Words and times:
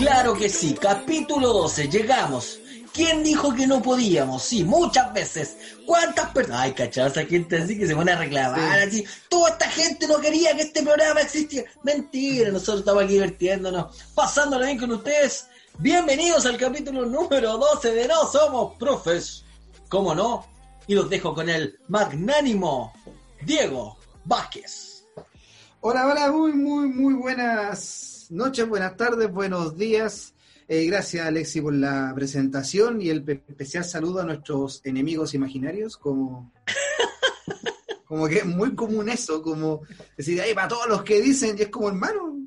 Claro 0.00 0.32
que 0.32 0.48
sí, 0.48 0.74
capítulo 0.80 1.52
12, 1.52 1.90
llegamos. 1.90 2.58
¿Quién 2.90 3.22
dijo 3.22 3.54
que 3.54 3.66
no 3.66 3.82
podíamos? 3.82 4.42
Sí, 4.42 4.64
muchas 4.64 5.12
veces. 5.12 5.58
¿Cuántas 5.84 6.30
personas? 6.30 6.62
Ay, 6.62 6.72
cachado, 6.72 7.08
esa 7.08 7.26
gente 7.26 7.58
así 7.58 7.78
que 7.78 7.86
se 7.86 7.94
pone 7.94 8.12
a 8.12 8.16
reclamar, 8.16 8.78
así. 8.78 9.04
Toda 9.28 9.50
esta 9.50 9.68
gente 9.68 10.08
no 10.08 10.18
quería 10.18 10.56
que 10.56 10.62
este 10.62 10.82
programa 10.82 11.20
existiera. 11.20 11.70
Mentira, 11.82 12.50
nosotros 12.50 12.78
estamos 12.78 13.04
aquí 13.04 13.12
divirtiéndonos, 13.12 13.94
pasándolo 14.14 14.64
bien 14.64 14.78
con 14.78 14.90
ustedes. 14.90 15.48
Bienvenidos 15.76 16.46
al 16.46 16.56
capítulo 16.56 17.04
número 17.04 17.58
12 17.58 17.92
de 17.92 18.08
No 18.08 18.26
Somos 18.26 18.78
Profes. 18.78 19.44
¿Cómo 19.90 20.14
no? 20.14 20.46
Y 20.86 20.94
los 20.94 21.10
dejo 21.10 21.34
con 21.34 21.50
el 21.50 21.78
magnánimo 21.88 22.94
Diego 23.42 23.98
Vázquez. 24.24 25.04
Hola, 25.82 26.06
hola, 26.06 26.32
muy, 26.32 26.54
muy, 26.54 26.88
muy 26.88 27.12
buenas 27.12 28.09
noches, 28.30 28.68
buenas 28.68 28.96
tardes, 28.96 29.30
buenos 29.30 29.76
días. 29.76 30.34
Eh, 30.68 30.86
gracias, 30.86 31.26
Alexi, 31.26 31.60
por 31.60 31.74
la 31.74 32.12
presentación 32.14 33.02
y 33.02 33.08
el 33.10 33.24
pe- 33.24 33.42
especial 33.48 33.84
saludo 33.84 34.20
a 34.20 34.24
nuestros 34.24 34.80
enemigos 34.84 35.34
imaginarios, 35.34 35.96
como, 35.96 36.52
como 38.06 38.28
que 38.28 38.38
es 38.38 38.46
muy 38.46 38.74
común 38.76 39.08
eso, 39.08 39.42
como 39.42 39.80
decir, 40.16 40.40
ay, 40.40 40.54
para 40.54 40.68
todos 40.68 40.86
los 40.88 41.02
que 41.02 41.20
dicen, 41.20 41.56
y 41.58 41.62
es 41.62 41.68
como, 41.68 41.88
hermano, 41.88 42.38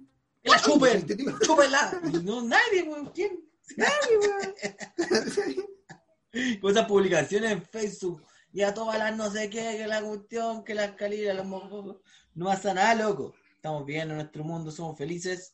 La 0.43 0.57
chupen, 0.61 1.05
chúpenla. 1.41 1.99
No, 2.23 2.41
nadie, 2.43 2.83
weón. 2.83 3.11
¿Quién? 3.13 3.39
Con 6.61 6.71
esas 6.71 6.87
publicaciones 6.87 7.51
en 7.51 7.61
Facebook. 7.63 8.21
Ya 8.51 8.73
todas 8.73 8.97
las 8.99 9.15
no 9.17 9.31
sé 9.31 9.49
qué, 9.49 9.77
que 9.77 9.87
la 9.87 10.01
cuestión, 10.01 10.63
que 10.63 10.73
las 10.75 10.91
calidas, 10.95 11.35
los 11.35 11.45
mocos. 11.45 11.97
No 12.35 12.45
pasa 12.45 12.73
nada, 12.73 12.95
loco. 12.95 13.33
Estamos 13.55 13.85
bien 13.85 14.09
en 14.11 14.17
nuestro 14.17 14.43
mundo, 14.43 14.71
somos 14.71 14.97
felices. 14.97 15.53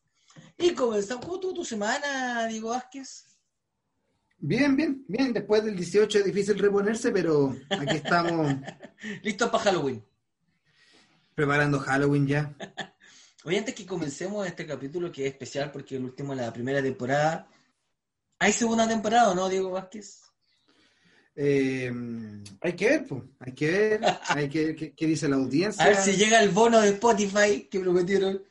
Y 0.57 0.73
comenzamos. 0.73 1.25
¿Cómo 1.25 1.35
estuvo 1.35 1.53
tu 1.53 1.65
semana, 1.65 2.47
Diego 2.47 2.69
Vázquez? 2.69 3.25
Bien, 4.41 4.75
bien, 4.75 5.03
bien, 5.07 5.33
después 5.33 5.63
del 5.63 5.75
18 5.75 6.19
es 6.19 6.25
difícil 6.25 6.57
reponerse, 6.57 7.11
pero 7.11 7.55
aquí 7.69 7.97
estamos 7.97 8.55
Listo 9.21 9.51
para 9.51 9.65
Halloween. 9.65 10.03
preparando 11.35 11.79
Halloween 11.79 12.25
ya. 12.25 12.55
Oye, 13.43 13.57
antes 13.57 13.75
que 13.75 13.85
comencemos 13.85 14.47
este 14.47 14.65
capítulo 14.65 15.11
que 15.11 15.25
es 15.25 15.33
especial 15.33 15.71
porque 15.71 15.95
es 15.95 15.99
el 15.99 16.05
último 16.05 16.35
de 16.35 16.41
la 16.43 16.53
primera 16.53 16.81
temporada. 16.81 17.47
¿Hay 18.39 18.53
segunda 18.53 18.87
temporada 18.87 19.31
o 19.31 19.35
no, 19.35 19.49
Diego 19.49 19.71
Vázquez? 19.71 20.21
Eh, 21.35 21.91
hay 22.61 22.73
que 22.73 22.89
ver, 22.89 23.07
pues, 23.07 23.23
hay 23.39 23.53
que 23.53 23.71
ver, 23.71 24.01
hay 24.27 24.49
que 24.49 24.65
ver 24.65 24.75
qué, 24.75 24.93
qué 24.93 25.05
dice 25.05 25.27
la 25.27 25.35
audiencia. 25.37 25.83
A 25.83 25.87
ver 25.87 25.97
si 25.97 26.13
llega 26.13 26.41
el 26.41 26.49
bono 26.49 26.79
de 26.79 26.89
Spotify 26.89 27.67
que 27.69 27.79
prometieron. 27.79 28.41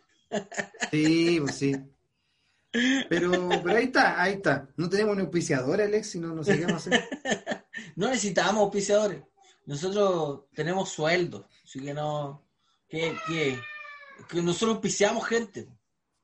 Sí, 0.91 1.39
pues 1.41 1.55
sí. 1.55 1.75
Pero, 3.09 3.49
pero 3.63 3.77
ahí 3.77 3.85
está, 3.85 4.23
ahí 4.23 4.35
está. 4.35 4.69
No 4.77 4.89
tenemos 4.89 5.15
un 5.17 5.23
auspiciador, 5.23 5.81
Alex, 5.81 6.11
si 6.11 6.19
no, 6.19 6.35
no 6.35 6.45
sé 6.45 6.59
qué 6.59 6.67
vamos 6.67 6.87
a 6.87 6.91
hacer. 6.91 7.09
No 7.95 8.09
necesitamos 8.09 8.63
auspiciadores. 8.63 9.23
Nosotros 9.67 10.47
tenemos 10.53 10.89
sueldo. 10.89 11.49
Así 11.65 11.81
que 11.81 11.95
no. 11.95 12.45
Que, 12.89 13.17
que, 13.27 13.59
que 14.29 14.43
nosotros 14.43 14.77
auspiciamos 14.77 15.25
gente. 15.27 15.69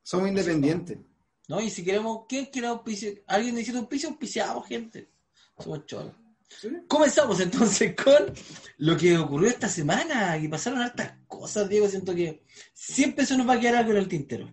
Somos 0.03 0.29
independientes. 0.29 0.99
¿No? 1.49 1.61
Y 1.61 1.71
si 1.71 1.85
queremos. 1.85 2.27
¿Quién 2.29 2.47
quiere 2.47 2.69
auspiciar? 2.69 3.15
¿Alguien 3.29 3.55
necesita 3.55 3.79
auspicio? 3.79 4.09
Auspiciamos 4.09 4.67
gente. 4.67 5.11
Somos 5.59 5.87
cholos. 5.87 6.15
¿Sí? 6.61 6.69
Comenzamos 6.89 7.41
entonces 7.41 7.95
con 7.95 8.33
lo 8.79 8.97
que 8.97 9.17
ocurrió 9.19 9.49
esta 9.49 9.69
semana. 9.69 10.39
Que 10.41 10.49
pasaron 10.49 10.81
hartas 10.81 11.15
cosas, 11.27 11.69
Diego. 11.69 11.89
Siento 11.89 12.15
que 12.15 12.43
siempre 12.73 13.27
se 13.27 13.37
nos 13.37 13.49
va 13.49 13.55
a 13.55 13.61
quedar 13.61 13.77
algo 13.77 13.91
en 13.93 13.97
el 13.99 14.09
tintero. 14.09 14.51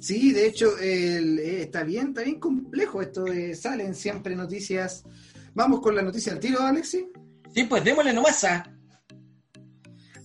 Sí, 0.00 0.32
de 0.32 0.46
hecho, 0.46 0.78
el- 0.78 1.38
eh, 1.40 1.62
está 1.62 1.82
bien, 1.84 2.08
está 2.08 2.22
bien 2.22 2.40
complejo 2.40 3.02
esto 3.02 3.24
de 3.24 3.54
salen 3.54 3.94
siempre 3.94 4.34
noticias. 4.34 5.04
Vamos 5.52 5.80
con 5.80 5.94
la 5.94 6.02
noticia 6.02 6.32
al 6.32 6.40
tiro, 6.40 6.60
Alexi. 6.62 7.06
Sí, 7.54 7.64
pues 7.64 7.84
démosle 7.84 8.12
nomás 8.12 8.44
a. 8.44 8.64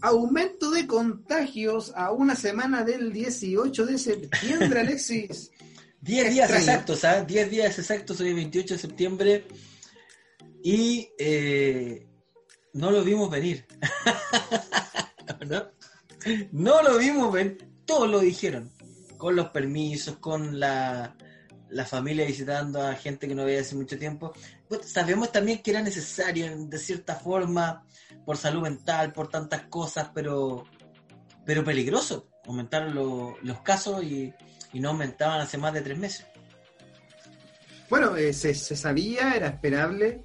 Aumento 0.02 0.70
de 0.72 0.86
contagios 0.86 1.92
a 1.96 2.12
una 2.12 2.36
semana 2.36 2.84
del 2.84 3.12
18 3.12 3.86
de 3.86 3.98
septiembre, 3.98 4.80
Alexis. 4.82 5.52
10 6.02 6.30
días 6.32 6.52
exactos, 6.52 7.00
¿sabes? 7.00 7.26
10 7.26 7.50
días 7.50 7.80
exactos, 7.80 8.20
hoy 8.22 8.30
es 8.30 8.36
28 8.36 8.76
de 8.76 8.80
septiembre. 8.80 9.48
Y 10.68 11.10
eh, 11.20 12.08
no 12.74 12.90
lo 12.90 13.04
vimos 13.04 13.30
venir. 13.30 13.68
¿No? 16.52 16.82
Lo 16.82 16.98
vimos 16.98 17.32
venir. 17.32 17.70
Todos 17.86 18.10
lo 18.10 18.18
dijeron. 18.20 18.72
Con 19.16 19.36
los 19.36 19.50
permisos, 19.50 20.18
con 20.18 20.60
la, 20.60 21.16
la 21.70 21.86
familia 21.86 22.26
visitando 22.26 22.82
a 22.82 22.96
gente 22.96 23.28
que 23.28 23.36
no 23.36 23.46
veía 23.46 23.62
hace 23.62 23.76
mucho 23.76 24.00
tiempo. 24.00 24.34
Pues, 24.68 24.90
sabemos 24.92 25.32
también 25.32 25.62
que 25.62 25.70
era 25.70 25.84
necesario, 25.84 26.52
de 26.58 26.80
cierta 26.80 27.14
forma, 27.14 27.86
por 28.26 28.36
salud 28.36 28.64
mental, 28.64 29.14
por 29.14 29.30
tantas 29.30 29.68
cosas, 29.68 30.10
pero, 30.16 30.64
pero 31.46 31.64
peligroso. 31.64 32.28
Aumentaron 32.48 32.96
lo- 32.96 33.38
los 33.44 33.62
casos 33.62 34.04
y, 34.04 34.34
y 34.74 34.80
no 34.80 34.90
aumentaban 34.90 35.42
hace 35.42 35.60
más 35.60 35.74
de 35.76 35.82
tres 35.82 36.00
meses. 36.00 36.26
Bueno, 37.88 38.18
eh, 38.18 38.34
se, 38.34 38.56
se 38.56 38.76
sabía, 38.76 39.36
era 39.36 39.50
esperable. 39.50 40.24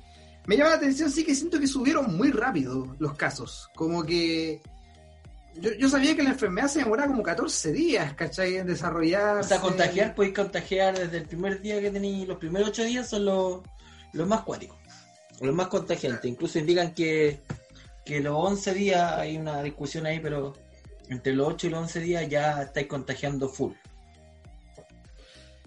Me 0.50 0.56
llama 0.56 0.70
la 0.70 0.76
atención, 0.78 1.12
sí 1.12 1.22
que 1.22 1.32
siento 1.32 1.60
que 1.60 1.68
subieron 1.68 2.16
muy 2.16 2.32
rápido 2.32 2.96
los 2.98 3.14
casos. 3.14 3.70
Como 3.72 4.02
que. 4.02 4.60
Yo, 5.54 5.72
yo 5.74 5.88
sabía 5.88 6.16
que 6.16 6.24
la 6.24 6.30
enfermedad 6.30 6.66
se 6.66 6.80
demoraba 6.80 7.06
como 7.06 7.22
14 7.22 7.70
días, 7.70 8.14
¿cachai? 8.14 8.56
En 8.56 8.66
desarrollarse. 8.66 9.46
O 9.46 9.48
sea, 9.48 9.60
contagiar, 9.60 10.12
podéis 10.12 10.34
contagiar 10.34 10.98
desde 10.98 11.18
el 11.18 11.26
primer 11.28 11.60
día 11.60 11.80
que 11.80 11.92
tenéis, 11.92 12.26
los 12.26 12.38
primeros 12.38 12.70
ocho 12.70 12.82
días 12.82 13.08
son 13.08 13.26
los, 13.26 13.60
los 14.12 14.26
más 14.26 14.40
cuáticos, 14.40 14.76
los 15.40 15.54
más 15.54 15.68
contagiantes. 15.68 16.28
Incluso 16.28 16.58
indican 16.58 16.94
que, 16.94 17.42
que 18.04 18.18
los 18.18 18.34
11 18.34 18.74
días, 18.74 19.12
hay 19.18 19.36
una 19.36 19.62
discusión 19.62 20.04
ahí, 20.06 20.18
pero 20.18 20.54
entre 21.10 21.32
los 21.32 21.46
8 21.46 21.68
y 21.68 21.70
los 21.70 21.80
11 21.82 22.00
días 22.00 22.28
ya 22.28 22.62
estáis 22.62 22.88
contagiando 22.88 23.48
full. 23.48 23.74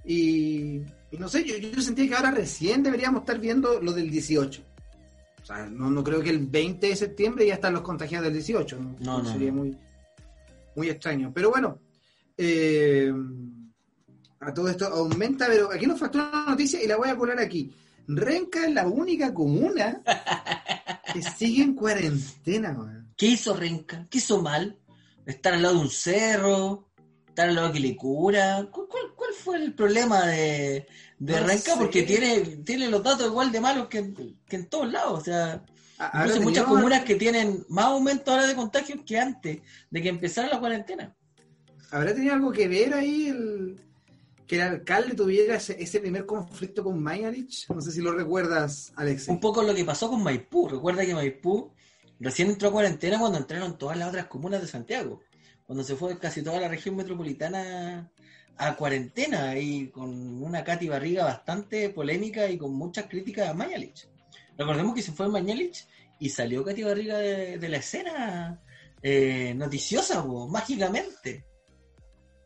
Y, 0.03 0.81
y 1.09 1.17
no 1.17 1.29
sé, 1.29 1.45
yo, 1.45 1.55
yo 1.55 1.81
sentía 1.81 2.05
que 2.05 2.15
ahora 2.15 2.31
recién 2.31 2.83
deberíamos 2.83 3.21
estar 3.21 3.39
viendo 3.39 3.81
lo 3.81 3.93
del 3.93 4.11
18. 4.11 4.72
O 5.43 5.45
sea, 5.45 5.67
no, 5.67 5.91
no 5.91 6.03
creo 6.03 6.21
que 6.21 6.31
el 6.31 6.47
20 6.47 6.87
de 6.87 6.95
septiembre 6.95 7.45
ya 7.45 7.55
están 7.55 7.73
los 7.73 7.83
contagiados 7.83 8.25
del 8.25 8.33
18. 8.33 8.79
¿no? 8.79 8.95
No, 8.99 9.21
no, 9.21 9.31
Sería 9.31 9.51
muy 9.51 9.77
muy 10.75 10.89
extraño. 10.89 11.31
Pero 11.33 11.51
bueno, 11.51 11.79
eh, 12.37 13.11
a 14.39 14.53
todo 14.53 14.69
esto 14.69 14.87
aumenta, 14.87 15.47
pero 15.47 15.71
aquí 15.71 15.85
nos 15.85 15.99
faltó 15.99 16.19
una 16.19 16.45
noticia 16.47 16.81
y 16.83 16.87
la 16.87 16.97
voy 16.97 17.09
a 17.09 17.15
colar 17.15 17.39
aquí. 17.39 17.73
Renca 18.07 18.65
es 18.65 18.73
la 18.73 18.87
única 18.87 19.33
comuna 19.33 20.01
que 21.13 21.21
sigue 21.21 21.63
en 21.63 21.75
cuarentena, 21.75 22.71
weón. 22.71 23.13
¿Qué 23.15 23.27
hizo 23.27 23.55
Renca? 23.55 24.07
¿Qué 24.09 24.17
hizo 24.17 24.41
mal? 24.41 24.77
¿Estar 25.25 25.53
al 25.53 25.61
lado 25.61 25.75
de 25.75 25.81
un 25.81 25.89
cerro? 25.89 26.89
¿Estar 27.33 27.49
al 27.49 27.55
lado 27.55 27.67
de 27.69 27.73
Quilicura? 27.73 28.67
¿Cuál, 28.71 28.87
cuál, 28.87 29.03
cuál 29.15 29.33
fue 29.33 29.57
el 29.57 29.73
problema 29.73 30.27
de, 30.27 30.85
de 31.17 31.33
No 31.41 31.47
Renca? 31.47 31.75
Porque 31.75 32.03
tiene, 32.03 32.41
tiene 32.63 32.87
los 32.89 33.01
datos 33.01 33.25
igual 33.25 33.51
de 33.51 33.59
malos 33.59 33.87
que, 33.87 33.97
en- 33.97 34.37
que 34.47 34.55
en 34.55 34.67
todos 34.69 34.91
lados. 34.91 35.19
O 35.19 35.23
sea, 35.23 35.63
hay 35.97 36.39
muchas 36.41 36.65
comunas 36.65 37.03
que 37.03 37.15
tienen 37.15 37.65
más 37.69 37.85
aumento 37.85 38.29
ahora 38.29 38.45
de 38.45 38.53
contagios 38.53 38.99
que 39.03 39.17
antes 39.17 39.57
de 39.89 40.01
que 40.03 40.09
empezara 40.09 40.47
la 40.47 40.59
cuarentena. 40.59 41.15
¿Habrá 41.89 42.13
tenido 42.13 42.35
algo 42.35 42.51
que 42.51 42.67
ver 42.67 42.93
ahí 42.93 43.29
el, 43.29 43.81
que 44.45 44.57
el 44.57 44.61
alcalde 44.61 45.15
tuviera 45.15 45.55
ese, 45.55 45.75
ese 45.81 45.99
primer 46.01 46.27
conflicto 46.27 46.83
con 46.83 47.01
Mañalich? 47.01 47.67
No 47.69 47.81
sé 47.81 47.91
si 47.91 48.01
lo 48.01 48.11
recuerdas, 48.13 48.93
Alex. 48.95 49.27
Un 49.27 49.39
poco 49.39 49.63
lo 49.63 49.73
que 49.73 49.83
pasó 49.83 50.07
con 50.07 50.21
Maipú. 50.21 50.69
Recuerda 50.69 51.03
que 51.03 51.15
Maipú 51.15 51.71
recién 52.19 52.49
entró 52.49 52.69
a 52.69 52.71
cuarentena 52.73 53.17
cuando 53.17 53.39
entraron 53.39 53.75
todas 53.75 53.97
las 53.97 54.09
otras 54.09 54.27
comunas 54.27 54.61
de 54.61 54.67
Santiago. 54.67 55.19
Cuando 55.65 55.83
se 55.83 55.95
fue 55.95 56.17
casi 56.17 56.41
toda 56.41 56.59
la 56.59 56.67
región 56.67 56.95
metropolitana 56.95 58.11
a 58.57 58.75
cuarentena 58.75 59.57
y 59.57 59.87
con 59.87 60.43
una 60.43 60.63
Katy 60.63 60.87
Barriga 60.87 61.25
bastante 61.25 61.89
polémica 61.89 62.47
y 62.47 62.57
con 62.57 62.73
muchas 62.73 63.05
críticas 63.05 63.49
a 63.49 63.53
Mañalich. 63.53 64.07
Recordemos 64.57 64.93
que 64.93 65.01
se 65.01 65.11
fue 65.11 65.27
Mañalich 65.29 65.87
y 66.19 66.29
salió 66.29 66.63
Katy 66.63 66.83
Barriga 66.83 67.17
de, 67.17 67.69
la 67.69 67.77
escena 67.77 68.61
eh, 69.01 69.53
noticiosa, 69.55 70.23
mágicamente. 70.23 71.45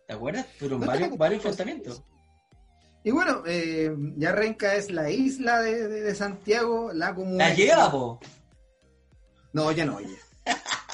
¿Te 0.07 0.13
acuerdas? 0.13 0.45
Fueron 0.57 0.79
varios, 0.81 1.17
varios 1.17 1.39
enfrentamientos. 1.39 2.03
Y 3.03 3.11
bueno, 3.11 3.43
eh, 3.45 3.95
ya 4.17 4.31
Renca 4.31 4.75
es 4.75 4.91
la 4.91 5.09
isla 5.09 5.61
de, 5.61 6.13
Santiago, 6.15 6.91
la 6.93 7.15
comuna. 7.15 7.49
¿La 7.49 7.55
lleva, 7.55 7.91
po? 7.91 8.19
No, 9.53 9.71
ya 9.71 9.85
no, 9.85 9.97
oye. 9.97 10.17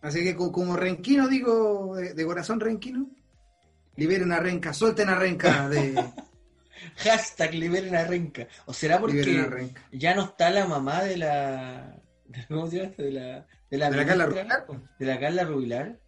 Así 0.00 0.22
que 0.22 0.36
como 0.36 0.76
renquino, 0.76 1.28
digo, 1.28 1.96
de, 1.96 2.24
corazón 2.24 2.60
renquino, 2.60 3.10
liberen 3.96 4.32
a 4.32 4.40
Renca, 4.40 4.72
suelten 4.72 5.08
a 5.08 5.16
Renca 5.16 5.68
de... 5.68 5.94
Hashtag 6.96 7.54
liberen 7.54 7.96
a 7.96 8.04
Renca. 8.04 8.46
¿O 8.66 8.72
será 8.72 9.00
porque 9.00 9.72
ya 9.90 10.14
no 10.14 10.24
está 10.24 10.50
la 10.50 10.66
mamá 10.66 11.02
de 11.02 11.16
la... 11.16 12.00
¿Cómo 12.48 12.68
se 12.68 12.78
llama? 12.78 12.94
De 12.96 13.10
la... 13.10 13.46
De 13.70 13.76
la, 13.76 13.90
Carla 13.90 14.26
Rubilar. 14.26 14.66
De 14.98 15.06
la 15.06 15.20
Carla 15.20 15.44
Rubilar. 15.44 16.00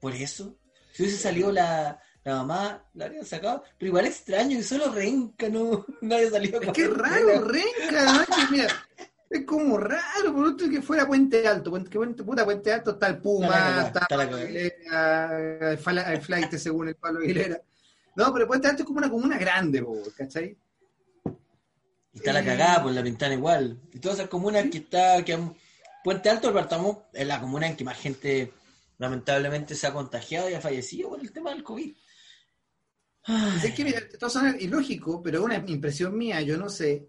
Por 0.00 0.14
eso. 0.14 0.58
Si 0.92 1.02
hubiese 1.02 1.18
salido 1.18 1.52
la, 1.52 2.00
la 2.24 2.36
mamá, 2.36 2.84
la 2.94 3.04
habrían 3.04 3.24
sacado. 3.24 3.62
Pero 3.78 3.88
igual 3.88 4.06
extraño 4.06 4.58
y 4.58 4.62
solo 4.62 4.90
Renca, 4.92 5.48
no, 5.48 5.84
nadie 6.00 6.30
salió. 6.30 6.60
Es 6.60 6.72
que 6.72 6.88
raro, 6.88 7.44
Renca, 7.44 8.26
mira, 8.50 8.66
es 9.30 9.44
como 9.44 9.78
raro, 9.78 10.34
por 10.34 10.44
otro 10.44 10.68
que 10.68 10.82
fuera 10.82 11.06
Puente 11.06 11.46
Alto. 11.46 11.70
Puente, 11.70 11.88
Puente, 11.90 12.24
puta, 12.24 12.44
Puente 12.44 12.72
Alto 12.72 12.90
está 12.90 13.06
el 13.06 13.18
Puma, 13.18 13.86
está, 13.86 14.06
Aguilera, 14.10 15.70
el, 15.70 15.78
Flight 16.20 16.52
según 16.54 16.88
el 16.88 16.96
Palo 16.96 17.20
Aguilera. 17.20 17.60
No, 18.16 18.32
pero 18.32 18.48
Puente 18.48 18.66
Alto 18.66 18.82
es 18.82 18.86
como 18.86 18.98
una 18.98 19.08
comuna 19.08 19.38
grande, 19.38 19.86
¿cachai? 20.16 20.58
Y 22.12 22.18
está 22.18 22.32
la 22.32 22.44
cagada, 22.44 22.82
pues 22.82 22.92
la 22.92 23.02
ventana 23.02 23.34
igual. 23.34 23.78
Y 23.92 24.00
todas 24.00 24.18
esas 24.18 24.28
comunas 24.28 24.66
que 24.68 24.78
está, 24.78 25.24
que 25.24 25.38
Puente 26.02 26.28
Alto, 26.28 26.48
apartamos, 26.48 26.96
es 27.12 27.26
la 27.26 27.40
comuna 27.40 27.68
en 27.68 27.76
que 27.76 27.84
más 27.84 27.98
gente 27.98 28.52
lamentablemente 28.98 29.76
se 29.76 29.86
ha 29.86 29.92
contagiado 29.92 30.50
y 30.50 30.54
ha 30.54 30.60
fallecido 30.60 31.10
por 31.10 31.20
el 31.20 31.30
tema 31.30 31.50
del 31.50 31.62
COVID. 31.62 31.94
Es 33.62 33.74
que, 33.74 33.84
mira, 33.84 33.98
esto 33.98 34.28
suena 34.28 34.56
ilógico, 34.58 35.22
pero 35.22 35.38
es 35.38 35.44
una 35.44 35.64
impresión 35.68 36.18
mía, 36.18 36.40
yo 36.40 36.58
no 36.58 36.68
sé. 36.68 37.08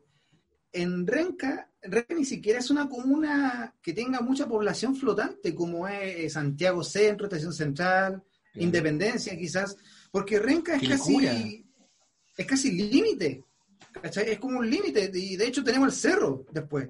En 0.71 1.07
Renca, 1.07 1.70
Renca 1.83 2.13
ni 2.13 2.25
siquiera 2.25 2.60
es 2.60 2.69
una 2.69 2.88
comuna 2.88 3.75
que 3.81 3.94
tenga 3.94 4.22
mucha 4.22 4.48
población 4.48 4.95
flotante, 4.95 5.56
como 5.56 5.88
es 5.88 6.33
Santiago 6.33 6.83
Centro, 6.83 7.25
Estación 7.25 7.54
Central, 7.54 8.24
Independencia 8.56 9.38
quizás, 9.38 9.75
porque 10.12 10.39
Renca 10.39 10.75
es 10.75 10.88
casi, 10.88 11.66
es 12.38 12.45
casi 12.45 12.72
límite, 12.72 13.44
Es 14.04 14.39
como 14.39 14.60
un 14.60 14.69
límite, 14.69 15.10
y 15.13 15.36
de 15.36 15.48
hecho 15.48 15.63
tenemos 15.63 15.88
el 15.88 16.00
cerro 16.00 16.45
después. 16.51 16.89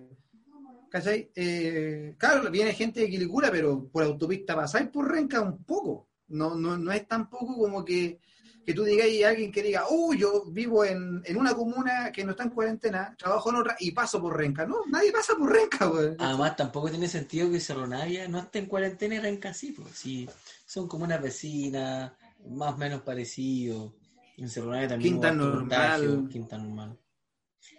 ¿Cachai? 0.89 1.31
Eh, 1.33 2.15
claro, 2.17 2.51
viene 2.51 2.73
gente 2.73 2.99
de 2.99 3.09
Quilicura, 3.09 3.49
pero 3.49 3.87
por 3.87 4.03
autopista 4.03 4.55
pasáis 4.55 4.89
por 4.89 5.09
Renca 5.09 5.39
un 5.39 5.63
poco. 5.63 6.09
No, 6.27 6.55
no, 6.55 6.77
no 6.77 6.91
es 6.91 7.07
tan 7.07 7.29
poco 7.29 7.57
como 7.57 7.85
que 7.85 8.19
que 8.65 8.73
tú 8.73 8.83
digas 8.83 9.07
y 9.07 9.23
alguien 9.23 9.51
que 9.51 9.63
diga, 9.63 9.85
oh, 9.89 10.13
yo 10.13 10.45
vivo 10.45 10.85
en, 10.85 11.23
una 11.35 11.53
comuna 11.53 12.11
que 12.11 12.23
no 12.23 12.31
está 12.31 12.43
en 12.43 12.51
cuarentena, 12.51 13.15
trabajo 13.17 13.49
en 13.49 13.55
otra 13.57 13.75
y 13.79 13.91
paso 13.91 14.21
por 14.21 14.37
Renca. 14.37 14.65
No, 14.65 14.85
nadie 14.87 15.11
pasa 15.11 15.35
por 15.35 15.51
Renca, 15.51 15.85
güey. 15.85 16.15
Además, 16.19 16.55
tampoco 16.55 16.89
tiene 16.89 17.07
sentido 17.07 17.49
que 17.49 17.59
Cerro 17.59 17.87
Navia 17.87 18.27
no 18.27 18.39
esté 18.39 18.59
en 18.59 18.67
cuarentena 18.67 19.15
y 19.15 19.19
Renca 19.19 19.53
sí, 19.53 19.71
pues 19.71 19.95
sí, 19.95 20.29
son 20.65 20.87
comunas 20.87 21.21
vecinas, 21.21 22.11
más 22.49 22.73
o 22.73 22.77
menos 22.77 23.01
parecidos. 23.01 23.93
En 24.37 24.49
Cerro 24.49 24.71
Navia 24.71 24.89
también. 24.89 25.13
Quinta 25.13 25.31
normal. 25.31 26.27
Quinta 26.29 26.57
normal. 26.57 26.99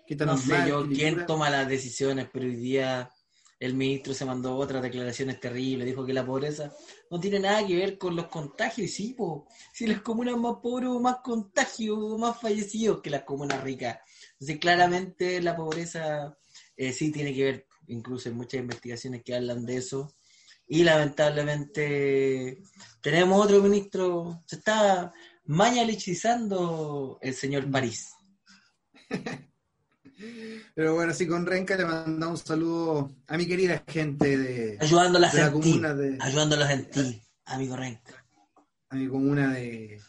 Quinta 0.07 0.27
no 0.27 0.37
sé 0.37 0.69
yo 0.69 0.89
quién 0.89 1.27
toma 1.27 1.49
las 1.49 1.69
decisiones, 1.69 2.29
pero 2.33 2.47
hoy 2.47 2.57
día 2.57 3.11
el 3.63 3.75
ministro 3.75 4.13
se 4.13 4.25
mandó 4.25 4.57
otras 4.57 4.83
declaraciones 4.83 5.39
terribles, 5.39 5.87
dijo 5.87 6.05
que 6.05 6.13
la 6.13 6.27
pobreza 6.27 6.73
no 7.13 7.21
tiene 7.21 7.41
nada 7.41 7.67
que 7.67 7.77
ver 7.77 7.99
con 7.99 8.17
los 8.17 8.29
contagios, 8.29 8.91
sí, 8.91 9.15
si 9.71 9.87
las 9.87 10.01
comunas 10.01 10.35
más 10.39 10.57
pobres 10.63 10.89
más 10.99 11.17
contagios, 11.23 12.19
más 12.19 12.41
fallecidos 12.41 13.03
que 13.03 13.11
las 13.11 13.25
comunas 13.25 13.63
ricas. 13.63 13.99
Entonces, 14.33 14.59
claramente 14.59 15.43
la 15.43 15.55
pobreza 15.55 16.39
eh, 16.75 16.91
sí 16.91 17.13
tiene 17.13 17.35
que 17.35 17.45
ver, 17.45 17.67
incluso 17.89 18.31
hay 18.31 18.35
muchas 18.35 18.61
investigaciones 18.61 19.23
que 19.23 19.35
hablan 19.35 19.67
de 19.67 19.77
eso, 19.77 20.15
y 20.67 20.85
lamentablemente 20.85 22.63
tenemos 23.03 23.45
otro 23.45 23.61
ministro, 23.61 24.43
se 24.47 24.57
está 24.57 25.13
mañalichizando 25.45 27.19
el 27.21 27.35
señor 27.35 27.71
París. 27.71 28.15
Pero 30.75 30.95
bueno, 30.95 31.13
sí, 31.13 31.27
con 31.27 31.47
Renca 31.47 31.77
le 31.77 31.85
mandamos 31.85 32.41
un 32.41 32.47
saludo 32.47 33.15
a 33.27 33.37
mi 33.37 33.47
querida 33.47 33.83
gente 33.87 34.39
de, 34.39 34.79
Ayudándolas 34.81 35.35
la 35.35 35.53
comuna 35.53 35.95
de. 35.95 36.17
Ayudándolas 36.21 36.71
en 36.71 36.91
ti, 36.91 37.23
amigo 37.45 37.77
Renca. 37.77 38.25
A 38.89 38.97
mi 38.97 39.09
comuna 39.09 39.53
de, 39.53 40.01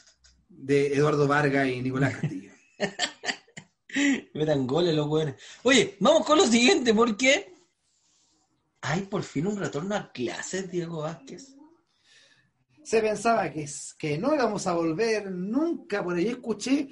de 0.50 0.94
Eduardo 0.94 1.27
Vargas 1.27 1.68
y 1.68 1.81
Nicolás 1.81 2.15
Castillo. 2.15 2.51
dan 4.45 4.68
goles 4.68 4.95
los 4.95 5.07
buenos. 5.07 5.36
Oye, 5.63 5.95
vamos 6.00 6.25
con 6.25 6.38
lo 6.38 6.45
siguiente, 6.45 6.94
porque 6.94 7.54
hay 8.81 9.01
por 9.01 9.24
fin 9.24 9.48
un 9.48 9.57
retorno 9.57 9.95
a 9.95 10.12
clases, 10.12 10.69
Diego 10.69 11.01
Vázquez 11.01 11.56
se 12.84 13.02
pensaba 13.02 13.52
que, 13.52 13.68
que 13.98 14.18
no 14.18 14.34
íbamos 14.34 14.68
a 14.68 14.74
volver 14.74 15.32
nunca, 15.32 16.04
por 16.04 16.16
ahí 16.16 16.28
escuché, 16.28 16.90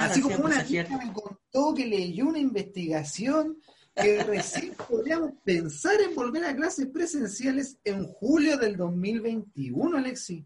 así 0.00 0.20
como 0.20 0.36
una 0.44 0.64
chica 0.64 0.98
me 0.98 1.12
contó 1.12 1.74
que 1.74 1.86
leyó 1.86 2.26
una 2.26 2.38
investigación 2.38 3.58
que 3.94 4.22
recién 4.24 4.74
podríamos 4.88 5.32
pensar 5.44 6.00
en 6.00 6.14
volver 6.14 6.44
a 6.44 6.56
clases 6.56 6.86
presenciales 6.86 7.78
en 7.84 8.04
julio 8.04 8.56
del 8.56 8.76
2021, 8.76 9.96
Alexi. 9.96 10.44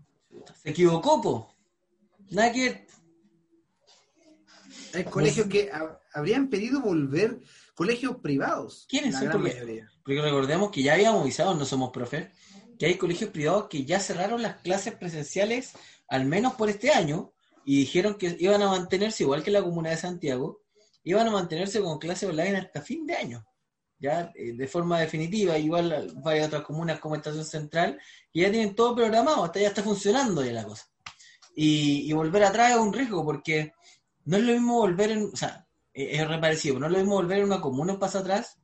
Se 0.63 0.71
equivocó, 0.71 1.21
po. 1.21 1.55
Nada 2.31 2.53
que... 2.53 2.87
Hay 4.95 5.05
colegios 5.05 5.47
que 5.47 5.71
habrían 6.13 6.49
pedido 6.49 6.83
volver, 6.83 7.41
colegios 7.75 8.17
privados. 8.19 8.87
¿Quiénes 8.89 9.15
son? 9.15 9.31
Porque, 9.31 9.85
porque 10.05 10.21
recordemos 10.21 10.71
que 10.71 10.83
ya 10.83 10.95
habíamos 10.95 11.23
avisado, 11.23 11.55
no 11.55 11.65
somos 11.65 11.91
profes, 11.91 12.29
que 12.83 12.87
hay 12.87 12.95
colegios 12.97 13.31
privados 13.31 13.69
que 13.69 13.85
ya 13.85 14.01
cerraron 14.01 14.43
las 14.43 14.57
clases 14.57 14.97
presenciales, 14.97 15.71
al 16.09 16.25
menos 16.25 16.55
por 16.55 16.69
este 16.69 16.91
año, 16.91 17.33
y 17.65 17.79
dijeron 17.79 18.17
que 18.17 18.37
iban 18.41 18.61
a 18.61 18.71
mantenerse, 18.71 19.23
igual 19.23 19.45
que 19.45 19.53
la 19.53 19.63
Comuna 19.63 19.91
de 19.91 19.97
Santiago, 19.97 20.63
iban 21.05 21.29
a 21.29 21.31
mantenerse 21.31 21.81
con 21.81 22.01
clases 22.01 22.29
online 22.29 22.57
hasta 22.57 22.83
fin 22.83 23.07
de 23.07 23.15
año, 23.15 23.47
ya 24.01 24.33
eh, 24.35 24.55
de 24.55 24.67
forma 24.67 24.99
definitiva, 24.99 25.57
igual 25.59 26.13
varias 26.25 26.49
otras 26.49 26.65
comunas 26.65 26.99
como 26.99 27.15
Estación 27.15 27.45
Central, 27.45 28.01
que 28.33 28.41
ya 28.41 28.51
tienen 28.51 28.75
todo 28.75 28.97
programado, 28.97 29.45
hasta 29.45 29.61
ya 29.61 29.69
está 29.69 29.85
funcionando 29.85 30.45
ya 30.45 30.51
la 30.51 30.65
cosa. 30.65 30.91
Y, 31.55 32.13
volver 32.13 32.43
atrás 32.43 32.73
es 32.73 32.79
un 32.79 32.93
riesgo, 32.93 33.25
porque 33.25 33.75
no 34.25 34.39
es 34.39 34.43
lo 34.43 34.55
mismo 34.55 34.79
volver 34.79 35.13
en, 35.13 35.31
o 35.33 35.37
sea, 35.37 35.69
es 35.95 36.27
reparecido, 36.27 36.81
no 36.81 36.87
es 36.87 36.93
lo 36.93 36.99
mismo 36.99 37.15
volver 37.15 37.39
en 37.39 37.45
una 37.45 37.61
comuna 37.61 37.93
un 37.93 38.01
paso 38.01 38.19
atrás 38.19 38.59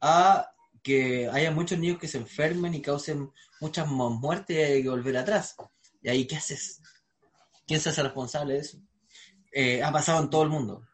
a 0.00 0.48
que 0.82 1.28
haya 1.32 1.52
muchos 1.52 1.78
niños 1.78 2.00
que 2.00 2.08
se 2.08 2.18
enfermen 2.18 2.74
y 2.74 2.82
causen 2.82 3.30
muchas 3.62 3.88
más 3.88 4.10
muertes 4.10 4.56
y 4.56 4.60
hay 4.60 4.82
que 4.82 4.88
volver 4.88 5.16
atrás. 5.16 5.54
¿Y 6.02 6.08
ahí 6.08 6.26
qué 6.26 6.36
haces? 6.36 6.82
¿Quién 7.66 7.80
se 7.80 7.90
hace 7.90 8.02
responsable 8.02 8.54
de 8.54 8.60
eso? 8.60 8.78
Eh, 9.52 9.82
ha 9.82 9.92
pasado 9.92 10.20
en 10.20 10.30
todo 10.30 10.42
el 10.42 10.48
mundo. 10.48 10.86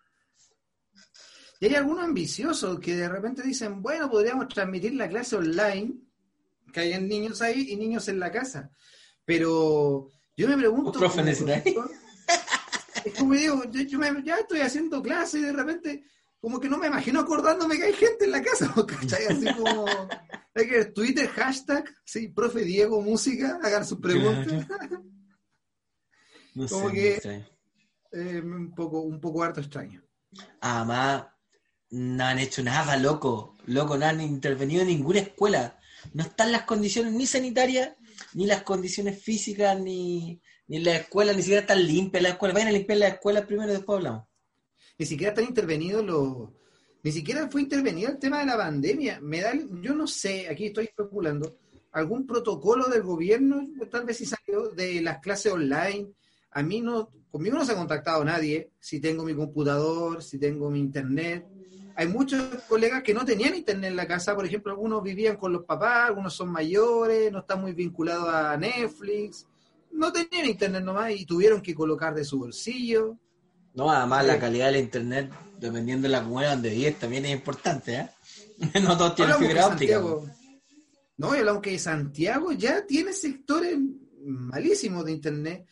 Y 1.61 1.67
hay 1.67 1.75
algunos 1.75 2.05
ambiciosos 2.05 2.79
que 2.79 2.95
de 2.95 3.09
repente 3.09 3.43
dicen, 3.43 3.83
bueno, 3.83 4.11
podríamos 4.11 4.49
transmitir 4.49 4.95
la 4.95 5.09
clase 5.09 5.37
online, 5.37 5.95
que 6.73 6.81
hayan 6.81 7.09
niños 7.09 7.41
ahí 7.41 7.69
y 7.71 7.77
niños 7.77 8.07
en 8.09 8.21
la 8.21 8.31
casa. 8.31 8.71
Pero 9.25 10.11
yo 10.37 10.47
me 10.49 10.57
pregunto... 10.57 10.93
Profe, 10.93 11.23
es 11.31 13.15
como 13.19 13.33
digo, 13.33 13.65
yo, 13.71 13.81
ya 14.23 14.37
estoy 14.37 14.61
haciendo 14.61 15.03
clase 15.03 15.39
y 15.39 15.43
de 15.43 15.53
repente 15.53 16.05
como 16.41 16.61
que 16.61 16.69
no 16.69 16.79
me 16.79 16.87
imagino 16.87 17.21
acordándome 17.21 17.77
que 17.77 17.85
hay 17.85 17.93
gente 17.93 18.25
en 18.25 18.33
la 18.33 18.43
casa, 18.43 18.73
¿cachai? 18.87 19.27
Así 19.27 19.47
como, 19.55 19.87
hay 20.55 20.69
que 20.69 20.85
Twitter, 20.87 21.29
hashtag, 21.29 21.85
sí, 22.05 22.29
profe 22.29 22.61
Diego 22.61 23.01
Música, 23.01 23.59
hagan 23.63 23.85
sus 23.85 23.99
preguntas. 23.99 24.67
No 26.55 26.67
como 26.67 26.91
que 26.91 27.21
eh, 28.11 28.41
un 28.43 28.75
poco, 28.75 29.03
un 29.03 29.21
poco 29.21 29.45
harto 29.45 29.61
extraño. 29.61 30.03
Además, 30.61 31.27
no 31.91 32.25
han 32.25 32.41
hecho 32.41 32.65
nada, 32.65 32.97
loco, 32.97 33.57
loco, 33.67 33.97
no 33.97 34.07
han 34.07 34.21
intervenido 34.21 34.83
en 34.83 34.89
ninguna 34.89 35.21
escuela. 35.21 35.79
No 36.15 36.25
están 36.25 36.51
las 36.51 36.63
condiciones 36.63 37.13
ni 37.13 37.27
sanitarias, 37.27 37.93
ni 38.35 38.47
las 38.47 38.65
condiciones 38.65 39.23
físicas, 39.23 39.79
ni, 39.79 40.43
ni 40.67 40.81
la 40.81 40.97
escuela, 40.97 41.33
ni 41.33 41.43
siquiera 41.43 41.61
están 41.61 41.87
limpias 41.87 42.25
las 42.25 42.33
escuelas. 42.33 42.55
Vayan 42.55 42.69
a 42.71 42.73
limpiar 42.73 42.99
las 42.99 43.13
escuelas 43.13 43.45
primero 43.45 43.71
y 43.71 43.77
después 43.77 43.99
hablamos 43.99 44.28
ni 44.99 45.07
siquiera 45.07 45.33
están 45.33 45.47
intervenidos 45.47 46.05
los, 46.05 46.49
ni 47.03 47.13
siquiera 47.13 47.49
fue 47.49 47.63
intervenido 47.63 48.11
el 48.11 48.19
tema 48.19 48.41
de 48.41 48.47
la 48.47 48.57
pandemia. 48.57 49.21
Me 49.21 49.41
da, 49.41 49.53
yo 49.81 49.95
no 49.95 50.07
sé, 50.07 50.49
aquí 50.49 50.67
estoy 50.67 50.87
especulando, 50.87 51.57
algún 51.93 52.27
protocolo 52.27 52.87
del 52.87 53.03
gobierno, 53.03 53.67
tal 53.91 54.05
vez 54.05 54.19
si 54.19 54.27
salió 54.27 54.69
de 54.71 55.01
las 55.01 55.21
clases 55.21 55.53
online, 55.53 56.09
a 56.51 56.63
mí 56.63 56.81
no, 56.81 57.11
conmigo 57.31 57.57
no 57.57 57.65
se 57.65 57.73
ha 57.73 57.77
contactado 57.77 58.25
nadie, 58.25 58.71
si 58.81 59.01
tengo 59.01 59.25
mi 59.25 59.35
computador, 59.35 60.23
si 60.23 60.39
tengo 60.39 60.71
mi 60.71 60.81
internet. 60.81 61.47
Hay 61.95 62.07
muchos 62.07 62.43
colegas 62.69 63.03
que 63.03 63.15
no 63.15 63.25
tenían 63.25 63.57
internet 63.57 63.91
en 63.91 63.97
la 63.97 64.07
casa, 64.07 64.35
por 64.35 64.47
ejemplo, 64.47 64.73
algunos 64.73 65.03
vivían 65.03 65.37
con 65.37 65.53
los 65.53 65.65
papás, 65.65 66.09
algunos 66.09 66.35
son 66.35 66.51
mayores, 66.51 67.33
no 67.33 67.41
están 67.41 67.61
muy 67.61 67.73
vinculados 67.73 68.29
a 68.29 68.57
Netflix, 68.57 69.47
no 69.93 70.13
tenían 70.13 70.47
internet 70.47 70.83
nomás 70.83 71.13
y 71.13 71.25
tuvieron 71.25 71.61
que 71.61 71.75
colocar 71.75 72.15
de 72.15 72.25
su 72.25 72.39
bolsillo. 72.39 73.17
No, 73.75 73.91
además 73.91 74.27
la 74.27 74.39
calidad 74.39 74.67
del 74.67 74.83
internet, 74.83 75.31
dependiendo 75.59 76.09
de 76.09 76.13
la 76.13 76.23
comunidad 76.23 76.53
donde 76.53 76.71
vives, 76.71 76.99
también 76.99 77.25
es 77.27 77.33
importante, 77.33 77.95
¿eh? 77.95 78.11
no 78.83 78.97
todos 78.97 79.15
tienen 79.15 79.37
fibra 79.37 79.67
óptica. 79.69 80.03
No, 81.17 81.37
y 81.37 81.47
aunque 81.47 81.79
Santiago 81.79 82.53
ya 82.53 82.87
tiene 82.87 83.13
sectores 83.13 83.77
malísimos 84.25 85.05
de 85.05 85.13
internet, 85.13 85.67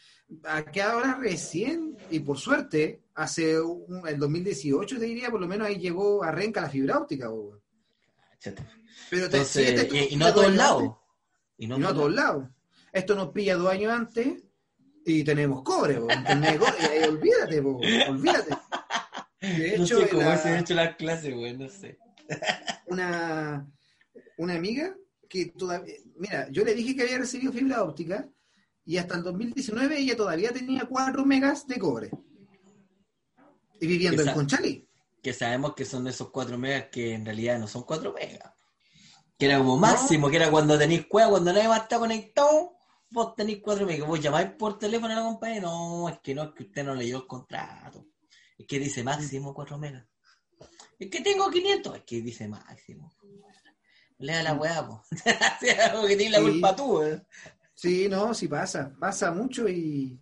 que 0.72 0.82
ahora 0.82 1.18
recién, 1.20 1.96
y 2.10 2.20
por 2.20 2.38
suerte, 2.38 3.02
hace 3.14 3.60
un, 3.60 4.06
el 4.06 4.18
2018 4.18 4.98
te 4.98 5.04
diría, 5.04 5.30
por 5.30 5.40
lo 5.40 5.46
menos 5.46 5.68
ahí 5.68 5.78
llegó 5.78 6.22
a 6.22 6.32
Renca 6.32 6.60
la 6.60 6.70
fibra 6.70 6.98
óptica. 6.98 7.30
Pero 9.10 9.30
te, 9.30 10.08
y, 10.10 10.16
no 10.16 10.26
a 10.26 10.34
todos 10.34 10.54
lados. 10.54 10.96
Y 11.58 11.66
no, 11.66 11.76
a 11.88 11.94
todos 11.94 12.12
lados. 12.12 12.48
Esto 12.92 13.14
nos 13.14 13.28
pilla 13.28 13.56
dos 13.56 13.70
años 13.70 13.92
antes 13.92 14.42
y 15.06 15.22
tenemos 15.22 15.62
cobre, 15.62 15.98
olvídate, 15.98 17.60
olvídate. 17.60 18.56
De 19.40 19.74
hecho, 19.76 20.00
no 20.00 20.06
sé 20.06 20.08
cómo 20.08 20.36
se 20.36 20.48
han 20.48 20.58
hecho 20.58 20.74
las 20.74 20.96
clases, 20.96 21.34
güey, 21.34 21.56
no 21.56 21.68
sé. 21.68 21.98
Una, 22.88 23.64
una 24.36 24.54
amiga 24.54 24.94
que 25.28 25.46
todavía, 25.46 25.94
mira, 26.16 26.48
yo 26.50 26.64
le 26.64 26.74
dije 26.74 26.96
que 26.96 27.02
había 27.02 27.18
recibido 27.18 27.52
fibra 27.52 27.84
óptica 27.84 28.28
y 28.84 28.96
hasta 28.96 29.16
el 29.16 29.22
2019 29.22 29.98
ella 29.98 30.16
todavía 30.16 30.52
tenía 30.52 30.86
4 30.88 31.24
megas 31.24 31.66
de 31.66 31.78
cobre. 31.78 32.10
Y 33.80 33.86
viviendo 33.86 34.22
en 34.22 34.32
Conchalí. 34.32 34.88
Que 35.22 35.32
sabemos 35.32 35.74
que 35.74 35.84
son 35.84 36.06
esos 36.06 36.30
4 36.30 36.58
megas 36.58 36.86
que 36.90 37.12
en 37.14 37.24
realidad 37.24 37.58
no 37.58 37.68
son 37.68 37.82
4 37.82 38.12
megas. 38.12 38.52
Que 39.38 39.46
era 39.46 39.58
como 39.58 39.76
máximo, 39.76 40.30
que 40.30 40.36
era 40.36 40.50
cuando 40.50 40.78
tenéis 40.78 41.06
cueva, 41.06 41.30
cuando 41.30 41.52
nadie 41.52 41.68
más 41.68 41.82
está 41.82 41.98
conectado, 41.98 42.75
vos 43.10 43.34
tenéis 43.34 43.60
4 43.62 43.86
megas. 43.86 44.08
Vos 44.08 44.20
llamáis 44.20 44.50
por 44.52 44.78
teléfono 44.78 45.12
a 45.12 45.16
la 45.16 45.22
compañía, 45.22 45.60
no, 45.60 46.08
es 46.08 46.18
que 46.20 46.34
no, 46.34 46.44
es 46.44 46.50
que 46.54 46.64
usted 46.64 46.84
no 46.84 46.94
leyó 46.94 47.18
el 47.18 47.26
contrato. 47.26 48.06
Es 48.58 48.66
que 48.66 48.78
dice 48.78 49.02
máximo 49.02 49.54
4 49.54 49.78
megas. 49.78 50.06
Es 50.98 51.10
que 51.10 51.20
tengo 51.20 51.50
500, 51.50 51.96
es 51.96 52.02
que 52.04 52.22
dice 52.22 52.48
máximo. 52.48 53.14
Lea 54.18 54.42
la 54.42 54.54
weá, 54.54 54.86
po. 54.86 55.02
que 56.08 56.16
tienes 56.16 56.30
la 56.30 56.40
culpa 56.40 56.74
tú, 56.74 57.02
eh. 57.02 57.22
Sí, 57.74 58.08
no, 58.08 58.32
sí 58.32 58.48
pasa, 58.48 58.96
pasa 58.98 59.30
mucho 59.30 59.68
y, 59.68 60.18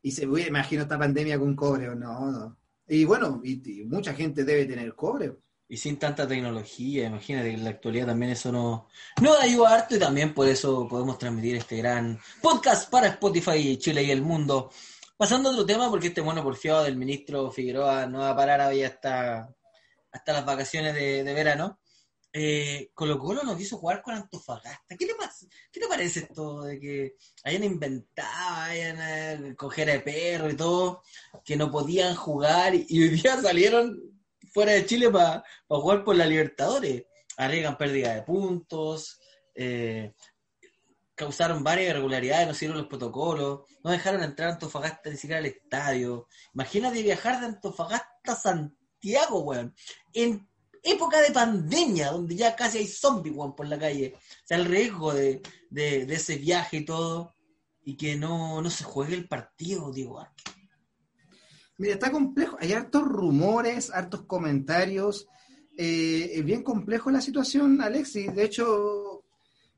y 0.00 0.10
se 0.10 0.24
imagino 0.24 0.82
esta 0.82 0.98
pandemia 0.98 1.38
con 1.38 1.54
cobre, 1.54 1.94
no, 1.94 2.30
no. 2.30 2.58
Y 2.88 3.04
bueno, 3.04 3.42
y, 3.44 3.84
mucha 3.84 4.14
gente 4.14 4.44
debe 4.44 4.64
tener 4.64 4.94
cobre. 4.94 5.36
Y 5.68 5.76
sin 5.76 5.98
tanta 5.98 6.26
tecnología, 6.26 7.06
imagínate 7.06 7.50
en 7.50 7.62
la 7.62 7.70
actualidad 7.70 8.06
también 8.06 8.32
eso 8.32 8.50
no, 8.50 8.88
no 9.20 9.34
ayuda 9.34 9.74
harto 9.74 9.96
y 9.96 9.98
también 9.98 10.32
por 10.32 10.48
eso 10.48 10.88
podemos 10.88 11.18
transmitir 11.18 11.56
este 11.56 11.76
gran 11.76 12.18
podcast 12.40 12.90
para 12.90 13.08
Spotify, 13.08 13.76
Chile 13.76 14.02
y 14.02 14.10
el 14.10 14.22
mundo. 14.22 14.70
Pasando 15.16 15.50
a 15.50 15.52
otro 15.52 15.66
tema, 15.66 15.90
porque 15.90 16.06
este 16.06 16.22
mono 16.22 16.42
porfiado 16.42 16.84
del 16.84 16.96
ministro 16.96 17.50
Figueroa 17.50 18.06
no 18.06 18.20
va 18.20 18.30
a 18.30 18.36
parar 18.36 18.60
ahí 18.62 18.82
hasta, 18.82 19.54
hasta 20.10 20.32
las 20.32 20.46
vacaciones 20.46 20.94
de 20.94 21.34
verano 21.34 21.78
eh, 22.32 22.90
Colo 22.94 23.18
Colo 23.18 23.42
no 23.42 23.56
quiso 23.56 23.78
jugar 23.78 24.02
con 24.02 24.14
Antofagasta. 24.14 24.96
¿Qué 24.96 25.06
te, 25.06 25.88
parece 25.88 26.20
esto 26.20 26.62
de 26.62 26.78
que 26.78 27.16
hayan 27.44 27.64
inventado, 27.64 28.62
hayan 28.62 28.98
eh, 29.00 29.56
coger 29.56 29.88
de 29.88 30.00
perro 30.00 30.50
y 30.50 30.56
todo, 30.56 31.02
que 31.44 31.56
no 31.56 31.70
podían 31.70 32.14
jugar 32.14 32.74
y 32.74 33.02
hoy 33.02 33.08
día 33.08 33.40
salieron 33.40 34.07
fuera 34.52 34.72
de 34.72 34.86
Chile 34.86 35.10
para 35.10 35.42
jugar 35.68 36.04
por 36.04 36.16
la 36.16 36.26
Libertadores? 36.26 37.04
Arriesgan 37.36 37.78
pérdida 37.78 38.14
de 38.14 38.22
puntos, 38.22 39.20
eh, 39.54 40.12
causaron 41.14 41.64
varias 41.64 41.90
irregularidades, 41.90 42.46
no 42.46 42.54
siguieron 42.54 42.78
los 42.78 42.86
protocolos, 42.86 43.62
no 43.82 43.90
dejaron 43.90 44.22
entrar 44.22 44.50
a 44.50 44.52
Antofagasta 44.52 45.10
ni 45.10 45.16
siquiera 45.16 45.38
al 45.40 45.46
estadio. 45.46 46.28
Imagínate 46.54 47.02
viajar 47.02 47.40
de 47.40 47.46
Antofagasta 47.46 48.32
a 48.32 48.36
Santiago, 48.36 49.40
weón, 49.40 49.74
en 50.14 50.48
época 50.82 51.20
de 51.20 51.32
pandemia, 51.32 52.12
donde 52.12 52.36
ya 52.36 52.54
casi 52.54 52.78
hay 52.78 52.86
zombies 52.86 53.34
por 53.56 53.66
la 53.66 53.78
calle. 53.78 54.14
O 54.16 54.46
sea, 54.46 54.58
el 54.58 54.66
riesgo 54.66 55.12
de, 55.12 55.42
ese 55.74 56.36
viaje 56.36 56.78
y 56.78 56.84
todo, 56.84 57.34
y 57.82 57.96
que 57.96 58.16
no, 58.16 58.62
no 58.62 58.70
se 58.70 58.84
juegue 58.84 59.14
el 59.14 59.26
partido, 59.26 59.92
digo. 59.92 60.24
Mira, 61.78 61.94
está 61.94 62.10
complejo. 62.10 62.56
Hay 62.60 62.72
hartos 62.72 63.02
rumores, 63.04 63.90
hartos 63.90 64.22
comentarios. 64.22 65.28
Eh, 65.76 66.32
es 66.34 66.44
bien 66.44 66.62
complejo 66.62 67.10
la 67.10 67.20
situación, 67.20 67.80
Alexis. 67.80 68.34
De 68.34 68.44
hecho, 68.44 69.24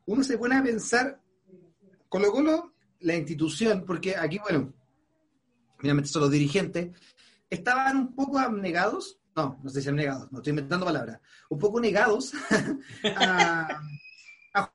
uno 0.06 0.24
se 0.24 0.38
pone 0.38 0.56
a 0.56 0.62
pensar, 0.62 1.20
Colo 2.08 2.32
Colo, 2.32 2.74
la 3.00 3.14
institución, 3.14 3.84
porque 3.86 4.16
aquí, 4.16 4.38
bueno, 4.38 4.72
mira, 5.80 6.04
son 6.04 6.22
los 6.22 6.30
dirigentes, 6.30 6.90
estaban 7.48 7.96
un 7.96 8.14
poco 8.14 8.38
abnegados 8.38 9.20
no, 9.36 9.58
no 9.62 9.70
sé 9.70 9.80
si 9.80 9.88
han 9.88 9.96
negados, 9.96 10.30
no 10.32 10.38
estoy 10.38 10.50
inventando 10.50 10.86
palabras, 10.86 11.20
un 11.48 11.58
poco 11.58 11.80
negados 11.80 12.32
a, 13.16 13.80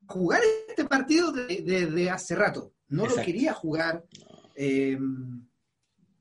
jugar 0.08 0.42
este 0.70 0.86
partido 0.86 1.32
desde 1.32 2.10
hace 2.10 2.36
rato. 2.36 2.72
No 2.88 3.06
lo 3.06 3.16
quería 3.16 3.54
jugar. 3.54 4.06
Eh, 4.56 4.98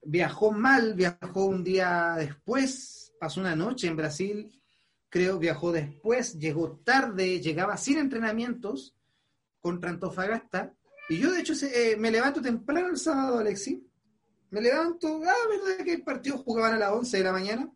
viajó 0.07 0.53
mal, 0.53 0.95
viajó 0.95 1.47
un 1.47 1.65
día 1.65 2.15
después, 2.17 3.13
pasó 3.19 3.41
una 3.41 3.57
noche 3.57 3.87
en 3.87 3.97
Brasil, 3.97 4.61
creo, 5.09 5.39
viajó 5.39 5.73
después, 5.73 6.39
llegó 6.39 6.79
tarde, 6.85 7.41
llegaba 7.41 7.77
sin 7.77 7.99
entrenamientos 7.99 8.95
contra 9.61 9.91
Antofagasta. 9.91 10.75
Y 11.09 11.19
yo, 11.19 11.33
de 11.33 11.41
hecho, 11.41 11.55
eh, 11.67 11.97
me 11.99 12.11
levanto 12.11 12.41
temprano 12.41 12.89
el 12.89 12.99
sábado, 12.99 13.39
Alexi. 13.39 13.87
Me 14.51 14.61
levanto, 14.61 15.23
ah, 15.25 15.49
¿verdad 15.49 15.85
que 15.85 15.95
el 15.95 16.03
partido 16.03 16.39
jugaban 16.39 16.75
a 16.75 16.79
las 16.79 16.93
11 16.93 17.19
de 17.19 17.25
la 17.25 17.33
mañana? 17.33 17.73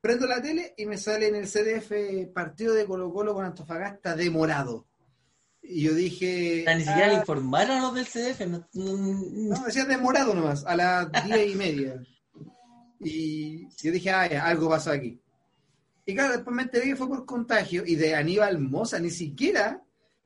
Prendo 0.00 0.26
la 0.26 0.40
tele 0.40 0.74
y 0.76 0.86
me 0.86 0.98
sale 0.98 1.28
en 1.28 1.34
el 1.34 1.46
CDF 1.46 2.32
partido 2.32 2.74
de 2.74 2.86
Colo 2.86 3.12
Colo 3.12 3.34
con 3.34 3.44
Antofagasta 3.44 4.16
demorado. 4.16 4.89
Y 5.62 5.82
yo 5.82 5.94
dije... 5.94 6.64
ni 6.76 6.84
siquiera 6.84 7.08
le 7.08 7.16
ah". 7.16 7.20
informaron 7.20 7.78
a 7.78 7.80
los 7.82 7.94
del 7.94 8.06
CDF. 8.06 8.40
No, 8.74 9.64
decía 9.64 9.84
demorado 9.84 10.34
nomás, 10.34 10.64
a 10.64 10.76
las 10.76 11.08
diez 11.26 11.52
y 11.52 11.54
media. 11.54 12.02
Y 12.98 13.68
yo 13.82 13.92
dije, 13.92 14.10
ah, 14.10 14.46
algo 14.46 14.68
pasó 14.68 14.90
aquí. 14.90 15.20
Y 16.06 16.14
claro, 16.14 16.32
después 16.32 16.54
me 16.54 16.62
enteré 16.62 16.86
que 16.86 16.96
fue 16.96 17.08
por 17.08 17.24
contagio 17.24 17.84
y 17.86 17.94
de 17.94 18.14
Aníbal 18.14 18.58
Moza, 18.58 18.98
ni 18.98 19.10
siquiera, 19.10 19.82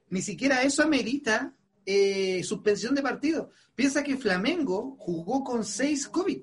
ni 0.08 0.22
siquiera 0.22 0.62
eso 0.62 0.82
amerita 0.82 1.54
eh, 1.84 2.42
suspensión 2.42 2.94
de 2.94 3.02
partido. 3.02 3.50
Piensa 3.74 4.02
que 4.02 4.16
Flamengo 4.16 4.96
jugó 4.98 5.44
con 5.44 5.64
seis 5.64 6.08
COVID. 6.08 6.42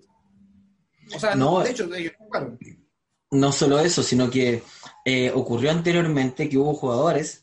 O 1.15 1.19
sea, 1.19 1.36
no, 1.36 1.62
de 1.62 1.71
hecho, 1.71 1.93
ellos 1.93 2.13
jugaron 2.17 2.57
no 3.31 3.51
solo 3.53 3.79
eso, 3.79 4.03
sino 4.03 4.29
que 4.29 4.62
eh, 5.05 5.31
ocurrió 5.33 5.71
anteriormente 5.71 6.50
que 6.50 6.57
hubo 6.57 6.74
jugadores 6.74 7.40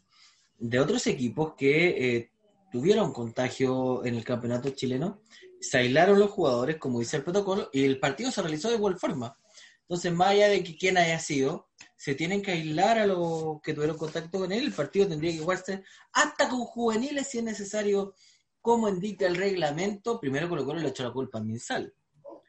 de 0.58 0.80
otros 0.80 1.06
equipos 1.06 1.54
que 1.56 2.16
eh, 2.16 2.30
tuvieron 2.70 3.12
contagio 3.12 4.04
en 4.04 4.14
el 4.14 4.24
campeonato 4.24 4.70
chileno, 4.70 5.22
se 5.60 5.78
aislaron 5.78 6.18
los 6.18 6.30
jugadores, 6.30 6.76
como 6.76 7.00
dice 7.00 7.16
el 7.16 7.24
protocolo, 7.24 7.70
y 7.72 7.84
el 7.84 7.98
partido 7.98 8.30
se 8.30 8.42
realizó 8.42 8.68
de 8.68 8.76
igual 8.76 8.98
forma. 8.98 9.36
Entonces, 9.82 10.12
más 10.12 10.28
allá 10.28 10.48
de 10.48 10.62
que 10.62 10.76
quién 10.76 10.98
haya 10.98 11.18
sido, 11.18 11.68
se 11.96 12.14
tienen 12.14 12.42
que 12.42 12.52
aislar 12.52 12.98
a 12.98 13.06
los 13.06 13.60
que 13.62 13.72
tuvieron 13.72 13.96
contacto 13.96 14.38
con 14.38 14.52
él, 14.52 14.64
el 14.64 14.72
partido 14.72 15.08
tendría 15.08 15.32
que 15.32 15.38
jugarse 15.38 15.82
hasta 16.12 16.48
con 16.48 16.60
juveniles 16.60 17.28
si 17.28 17.38
es 17.38 17.44
necesario, 17.44 18.14
como 18.60 18.88
indica 18.88 19.26
el 19.26 19.36
reglamento, 19.36 20.20
primero 20.20 20.48
Colo 20.48 20.64
Colo 20.64 20.80
le 20.80 20.88
echó 20.88 21.02
la 21.02 21.12
culpa 21.12 21.38
a 21.38 21.42
Minsal. 21.42 21.94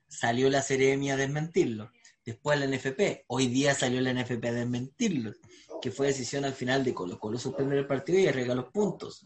Salió 0.07 0.49
la 0.49 0.61
Ceremia 0.61 1.13
a 1.13 1.17
desmentirlo 1.17 1.91
después 2.29 2.59
la 2.59 2.67
NFP. 2.67 3.25
Hoy 3.27 3.47
día 3.47 3.73
salió 3.73 4.01
la 4.01 4.13
NFP 4.13 4.45
a 4.45 4.51
desmentirlo, 4.51 5.33
que 5.81 5.91
fue 5.91 6.07
decisión 6.07 6.45
al 6.45 6.53
final 6.53 6.83
de 6.83 6.93
Colo 6.93 7.19
Colo 7.19 7.37
suspender 7.37 7.77
el 7.79 7.87
partido 7.87 8.19
y 8.19 8.27
arreglar 8.27 8.57
los 8.57 8.71
puntos. 8.71 9.23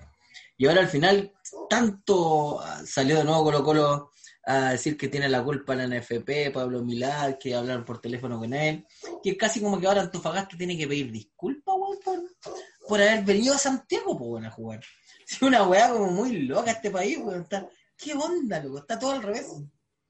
Y 0.57 0.67
ahora 0.67 0.81
al 0.81 0.87
final, 0.87 1.33
tanto 1.69 2.59
ah, 2.61 2.81
salió 2.85 3.17
de 3.17 3.23
nuevo 3.23 3.43
Colo 3.43 3.63
Colo 3.63 4.11
a 4.45 4.71
decir 4.71 4.97
que 4.97 5.07
tiene 5.07 5.29
la 5.29 5.43
culpa 5.43 5.75
la 5.75 5.87
NFP, 5.87 6.51
Pablo 6.53 6.83
Milad, 6.83 7.37
que 7.39 7.55
hablaron 7.55 7.85
por 7.85 8.01
teléfono 8.01 8.37
con 8.37 8.53
él, 8.53 8.85
que 9.23 9.37
casi 9.37 9.61
como 9.61 9.79
que 9.79 9.87
ahora 9.87 10.01
Antofagasta 10.01 10.57
tiene 10.57 10.77
que 10.77 10.87
pedir 10.87 11.11
disculpas, 11.11 11.75
por, 12.87 13.01
haber 13.01 13.23
venido 13.23 13.55
a 13.55 13.57
Santiago, 13.57 14.37
a 14.37 14.49
jugar. 14.49 14.81
Es 15.25 15.41
una 15.41 15.63
weá 15.63 15.89
como 15.89 16.11
muy 16.11 16.41
loca 16.41 16.71
este 16.71 16.91
país, 16.91 17.17
weón. 17.17 17.47
¿Qué 17.95 18.13
onda, 18.13 18.61
loco? 18.61 18.79
Está 18.79 18.99
todo 18.99 19.11
al 19.11 19.23
revés. 19.23 19.47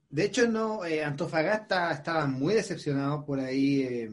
De 0.09 0.25
hecho, 0.25 0.47
no, 0.47 0.83
eh, 0.83 1.03
Antofagasta 1.03 1.91
estaba 1.91 2.25
muy 2.25 2.55
decepcionado 2.55 3.23
por 3.23 3.39
ahí. 3.39 3.83
Eh. 3.83 4.11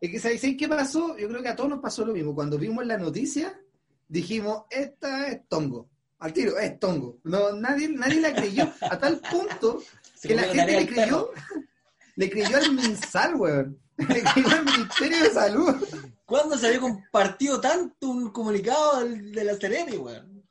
Es 0.00 0.10
que, 0.10 0.18
¿sabéis 0.18 0.56
qué 0.56 0.68
pasó? 0.68 1.16
Yo 1.18 1.28
creo 1.28 1.42
que 1.42 1.48
a 1.48 1.56
todos 1.56 1.68
nos 1.68 1.80
pasó 1.80 2.04
lo 2.04 2.14
mismo. 2.14 2.34
Cuando 2.34 2.56
vimos 2.56 2.86
la 2.86 2.96
noticia, 2.96 3.60
dijimos, 4.08 4.64
esta 4.70 5.28
es 5.28 5.46
Tongo. 5.46 5.90
al 6.18 6.32
tiro, 6.32 6.58
es 6.58 6.78
tongo. 6.78 7.18
No, 7.24 7.52
nadie, 7.52 7.88
nadie 7.88 8.20
la 8.20 8.34
creyó, 8.34 8.72
a 8.80 8.98
tal 8.98 9.20
punto 9.20 9.82
que 10.22 10.34
la 10.34 10.42
gente 10.44 10.72
le 10.72 10.86
creyó, 10.86 11.30
le 12.16 12.30
creyó 12.30 12.56
al 12.56 12.72
MinSal, 12.72 13.34
weón. 13.36 13.78
Le 14.00 14.22
creyó 14.22 14.48
al 14.48 14.64
Ministerio 14.64 15.24
de 15.24 15.30
Salud. 15.30 15.74
¿Cuándo 16.24 16.56
se 16.56 16.68
había 16.68 16.80
compartido 16.80 17.60
tanto 17.60 18.08
un 18.08 18.30
comunicado 18.30 19.04
de 19.04 19.44
la 19.44 19.54
Serena, 19.56 19.92
weón? 19.92 20.42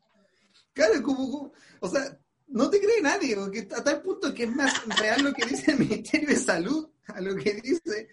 Claro, 0.72 1.02
como, 1.02 1.52
o 1.80 1.90
sea, 1.90 2.16
no 2.48 2.70
te 2.70 2.80
cree 2.80 3.02
nadie, 3.02 3.36
porque 3.36 3.68
a 3.76 3.84
tal 3.84 4.04
punto 4.04 4.32
que 4.36 4.44
es 4.44 4.56
más 4.56 4.86
real 5.00 5.24
lo 5.24 5.34
que 5.34 5.48
dice 5.48 5.72
el 5.72 5.80
Ministerio 5.80 6.30
de 6.30 6.36
Salud 6.36 6.90
a 7.08 7.22
lo 7.22 7.36
que 7.36 7.56
dice 7.56 8.08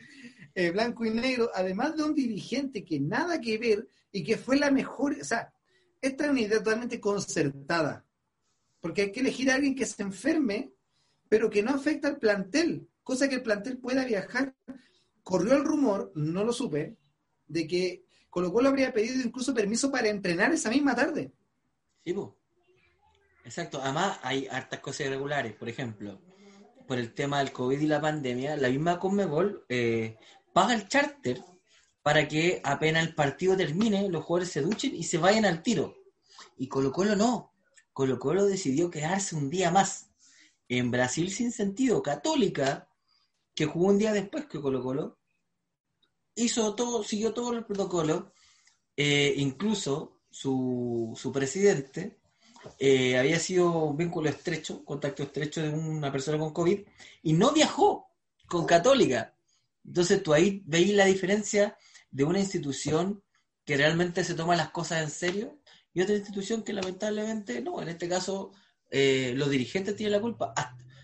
eh, 0.56 0.70
Blanco 0.70 1.04
y 1.04 1.10
Negro, 1.10 1.50
además 1.54 1.94
de 1.94 2.02
un 2.02 2.14
dirigente 2.14 2.82
que 2.82 2.98
nada 2.98 3.38
que 3.42 3.58
ver 3.58 3.86
y 4.10 4.24
que 4.24 4.38
fue 4.38 4.56
la 4.56 4.70
mejor, 4.70 5.14
o 5.20 5.24
sea, 5.24 5.52
esta 6.00 6.24
es 6.24 6.30
una 6.30 6.40
idea 6.40 6.58
totalmente 6.58 6.98
concertada, 6.98 8.06
porque 8.80 9.02
hay 9.02 9.12
que 9.12 9.20
elegir 9.20 9.50
a 9.50 9.56
alguien 9.56 9.74
que 9.74 9.84
se 9.84 10.02
enferme, 10.02 10.72
pero 11.28 11.50
que 11.50 11.62
no 11.62 11.72
afecta 11.72 12.08
al 12.08 12.16
plantel, 12.16 12.88
cosa 13.02 13.28
que 13.28 13.34
el 13.34 13.42
plantel 13.42 13.76
pueda 13.76 14.06
viajar. 14.06 14.54
Corrió 15.22 15.52
el 15.56 15.64
rumor, 15.64 16.10
no 16.14 16.42
lo 16.42 16.54
supe, 16.54 16.96
de 17.46 17.66
que 17.66 18.06
Colo 18.30 18.50
Colo 18.50 18.70
habría 18.70 18.94
pedido 18.94 19.20
incluso 19.22 19.52
permiso 19.52 19.90
para 19.90 20.08
entrenar 20.08 20.52
esa 20.52 20.70
misma 20.70 20.94
tarde. 20.94 21.32
Sí, 22.02 22.14
Exacto. 23.44 23.78
Además, 23.82 24.18
hay 24.22 24.46
hartas 24.46 24.80
cosas 24.80 25.08
irregulares. 25.08 25.54
Por 25.54 25.68
ejemplo, 25.68 26.18
por 26.86 26.98
el 26.98 27.12
tema 27.12 27.40
del 27.40 27.52
COVID 27.52 27.80
y 27.80 27.86
la 27.86 28.00
pandemia, 28.00 28.56
la 28.56 28.68
misma 28.68 28.98
Conmebol 28.98 29.64
eh, 29.68 30.16
paga 30.56 30.72
el 30.72 30.88
charter 30.88 31.44
para 32.00 32.26
que 32.26 32.62
apenas 32.64 33.06
el 33.06 33.14
partido 33.14 33.54
termine, 33.58 34.08
los 34.08 34.24
jugadores 34.24 34.50
se 34.50 34.62
duchen 34.62 34.96
y 34.96 35.02
se 35.02 35.18
vayan 35.18 35.44
al 35.44 35.62
tiro. 35.62 35.94
Y 36.56 36.66
Colo 36.66 36.90
Colo 36.92 37.14
no. 37.14 37.52
Colo 37.92 38.18
Colo 38.18 38.46
decidió 38.46 38.90
quedarse 38.90 39.36
un 39.36 39.50
día 39.50 39.70
más. 39.70 40.08
En 40.66 40.90
Brasil 40.90 41.30
sin 41.30 41.52
sentido, 41.52 42.02
Católica, 42.02 42.88
que 43.54 43.66
jugó 43.66 43.88
un 43.88 43.98
día 43.98 44.14
después 44.14 44.46
que 44.46 44.58
Colo 44.58 44.82
Colo, 44.82 45.18
hizo 46.34 46.74
todo, 46.74 47.04
siguió 47.04 47.34
todo 47.34 47.52
el 47.52 47.66
protocolo, 47.66 48.32
eh, 48.96 49.34
incluso 49.36 50.22
su, 50.30 51.12
su 51.20 51.32
presidente 51.32 52.18
eh, 52.78 53.18
había 53.18 53.38
sido 53.38 53.70
un 53.72 53.96
vínculo 53.98 54.30
estrecho, 54.30 54.82
contacto 54.86 55.22
estrecho 55.22 55.60
de 55.60 55.68
una 55.68 56.10
persona 56.10 56.38
con 56.38 56.54
COVID, 56.54 56.80
y 57.24 57.34
no 57.34 57.52
viajó 57.52 58.08
con 58.48 58.64
Católica. 58.64 59.35
Entonces 59.86 60.22
tú 60.22 60.34
ahí 60.34 60.62
veis 60.66 60.92
la 60.94 61.04
diferencia 61.04 61.76
de 62.10 62.24
una 62.24 62.40
institución 62.40 63.22
que 63.64 63.76
realmente 63.76 64.24
se 64.24 64.34
toma 64.34 64.56
las 64.56 64.70
cosas 64.70 65.02
en 65.02 65.10
serio 65.10 65.60
y 65.92 66.02
otra 66.02 66.14
institución 66.14 66.62
que 66.62 66.72
lamentablemente 66.72 67.60
no. 67.60 67.80
En 67.80 67.88
este 67.88 68.08
caso, 68.08 68.52
eh, 68.90 69.32
los 69.34 69.50
dirigentes 69.50 69.96
tienen 69.96 70.12
la 70.12 70.20
culpa. 70.20 70.52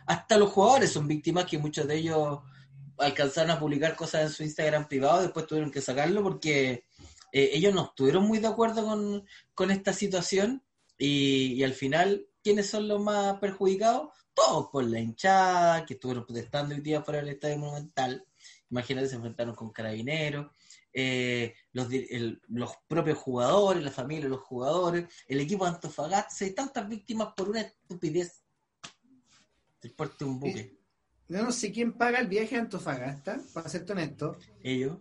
Hasta, 0.07 0.37
los 0.37 0.51
jugadores 0.51 0.93
son 0.93 1.09
víctimas 1.09 1.47
que 1.47 1.59
muchos 1.59 1.87
de 1.87 1.97
ellos 1.97 2.41
alcanzaron 2.99 3.51
a 3.51 3.59
publicar 3.59 3.97
cosas 3.97 4.23
en 4.23 4.31
su 4.31 4.43
Instagram 4.43 4.87
privado, 4.87 5.23
después 5.23 5.47
tuvieron 5.47 5.71
que 5.71 5.81
sacarlo 5.81 6.23
porque 6.23 6.85
eh, 7.33 7.51
ellos 7.53 7.75
no 7.75 7.87
estuvieron 7.87 8.27
muy 8.27 8.39
de 8.39 8.49
acuerdo 8.49 8.85
con, 8.85 9.71
esta 9.71 9.93
situación 9.93 10.63
y, 10.99 11.55
y, 11.55 11.65
al 11.65 11.73
final, 11.73 12.27
¿quiénes 12.43 12.69
son 12.69 12.87
los 12.87 13.01
más 13.01 13.39
perjudicados? 13.39 14.11
Todos 14.35 14.69
por 14.71 14.85
la 14.85 15.01
hinchada, 15.01 15.85
que 15.85 15.95
estuvieron 15.95 16.27
protestando 16.27 16.75
hoy 16.75 16.81
día 16.81 17.03
fuera 17.03 17.21
del 17.21 17.31
Estadio 17.31 17.59
Monumental. 17.59 18.27
Imagínate, 18.73 19.07
se 19.07 19.17
enfrentaron 19.17 19.55
con 19.55 19.71
carabineros, 19.71 20.51
eh, 20.95 21.55
los, 21.73 21.89
los 22.49 22.73
propios 22.89 23.19
jugadores, 23.19 23.85
la 23.85 23.91
familia 23.91 24.25
de 24.25 24.31
los 24.31 24.41
jugadores, 24.41 25.05
el 25.29 25.41
equipo 25.41 25.67
de 25.67 25.73
Antofagasta, 25.73 26.43
hay 26.43 26.53
tantas 26.53 26.89
víctimas 26.89 27.35
por 27.37 27.51
una 27.51 27.61
estupidez. 27.61 28.43
Transporte 29.79 30.25
un 30.25 30.41
buque. 30.41 30.79
Yo 31.29 31.43
no 31.43 31.53
sé 31.53 31.71
quién 31.71 31.93
paga 31.93 32.19
el 32.19 32.29
viaje 32.29 32.57
a 32.57 32.61
Antofagasta, 32.61 33.43
para 33.53 33.69
serte 33.69 33.93
honesto. 33.93 34.39
Ellos. 34.63 34.97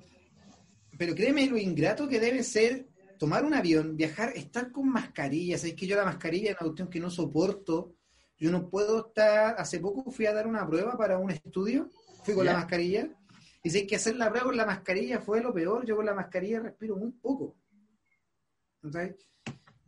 Pero 0.97 1.15
créeme 1.15 1.47
lo 1.47 1.57
ingrato 1.57 2.09
que 2.09 2.19
debe 2.19 2.43
ser 2.43 2.89
tomar 3.17 3.45
un 3.45 3.53
avión, 3.53 3.95
viajar, 3.95 4.33
estar 4.35 4.69
con 4.73 4.89
mascarillas. 4.89 5.63
Es 5.63 5.75
que 5.75 5.87
yo 5.87 5.95
la 5.95 6.03
mascarilla 6.03 6.51
es 6.51 6.57
una 6.57 6.67
cuestión 6.67 6.89
que 6.89 6.99
no 6.99 7.09
soporto. 7.09 7.95
Yo 8.37 8.51
no 8.51 8.69
puedo 8.69 9.07
estar. 9.07 9.55
Hace 9.57 9.79
poco 9.79 10.11
fui 10.11 10.25
a 10.25 10.33
dar 10.33 10.45
una 10.45 10.67
prueba 10.67 10.97
para 10.97 11.17
un 11.17 11.31
estudio, 11.31 11.89
fui 12.25 12.33
con 12.33 12.45
la 12.45 12.53
mascarilla 12.53 13.09
y 13.63 13.69
si 13.69 13.79
hay 13.79 13.87
que 13.87 13.95
hacer 13.95 14.15
la 14.15 14.29
prueba 14.29 14.47
con 14.47 14.57
la 14.57 14.65
mascarilla 14.65 15.19
fue 15.19 15.41
lo 15.41 15.53
peor, 15.53 15.85
yo 15.85 15.95
con 15.95 16.05
la 16.05 16.13
mascarilla 16.13 16.59
respiro 16.59 16.95
muy 16.95 17.11
poco. 17.11 17.57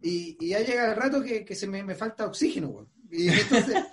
Y, 0.02 0.38
y 0.40 0.50
ya 0.50 0.60
llega 0.60 0.92
el 0.92 0.96
rato 0.96 1.24
que, 1.24 1.56
se 1.56 1.68
me, 1.68 1.96
falta 1.96 2.26
oxígeno, 2.26 2.88
Y 3.10 3.30
entonces, 3.30 3.84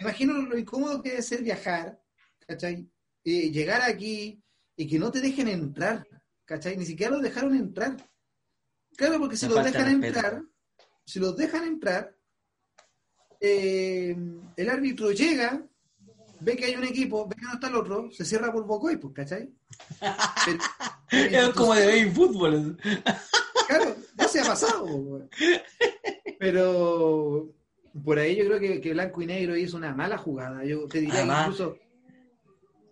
imagino 0.00 0.32
lo 0.34 0.58
incómodo 0.58 1.02
que 1.02 1.10
debe 1.10 1.22
ser 1.22 1.42
viajar, 1.42 2.00
¿cachai? 2.46 2.90
Y 3.22 3.50
llegar 3.50 3.82
aquí 3.82 4.42
y 4.76 4.88
que 4.88 4.98
no 4.98 5.10
te 5.10 5.20
dejen 5.20 5.48
entrar, 5.48 6.06
¿cachai? 6.44 6.76
Ni 6.76 6.86
siquiera 6.86 7.12
los 7.12 7.22
dejaron 7.22 7.54
entrar. 7.54 7.96
Claro, 8.96 9.18
porque 9.18 9.36
si 9.36 9.46
los 9.46 9.62
dejan 9.62 10.02
entrar, 10.02 10.42
si 11.04 11.20
los 11.20 11.36
dejan 11.36 11.64
entrar, 11.64 12.16
eh, 13.40 14.16
el 14.56 14.68
árbitro 14.68 15.12
llega, 15.12 15.64
ve 16.40 16.56
que 16.56 16.66
hay 16.66 16.76
un 16.76 16.84
equipo, 16.84 17.28
ve 17.28 17.36
que 17.36 17.42
no 17.42 17.54
está 17.54 17.68
el 17.68 17.76
otro, 17.76 18.10
se 18.10 18.24
cierra 18.24 18.52
por 18.52 18.66
Bocoy, 18.66 18.96
pues, 18.96 19.14
¿cachai? 19.14 19.50
es 21.10 21.48
como 21.50 21.74
de 21.74 21.86
ver 21.86 22.12
fútbol. 22.12 22.78
Claro, 23.68 23.96
ya 24.16 24.28
se 24.28 24.40
ha 24.40 24.44
pasado. 24.44 25.28
Pero 26.38 27.52
por 28.04 28.18
ahí 28.18 28.36
yo 28.36 28.44
creo 28.46 28.80
que, 28.80 28.92
Blanco 28.92 29.22
y 29.22 29.26
Negro 29.26 29.56
hizo 29.56 29.76
una 29.76 29.94
mala 29.94 30.18
jugada. 30.18 30.64
Yo 30.64 30.86
te 30.88 31.00
diría 31.00 31.24
incluso. 31.24 31.76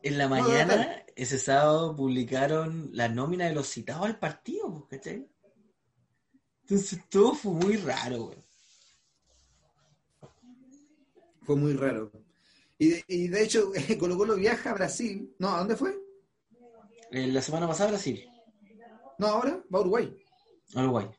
En 0.03 0.17
la 0.17 0.29
mañana, 0.29 1.03
ese 1.17 1.39
sábado, 1.39 1.97
publicaron 1.97 2.91
la 2.93 3.09
nómina 3.09 3.47
de 3.47 3.55
los 3.55 3.67
citados 3.67 4.07
al 4.07 4.19
partido, 4.19 4.73
pues, 4.73 5.01
¿cachai? 5.01 5.29
Entonces 6.63 7.01
todo 7.09 7.35
fue 7.35 7.53
muy 7.53 7.77
raro, 7.79 8.25
güey. 8.25 8.39
Fue 11.43 11.57
muy 11.57 11.73
raro. 11.73 12.13
Y 12.79 12.89
de, 12.89 13.05
y 13.09 13.29
de 13.29 13.43
hecho, 13.43 13.73
Colo 13.99 14.17
Colo 14.17 14.37
viaja 14.37 14.71
a 14.71 14.75
Brasil. 14.75 15.35
No, 15.39 15.49
¿a 15.49 15.59
dónde 15.59 15.77
fue? 15.77 15.99
Eh, 17.11 17.27
la 17.29 17.43
semana 17.43 17.67
pasada 17.67 17.91
Brasil. 17.91 18.25
No, 19.19 19.27
ahora 19.27 19.63
va 19.73 19.79
a 19.79 19.83
Uruguay. 19.83 20.17
A 20.75 20.83
Uruguay. 20.83 21.11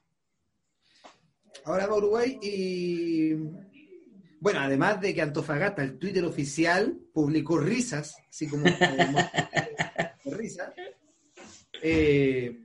Ahora 1.65 1.87
va 1.87 1.93
a 1.93 1.97
Uruguay 1.97 2.39
y. 2.41 3.33
Bueno, 4.39 4.61
además 4.61 5.01
de 5.01 5.13
que 5.13 5.21
Antofagasta, 5.21 5.83
el 5.83 5.99
Twitter 5.99 6.23
oficial, 6.23 6.97
publicó 7.13 7.57
risas, 7.57 8.15
así 8.29 8.47
como. 8.47 8.63
risas. 10.25 10.73
Eh, 11.81 12.57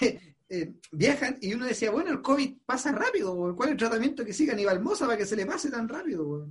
eh, 0.48 0.74
viajan 0.92 1.38
y 1.40 1.54
uno 1.54 1.64
decía, 1.66 1.90
bueno, 1.90 2.10
el 2.10 2.22
COVID 2.22 2.58
pasa 2.66 2.92
rápido, 2.92 3.54
¿cuál 3.56 3.68
es 3.68 3.72
el 3.72 3.78
tratamiento 3.78 4.24
que 4.24 4.32
siga 4.32 4.52
Aníbal 4.52 4.82
Mosa 4.82 5.06
para 5.06 5.18
que 5.18 5.26
se 5.26 5.36
le 5.36 5.46
pase 5.46 5.70
tan 5.70 5.88
rápido? 5.88 6.48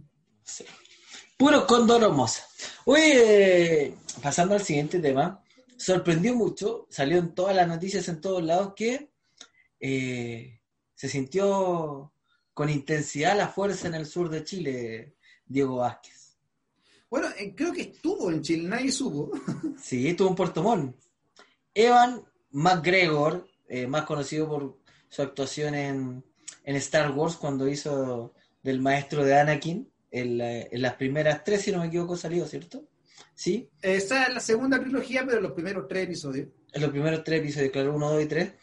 Puro 1.37 1.65
condor 1.67 2.03
hermosa. 2.03 2.47
Oye, 2.85 3.95
pasando 4.21 4.55
al 4.55 4.63
siguiente 4.63 4.99
tema, 4.99 5.43
sorprendió 5.77 6.35
mucho, 6.35 6.87
salió 6.89 7.17
en 7.17 7.33
todas 7.33 7.55
las 7.55 7.67
noticias 7.67 8.07
en 8.07 8.21
todos 8.21 8.43
lados 8.43 8.73
que 8.75 9.11
eh, 9.79 10.61
se 10.95 11.09
sintió 11.09 12.13
con 12.53 12.69
intensidad 12.69 13.35
la 13.35 13.47
fuerza 13.47 13.87
en 13.87 13.95
el 13.95 14.05
sur 14.05 14.29
de 14.29 14.43
Chile, 14.43 15.15
Diego 15.45 15.77
Vázquez. 15.77 16.37
Bueno, 17.09 17.27
eh, 17.37 17.53
creo 17.55 17.73
que 17.73 17.81
estuvo 17.81 18.31
en 18.31 18.41
Chile, 18.41 18.67
nadie 18.67 18.91
supo. 18.91 19.31
sí, 19.81 20.07
estuvo 20.07 20.29
en 20.29 20.35
Puerto 20.35 20.63
Montt. 20.63 20.95
Evan 21.73 22.23
McGregor, 22.51 23.47
eh, 23.67 23.87
más 23.87 24.05
conocido 24.05 24.47
por 24.47 24.79
su 25.09 25.21
actuación 25.21 25.75
en, 25.75 26.23
en 26.63 26.75
Star 26.77 27.11
Wars 27.11 27.35
cuando 27.35 27.67
hizo 27.67 28.33
del 28.61 28.81
maestro 28.81 29.23
de 29.23 29.39
Anakin, 29.39 29.92
en, 30.13 30.81
las 30.81 30.93
primeras 30.93 31.43
tres, 31.43 31.61
si 31.61 31.71
no 31.71 31.79
me 31.79 31.87
equivoco, 31.87 32.15
salió, 32.15 32.45
¿cierto? 32.45 32.87
¿Sí? 33.33 33.69
Esa 33.81 34.27
es 34.27 34.33
la 34.33 34.39
segunda 34.39 34.79
trilogía, 34.79 35.25
pero 35.25 35.41
los 35.41 35.53
primeros 35.53 35.87
tres 35.87 36.03
episodios. 36.03 36.49
En 36.71 36.81
los 36.81 36.91
primeros 36.91 37.23
tres 37.23 37.41
episodios, 37.41 37.71
claro, 37.71 37.95
uno, 37.95 38.11
dos 38.11 38.23
y 38.23 38.27
tres. 38.27 38.53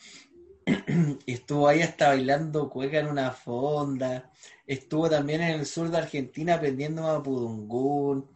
y 1.27 1.33
estuvo 1.33 1.67
ahí 1.67 1.83
hasta 1.83 2.09
bailando 2.09 2.71
cueca 2.71 3.01
en 3.01 3.09
una 3.09 3.33
fonda. 3.33 4.31
Estuvo 4.65 5.11
también 5.11 5.41
en 5.41 5.59
el 5.59 5.67
sur 5.67 5.91
de 5.91 5.99
Argentina 5.99 6.55
aprendiendo 6.55 7.09
a 7.09 7.21
Pudungún. 7.21 8.31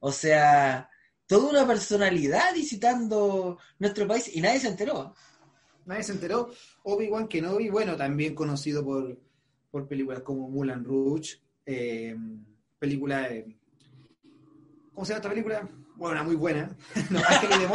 O 0.00 0.12
sea, 0.12 0.90
toda 1.26 1.48
una 1.48 1.66
personalidad 1.66 2.52
visitando 2.54 3.58
nuestro 3.78 4.06
país 4.06 4.30
y 4.34 4.42
nadie 4.42 4.60
se 4.60 4.68
enteró. 4.68 5.14
Nadie 5.86 6.02
se 6.02 6.12
enteró. 6.12 6.50
Obi-Wan 6.82 7.28
Kenobi, 7.28 7.70
bueno, 7.70 7.96
también 7.96 8.34
conocido 8.34 8.84
por, 8.84 9.18
por 9.70 9.88
películas 9.88 10.20
como 10.20 10.50
Mulan 10.50 10.84
Rouge. 10.84 11.40
Eh, 11.64 12.14
película 12.78 13.28
de... 13.28 13.56
¿Cómo 14.92 15.04
se 15.04 15.12
llama 15.12 15.18
esta 15.18 15.28
película? 15.28 15.68
Bueno, 15.96 16.12
una 16.12 16.22
muy 16.22 16.36
buena. 16.36 16.76
no, 17.10 17.18
Ángeles 17.26 17.58
de 17.60 17.68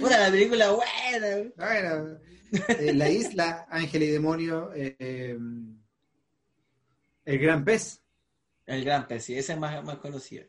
Una 0.00 0.18
la 0.18 0.30
película 0.30 0.70
buena. 0.70 1.52
Bueno, 1.56 2.18
Eh, 2.68 2.94
la 2.94 3.08
isla, 3.10 3.66
Ángel 3.70 4.04
y 4.04 4.10
Demonio, 4.10 4.70
eh, 4.74 5.36
El 7.24 7.38
Gran 7.38 7.64
Pez. 7.64 8.00
El 8.66 8.84
Gran 8.84 9.06
Pez, 9.06 9.24
sí, 9.24 9.36
ese 9.36 9.52
es 9.52 9.58
más, 9.58 9.82
más 9.84 9.98
conocido. 9.98 10.44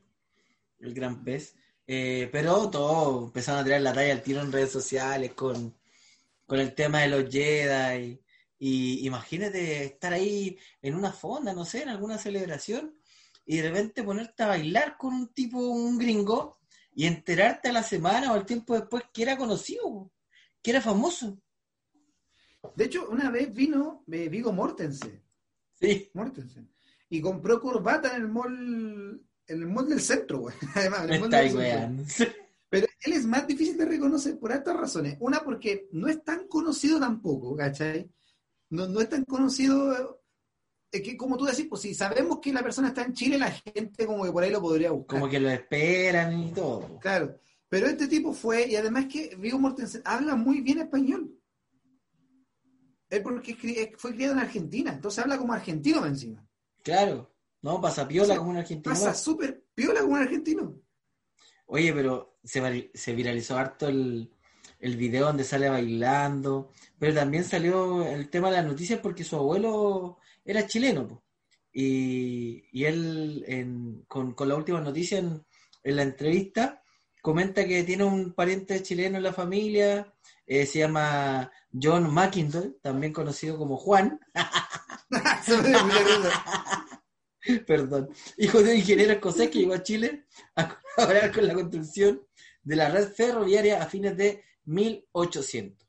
El 0.80 0.94
Gran 0.94 1.24
Pez. 1.24 1.56
Eh, 1.86 2.30
pero 2.32 2.70
todo 2.70 3.26
empezaron 3.26 3.62
a 3.62 3.64
tirar 3.64 3.82
la 3.82 3.94
talla 3.94 4.14
al 4.14 4.22
tiro 4.22 4.42
en 4.42 4.52
redes 4.52 4.72
sociales 4.72 5.34
con, 5.34 5.76
con 6.46 6.60
el 6.60 6.74
tema 6.74 7.02
de 7.02 7.08
los 7.08 7.32
Jedi. 7.32 8.22
Y, 8.60 9.06
imagínate 9.06 9.86
estar 9.86 10.14
ahí 10.14 10.58
en 10.82 10.96
una 10.96 11.12
fonda, 11.12 11.54
no 11.54 11.66
sé, 11.66 11.84
en 11.84 11.90
alguna 11.90 12.18
celebración, 12.18 12.96
y 13.46 13.58
de 13.58 13.70
repente 13.70 14.04
ponerte 14.04 14.44
a 14.44 14.48
bailar 14.48 14.98
con 14.98 15.14
un 15.14 15.34
tipo, 15.34 15.60
un 15.60 15.98
gringo, 15.98 16.60
y 16.94 17.06
enterarte 17.06 17.70
a 17.70 17.74
la 17.74 17.84
semana 17.84 18.32
o 18.32 18.36
al 18.36 18.46
tiempo 18.46 18.74
después 18.74 19.04
que 19.14 19.22
era 19.22 19.38
conocido, 19.38 20.12
que 20.62 20.72
era 20.72 20.82
famoso. 20.82 21.40
De 22.76 22.86
hecho, 22.86 23.08
una 23.10 23.30
vez 23.30 23.54
vino 23.54 24.04
eh, 24.12 24.28
Vigo 24.30 24.52
Mortensen. 24.52 25.24
Sí. 25.80 26.10
Mortensen. 26.14 26.74
Y 27.10 27.22
compró 27.22 27.62
corbata 27.62 28.16
en 28.16 28.24
el 28.24 28.28
mall, 28.28 29.24
en 29.46 29.62
el 29.62 29.68
mall 29.68 29.88
del 29.88 30.02
centro, 30.02 30.40
güey. 30.40 30.56
Además, 30.76 31.04
en 31.04 31.14
el 31.14 31.20
mall 31.20 31.30
del 31.30 32.08
centro. 32.08 32.36
Pero 32.70 32.88
él 33.06 33.14
es 33.14 33.26
más 33.26 33.48
difícil 33.48 33.78
de 33.78 33.86
reconocer 33.86 34.38
por 34.38 34.52
estas 34.52 34.76
razones. 34.76 35.16
Una, 35.20 35.40
porque 35.40 35.88
no 35.92 36.08
es 36.08 36.24
tan 36.24 36.48
conocido 36.48 37.00
tampoco, 37.00 37.56
¿cachai? 37.56 38.12
No, 38.70 38.88
no 38.88 39.00
es 39.02 39.10
tan 39.10 39.24
conocido. 39.26 40.22
Es 40.92 41.02
que, 41.02 41.18
como 41.18 41.38
tú 41.38 41.46
decís, 41.46 41.68
pues 41.70 41.82
si 41.82 41.94
sabemos 41.94 42.40
que 42.40 42.54
la 42.54 42.64
persona 42.64 42.90
está 42.90 43.04
en 43.04 43.14
Chile, 43.14 43.38
la 43.38 43.52
gente 43.52 44.06
como 44.06 44.24
que 44.24 44.32
por 44.32 44.44
ahí 44.44 44.52
lo 44.52 44.62
podría 44.62 44.92
buscar. 44.92 45.20
Como 45.20 45.30
que 45.30 45.40
lo 45.40 45.50
esperan 45.50 46.40
y 46.40 46.52
todo. 46.52 47.00
Claro. 47.00 47.38
Pero 47.70 47.88
este 47.88 48.08
tipo 48.08 48.32
fue, 48.34 48.68
y 48.68 48.76
además 48.76 49.08
que 49.12 49.36
Viggo 49.36 49.60
Mortensen 49.60 50.02
habla 50.06 50.36
muy 50.36 50.62
bien 50.62 50.80
español. 50.80 51.34
Es 53.10 53.22
porque 53.22 53.94
fue 53.98 54.14
criado 54.14 54.34
en 54.34 54.40
Argentina, 54.40 54.92
entonces 54.94 55.24
habla 55.24 55.38
como 55.38 55.54
argentino 55.54 56.06
encima. 56.06 56.46
Claro, 56.84 57.34
no, 57.62 57.82
pasa 57.82 58.08
piola 58.08 58.38
como 58.38 58.52
un 58.52 58.58
argentino. 58.58 58.94
Pasa 58.94 59.14
súper 59.14 59.66
piola 59.74 60.02
como 60.02 60.14
un 60.14 60.22
argentino. 60.22 60.82
Oye, 61.68 61.94
pero 61.94 62.40
se, 62.44 62.92
se 62.94 63.14
viralizó 63.14 63.58
harto 63.58 63.88
el, 63.88 64.32
el 64.80 64.96
video 64.98 65.26
donde 65.28 65.44
sale 65.44 65.70
bailando, 65.70 66.72
pero 67.00 67.14
también 67.16 67.44
salió 67.44 68.06
el 68.08 68.30
tema 68.30 68.50
de 68.50 68.58
las 68.58 68.66
noticias 68.66 69.00
porque 69.00 69.24
su 69.24 69.36
abuelo 69.36 70.18
era 70.46 70.68
chileno, 70.68 71.08
po. 71.08 71.24
Y, 71.74 72.64
y 72.72 72.86
él 72.86 73.44
en- 73.48 74.04
con, 74.08 74.34
con 74.34 74.48
la 74.50 74.56
última 74.56 74.82
noticia 74.82 75.20
en, 75.20 75.46
en 75.84 75.96
la 75.96 76.04
entrevista 76.04 76.82
comenta 77.22 77.66
que 77.68 77.84
tiene 77.84 78.04
un 78.04 78.34
pariente 78.34 78.82
chileno 78.82 79.18
en 79.18 79.24
la 79.24 79.34
familia, 79.34 80.14
eh, 80.46 80.66
se 80.66 80.80
llama 80.80 81.52
John 81.74 82.12
McIndoe, 82.14 82.76
también 82.82 83.12
conocido 83.14 83.58
como 83.58 83.78
Juan, 83.78 84.20
perdón, 87.66 88.10
hijo 88.38 88.62
de 88.62 88.72
un 88.72 88.78
ingeniero 88.78 89.14
escocés 89.14 89.50
que 89.50 89.60
llegó 89.60 89.74
a 89.74 89.84
Chile 89.84 90.26
a 90.56 90.78
colaborar 90.96 91.32
con 91.32 91.48
la 91.48 91.54
construcción 91.54 92.22
de 92.64 92.76
la 92.76 92.90
red 92.90 93.10
ferroviaria 93.14 93.82
a 93.82 93.86
fines 93.88 94.18
de 94.18 94.44
1800. 94.68 95.88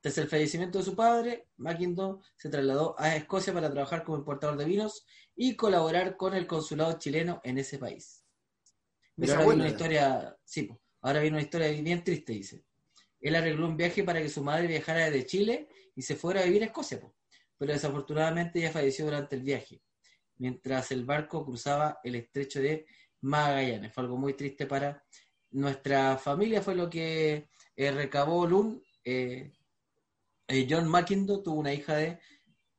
Tras 0.00 0.18
el 0.18 0.28
fallecimiento 0.28 0.78
de 0.78 0.84
su 0.84 0.94
padre, 0.94 1.48
Mackintosh 1.56 2.22
se 2.36 2.48
trasladó 2.48 2.94
a 2.98 3.16
Escocia 3.16 3.52
para 3.52 3.70
trabajar 3.70 4.04
como 4.04 4.18
importador 4.18 4.56
de 4.56 4.64
vinos 4.64 5.04
y 5.36 5.56
colaborar 5.56 6.16
con 6.16 6.34
el 6.34 6.46
consulado 6.46 6.98
chileno 6.98 7.40
en 7.44 7.58
ese 7.58 7.78
país. 7.78 8.24
Pero 9.16 9.34
ahora 9.34 9.46
viene 9.46 9.62
una 9.62 9.70
historia, 9.70 10.38
sí, 10.44 10.70
ahora 11.02 11.20
viene 11.20 11.36
una 11.36 11.42
historia 11.42 11.68
bien 11.68 12.04
triste, 12.04 12.32
dice. 12.32 12.64
Él 13.20 13.34
arregló 13.34 13.66
un 13.66 13.76
viaje 13.76 14.04
para 14.04 14.22
que 14.22 14.28
su 14.28 14.42
madre 14.42 14.68
viajara 14.68 15.10
desde 15.10 15.26
Chile 15.26 15.68
y 15.94 16.02
se 16.02 16.14
fuera 16.14 16.40
a 16.40 16.44
vivir 16.44 16.62
a 16.62 16.66
Escocia, 16.66 17.00
po. 17.00 17.14
pero 17.58 17.72
desafortunadamente 17.72 18.60
ella 18.60 18.70
falleció 18.70 19.04
durante 19.04 19.34
el 19.34 19.42
viaje, 19.42 19.82
mientras 20.36 20.92
el 20.92 21.04
barco 21.04 21.44
cruzaba 21.44 21.98
el 22.04 22.14
estrecho 22.14 22.60
de 22.60 22.86
Magallanes. 23.20 23.92
Fue 23.92 24.04
algo 24.04 24.16
muy 24.16 24.34
triste 24.34 24.66
para 24.66 25.04
nuestra 25.50 26.16
familia, 26.16 26.62
fue 26.62 26.76
lo 26.76 26.88
que 26.88 27.48
eh, 27.78 27.92
recabó 27.92 28.46
Lund. 28.46 28.82
eh, 29.04 29.52
eh, 30.48 30.66
John 30.68 30.88
McIndoe 30.88 31.42
tuvo 31.42 31.60
una 31.60 31.72
hija 31.72 31.94
de... 31.94 32.18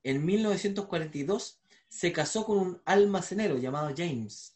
En 0.04 0.26
1942 0.26 1.62
se 1.88 2.12
casó 2.12 2.46
con 2.46 2.58
un 2.58 2.82
almacenero 2.86 3.58
llamado 3.58 3.94
James. 3.96 4.54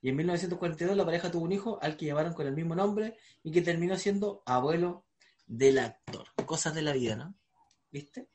Y 0.00 0.08
en 0.08 0.16
1942 0.16 0.96
la 0.96 1.04
pareja 1.04 1.30
tuvo 1.30 1.44
un 1.44 1.52
hijo 1.52 1.78
al 1.82 1.96
que 1.96 2.06
llamaron 2.06 2.32
con 2.32 2.46
el 2.46 2.54
mismo 2.54 2.74
nombre 2.74 3.16
y 3.42 3.50
que 3.52 3.62
terminó 3.62 3.96
siendo 3.96 4.42
abuelo 4.46 5.04
del 5.46 5.78
actor. 5.78 6.28
Cosas 6.46 6.74
de 6.74 6.82
la 6.82 6.92
vida, 6.92 7.16
¿no? 7.16 7.34
¿Viste? 7.90 8.28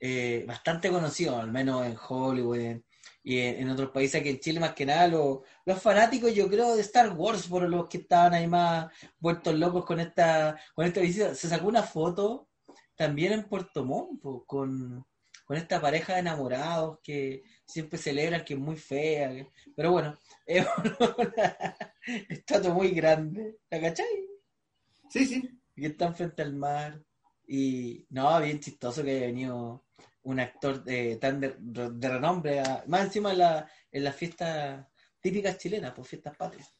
Eh, 0.00 0.44
bastante 0.46 0.90
conocido, 0.90 1.36
al 1.36 1.50
menos 1.50 1.86
en 1.86 1.96
Hollywood 2.08 2.80
y 3.28 3.40
en, 3.40 3.68
otros 3.68 3.90
países, 3.90 4.20
aquí 4.20 4.30
en 4.30 4.40
Chile 4.40 4.58
más 4.58 4.72
que 4.74 4.86
nada, 4.86 5.06
los, 5.06 5.40
los 5.66 5.82
fanáticos 5.82 6.34
yo 6.34 6.48
creo 6.48 6.74
de 6.74 6.80
Star 6.80 7.12
Wars, 7.12 7.46
por 7.46 7.68
los 7.68 7.86
que 7.86 7.98
estaban 7.98 8.32
ahí 8.32 8.46
más 8.46 8.90
vueltos 9.18 9.54
locos 9.54 9.84
con 9.84 10.00
esta, 10.00 10.58
con 10.74 10.86
esta 10.86 11.00
visita. 11.00 11.34
Se 11.34 11.46
sacó 11.46 11.68
una 11.68 11.82
foto 11.82 12.48
también 12.96 13.34
en 13.34 13.44
Puerto 13.46 13.84
Montt, 13.84 14.22
po, 14.22 14.46
con, 14.46 15.04
con 15.44 15.56
esta 15.58 15.78
pareja 15.78 16.14
de 16.14 16.20
enamorados 16.20 17.00
que 17.02 17.42
siempre 17.66 17.98
celebran 17.98 18.44
que 18.46 18.54
es 18.54 18.60
muy 18.60 18.76
fea, 18.76 19.28
que- 19.30 19.48
pero 19.76 19.92
bueno, 19.92 20.18
es 20.46 20.66
una 21.18 21.76
estatua 22.30 22.72
muy 22.72 22.92
grande, 22.92 23.58
¿la 23.68 23.78
cachai? 23.80 24.06
Sí, 25.10 25.26
sí. 25.26 25.42
que 25.76 25.86
están 25.86 26.14
frente 26.14 26.40
al 26.42 26.54
mar. 26.54 26.98
Y 27.46 28.06
no, 28.10 28.40
bien 28.40 28.60
chistoso 28.60 29.02
que 29.02 29.10
haya 29.10 29.26
venido 29.26 29.84
un 30.30 30.40
actor 30.40 30.84
de, 30.84 31.16
tan 31.16 31.40
de, 31.40 31.54
de 31.58 32.08
renombre, 32.08 32.60
a- 32.60 32.84
más 32.86 33.04
encima 33.06 33.32
en 33.32 33.38
la, 33.38 33.70
en 33.90 34.04
las 34.04 34.14
fiestas 34.14 34.86
típicas 35.20 35.56
chilenas, 35.58 35.92
por 35.92 36.04
fiestas 36.04 36.36
patrias. 36.36 36.72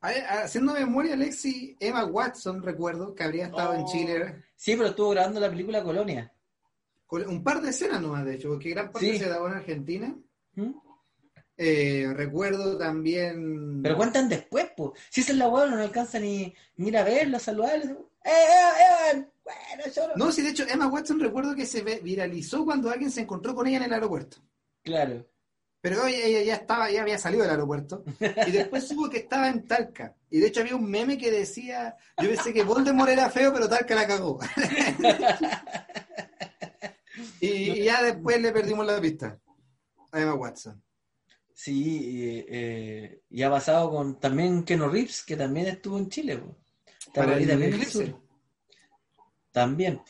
A 0.00 0.08
ver, 0.10 0.24
haciendo 0.26 0.72
memoria, 0.72 1.14
Alexi, 1.14 1.76
Emma 1.80 2.04
Watson, 2.04 2.62
recuerdo, 2.62 3.14
que 3.14 3.24
habría 3.24 3.46
estado 3.46 3.74
en 3.74 3.82
Oh. 3.82 3.88
Chile 3.92 4.44
Sí, 4.56 4.74
pero 4.76 4.88
estuvo 4.90 5.10
grabando 5.10 5.38
la 5.40 5.50
película 5.50 5.82
Colonia. 5.82 6.32
un 7.10 7.42
par 7.42 7.60
de 7.60 7.70
escenas 7.70 8.00
nomás, 8.00 8.24
de 8.24 8.34
hecho, 8.36 8.48
porque 8.48 8.70
gran 8.70 8.90
parte 8.92 9.10
Sí. 9.12 9.18
se 9.18 9.26
grabó 9.28 9.48
en 9.48 9.54
Argentina. 9.54 10.16
¿Mm? 10.54 10.70
Eh, 11.56 12.06
recuerdo 12.14 12.78
también. 12.78 13.82
Pero 13.82 13.96
cuentan 13.96 14.28
después, 14.28 14.70
pues. 14.76 14.92
Si 15.10 15.20
es 15.22 15.34
la 15.34 15.48
hueá, 15.48 15.66
no 15.66 15.76
alcanza 15.76 16.18
ni, 16.20 16.54
ni 16.76 16.88
ir 16.88 16.96
a 16.96 17.02
verlo, 17.04 17.38
saludarlo. 17.38 18.07
¡Eh, 18.24 18.30
eh, 18.30 19.12
eh! 19.12 19.26
Bueno, 19.44 19.94
yo 19.94 20.08
no. 20.08 20.14
No, 20.16 20.32
sí, 20.32 20.42
de 20.42 20.50
hecho, 20.50 20.64
Emma 20.68 20.88
Watson 20.88 21.20
recuerdo 21.20 21.54
que 21.54 21.66
se 21.66 21.82
viralizó 21.82 22.64
cuando 22.64 22.90
alguien 22.90 23.10
se 23.10 23.22
encontró 23.22 23.54
con 23.54 23.66
ella 23.66 23.78
en 23.78 23.84
el 23.84 23.92
aeropuerto. 23.94 24.38
Claro. 24.82 25.26
Pero 25.80 26.06
ella, 26.06 26.24
ella 26.24 26.42
ya 26.42 26.54
estaba, 26.56 26.90
ya 26.90 27.02
había 27.02 27.18
salido 27.18 27.42
del 27.42 27.52
aeropuerto. 27.52 28.04
Y 28.46 28.50
después 28.50 28.84
supo 28.88 29.08
que 29.08 29.18
estaba 29.18 29.48
en 29.48 29.66
Talca. 29.66 30.14
Y 30.28 30.40
de 30.40 30.48
hecho 30.48 30.60
había 30.60 30.76
un 30.76 30.90
meme 30.90 31.16
que 31.16 31.30
decía, 31.30 31.96
yo 32.20 32.28
pensé 32.28 32.52
que 32.52 32.64
Voldemort 32.64 33.10
era 33.10 33.30
feo, 33.30 33.52
pero 33.52 33.68
Talca 33.68 33.94
la 33.94 34.06
cagó. 34.06 34.38
y, 37.40 37.48
y 37.48 37.84
ya 37.84 38.02
después 38.02 38.40
le 38.40 38.52
perdimos 38.52 38.86
la 38.86 39.00
pista 39.00 39.38
a 40.10 40.20
Emma 40.20 40.34
Watson. 40.34 40.82
Sí, 41.54 41.72
y, 41.72 42.44
eh, 42.48 43.22
y 43.30 43.42
ha 43.42 43.50
pasado 43.50 43.90
con 43.90 44.18
también 44.20 44.64
Keno 44.64 44.88
Reeves, 44.88 45.24
que 45.24 45.36
también 45.36 45.66
estuvo 45.66 45.98
en 45.98 46.08
Chile. 46.08 46.38
po. 46.38 46.56
Para 47.14 47.36
el 47.36 47.48
también 47.48 47.50
en 47.50 47.74
el 47.74 47.82
eclipse. 47.82 48.06
sur. 48.06 48.20
También. 49.52 50.00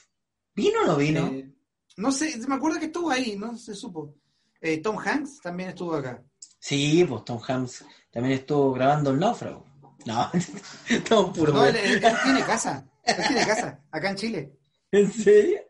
¿Vino 0.55 0.83
o 0.83 0.87
no 0.87 0.97
vino? 0.97 1.27
Eh, 1.29 1.51
no 1.97 2.13
sé, 2.13 2.37
me 2.47 2.55
acuerdo 2.57 2.79
que 2.79 2.87
estuvo 2.87 3.11
ahí, 3.11 3.37
no 3.37 3.57
se 3.57 3.75
supo. 3.75 4.15
Eh, 4.61 4.79
Tom 4.79 4.99
Hanks 4.99 5.41
también 5.41 5.71
estuvo 5.71 5.95
acá. 5.95 6.23
Sí, 6.59 7.05
pues 7.09 7.25
Tom 7.25 7.41
Hanks 7.47 7.85
también 8.11 8.39
estuvo 8.39 8.73
grabando 8.73 9.11
el 9.11 9.19
náufrago. 9.21 9.65
No, 10.07 10.31
Tom 11.09 11.33
puro. 11.33 11.53
No, 11.53 11.65
él, 11.67 11.77
él- 11.77 12.05
él 12.05 12.15
tiene 12.25 12.43
casa. 12.45 12.85
Él 13.05 13.17
tiene 13.27 13.47
casa, 13.47 13.81
acá 13.91 14.11
en 14.11 14.17
Chile, 14.17 14.53
¿En 14.93 15.11
serio? 15.13 15.61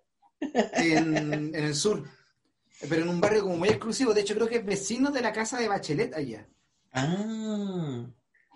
en, 0.41 1.17
en 1.17 1.55
el 1.55 1.75
sur. 1.75 2.05
Pero 2.88 3.03
en 3.03 3.09
un 3.09 3.21
barrio 3.21 3.43
como 3.43 3.57
muy 3.57 3.69
exclusivo. 3.69 4.12
De 4.14 4.21
hecho, 4.23 4.35
creo 4.35 4.49
que 4.49 4.57
es 4.57 4.64
vecino 4.64 5.11
de 5.11 5.21
la 5.21 5.33
casa 5.33 5.59
de 5.59 5.69
Bachelet 5.69 6.14
allá. 6.14 6.47
Ah, 6.93 8.07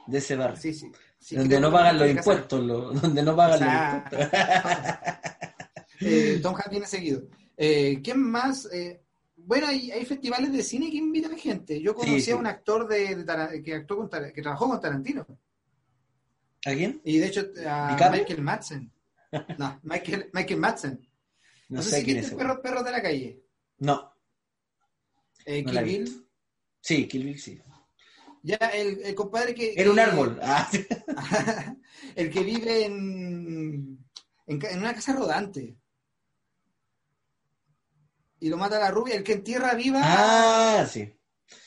de 0.07 0.19
ese 0.19 0.37
barrio. 0.37 0.57
Sí, 0.61 0.73
sí. 0.75 0.91
Sí, 1.23 1.37
donde 1.37 1.61
no 1.61 1.71
pagan 1.71 1.99
los 1.99 2.11
impuestos, 2.11 2.63
lo- 2.65 2.91
donde 2.93 3.23
no 3.23 3.37
pagan 3.37 3.55
O 3.55 3.59
sea, 3.59 4.09
los 4.11 4.21
impuestos. 4.21 4.41
Eh, 6.01 6.41
Tom 6.43 6.55
Hanks 6.57 6.71
viene 6.71 6.87
seguido. 6.87 7.23
Eh, 7.57 8.01
¿Quién 8.03 8.21
más? 8.21 8.69
Eh, 8.73 9.01
bueno, 9.37 9.69
hay, 9.69 9.91
hay 9.93 10.05
festivales 10.05 10.53
de 10.53 10.63
cine 10.63 10.91
que 10.91 10.97
invitan 10.97 11.37
gente. 11.39 11.81
Yo 11.81 11.95
conocí 11.95 12.17
Sí, 12.17 12.21
sí. 12.27 12.31
a 12.33 12.37
un 12.37 12.47
actor 12.47 12.89
de, 12.89 13.17
de 13.25 13.63
que 13.63 13.75
actuó 13.75 13.97
con 13.99 14.11
que 14.33 14.43
trabajó 14.43 14.69
con 14.69 14.81
Tarantino. 14.81 15.27
¿A 16.65 16.73
quién? 16.75 17.01
Y 17.05 17.19
de 17.19 17.27
hecho, 17.27 17.47
a. 17.67 17.97
Michael 18.11 18.43
Madsen. 18.43 18.93
No, 19.59 19.81
Michael, 19.83 20.31
Michael 20.33 20.61
Madsen. 20.61 21.09
No, 21.69 21.77
No, 21.79 21.83
sé, 21.83 21.91
sé 21.91 21.99
si 22.01 22.05
quién 22.05 22.17
es. 22.19 22.33
güey. 22.33 22.47
Perros 22.63 22.85
de 22.85 22.91
la 22.91 23.01
Calle. 23.03 23.43
No, 23.79 24.13
Eh, 25.45 25.63
No 25.63 25.71
Kill 25.73 25.85
Bill. 25.85 26.27
sí, 26.81 27.09
Kill 27.09 27.25
Bill 27.25 27.41
sí. 27.41 27.61
Ya, 28.43 28.57
el, 28.57 29.01
el 29.05 29.15
compadre 29.15 29.55
que... 29.55 29.75
Era 29.77 29.91
un 29.91 29.99
árbol. 30.01 30.39
Ah, 30.43 30.69
el 32.17 32.31
que 32.31 32.41
vive 32.43 32.85
en, 32.87 33.99
en, 34.47 34.79
una 34.79 34.95
casa 34.95 35.15
rodante. 35.15 35.77
y 38.41 38.49
lo 38.49 38.57
mata 38.57 38.81
la 38.81 38.91
rubia, 38.91 39.15
el 39.15 39.23
que 39.23 39.35
en 39.35 39.45
tierra 39.45 39.75
viva. 39.75 40.01
Ah, 40.03 40.85
sí. 40.91 41.15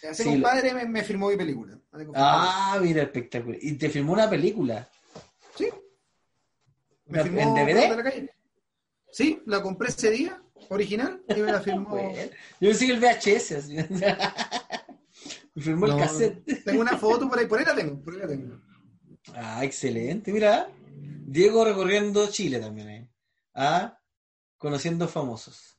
Ese 0.01 0.23
sí, 0.23 0.29
compadre 0.29 0.73
me, 0.73 0.85
me 0.85 1.03
firmó 1.03 1.29
mi 1.29 1.37
película. 1.37 1.79
Ah, 2.13 2.77
mira, 2.81 3.03
espectacular. 3.03 3.57
¿Y 3.61 3.73
te 3.77 3.89
firmó 3.89 4.11
una 4.13 4.29
película? 4.29 4.89
Sí. 5.55 5.69
Me 7.05 7.19
¿En 7.21 7.23
firmó 7.23 7.55
DVD? 7.55 7.95
la 7.95 8.03
calle. 8.03 8.33
Sí, 9.11 9.41
la 9.45 9.61
compré 9.61 9.87
ese 9.89 10.11
día, 10.11 10.41
original, 10.69 11.23
y 11.29 11.39
me 11.39 11.51
la 11.53 11.61
firmó. 11.61 11.97
Yo 12.59 12.69
pensé 12.69 12.85
que 12.87 12.91
el 12.91 12.99
VHS. 12.99 13.69
así. 15.55 15.59
Me 15.59 15.61
firmó 15.63 15.85
el 15.87 15.97
cassette. 15.97 16.63
Tengo 16.63 16.81
una 16.81 16.97
foto 16.97 17.29
por 17.29 17.39
ahí, 17.39 17.45
por 17.47 17.59
ahí 17.59 17.65
la 17.65 17.75
tengo, 17.75 18.01
por 18.03 18.13
ahí 18.13 18.19
la 18.19 18.27
tengo. 18.27 18.61
Ah, 19.33 19.63
excelente. 19.63 20.31
Mira, 20.31 20.69
Diego 21.27 21.65
recorriendo 21.65 22.27
Chile 22.29 22.59
también. 22.59 22.89
¿eh? 22.89 23.11
Ah, 23.53 23.99
conociendo 24.57 25.07
famosos. 25.07 25.77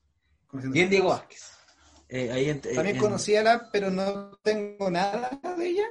Bien, 0.52 0.88
Diego 0.88 1.08
Vázquez. 1.10 1.52
Eh, 2.08 2.30
ahí 2.30 2.48
en- 2.50 2.60
También 2.60 2.96
en- 2.96 2.98
conocí 2.98 3.34
a 3.36 3.42
la, 3.42 3.70
pero 3.70 3.90
no 3.90 4.38
tengo 4.42 4.90
nada 4.90 5.40
de 5.58 5.66
ella, 5.68 5.84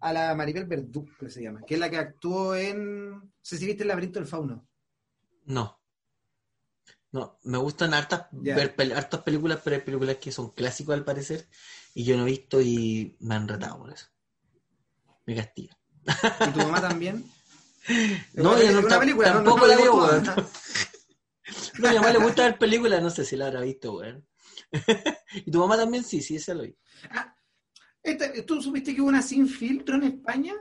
a 0.00 0.12
la 0.12 0.34
Maribel 0.34 0.66
Verdú, 0.66 1.04
que 1.18 1.28
se 1.28 1.42
llama, 1.42 1.62
que 1.66 1.74
es 1.74 1.80
la 1.80 1.90
que 1.90 1.96
actuó 1.96 2.54
en, 2.54 3.10
no 3.10 3.32
sé 3.42 3.58
si 3.58 3.66
viste 3.66 3.82
el 3.82 3.88
laberinto 3.88 4.20
del 4.20 4.28
fauno. 4.28 4.66
No. 5.46 5.80
No, 7.10 7.38
me 7.44 7.56
gustan 7.58 7.94
hartas, 7.94 8.26
ver 8.30 8.74
hartas 8.94 9.22
películas, 9.22 9.60
pero 9.64 9.76
hay 9.76 9.82
películas 9.82 10.16
que 10.16 10.30
son 10.30 10.50
clásicos 10.52 10.94
al 10.94 11.04
parecer 11.04 11.48
y 11.98 12.04
yo 12.04 12.16
no 12.16 12.22
he 12.22 12.26
visto 12.30 12.60
y 12.60 13.16
me 13.18 13.34
han 13.34 13.48
retado 13.48 13.78
por 13.80 13.92
eso. 13.92 14.06
Me 15.26 15.34
castiga. 15.34 15.76
Y 16.46 16.50
tu 16.52 16.58
mamá 16.60 16.80
también. 16.80 17.24
No, 18.34 18.56
yo 18.62 18.70
no, 18.70 18.86
una 18.86 19.00
película, 19.00 19.28
no- 19.30 19.34
tampoco 19.36 19.58
no 19.60 19.66
la 19.66 19.76
veo, 19.76 19.94
weón. 19.96 20.24
No, 21.78 21.88
a 21.88 21.90
mi 21.90 21.96
mamá 21.96 22.12
le 22.12 22.18
gusta 22.18 22.42
ver 22.44 22.58
películas, 22.58 23.02
no 23.02 23.08
sé 23.10 23.24
si 23.24 23.34
la 23.34 23.46
habrá 23.46 23.62
visto, 23.62 23.94
weón. 23.94 24.24
Y 25.46 25.50
tu 25.50 25.58
mamá 25.58 25.76
también 25.76 26.04
sí, 26.04 26.20
sí, 26.22 26.36
esa 26.36 26.54
lo 26.54 26.62
vi. 26.62 26.76
Esta- 28.02 28.32
¿Tú 28.46 28.62
supiste 28.62 28.94
que 28.94 29.00
hubo 29.00 29.08
una 29.08 29.22
sin 29.22 29.48
filtro 29.48 29.96
en 29.96 30.04
España? 30.04 30.54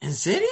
¿En 0.00 0.14
serio? 0.14 0.48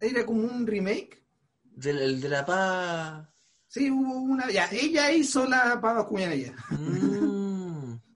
Era 0.00 0.26
como 0.26 0.42
un 0.42 0.66
remake. 0.66 1.24
¿Del 1.64 1.98
el 1.98 2.20
de 2.20 2.28
la 2.28 2.44
paz? 2.44 3.26
Sí, 3.68 3.90
hubo 3.90 4.18
una. 4.20 4.50
Ya, 4.50 4.68
ella 4.70 5.10
hizo 5.12 5.46
la 5.46 5.80
pava 5.80 6.06
ella. 6.18 6.54
Mm, 6.70 7.31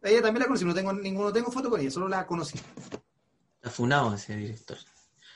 Ella 0.06 0.22
también 0.22 0.40
la 0.40 0.46
conocí, 0.46 0.64
no 0.64 0.74
tengo 0.74 0.92
ninguno, 0.92 1.32
tengo 1.32 1.50
foto 1.50 1.68
con 1.68 1.80
ella, 1.80 1.90
solo 1.90 2.08
la 2.08 2.26
conocí. 2.26 2.58
está 3.56 3.70
funado 3.70 4.14
ese 4.14 4.36
director. 4.36 4.78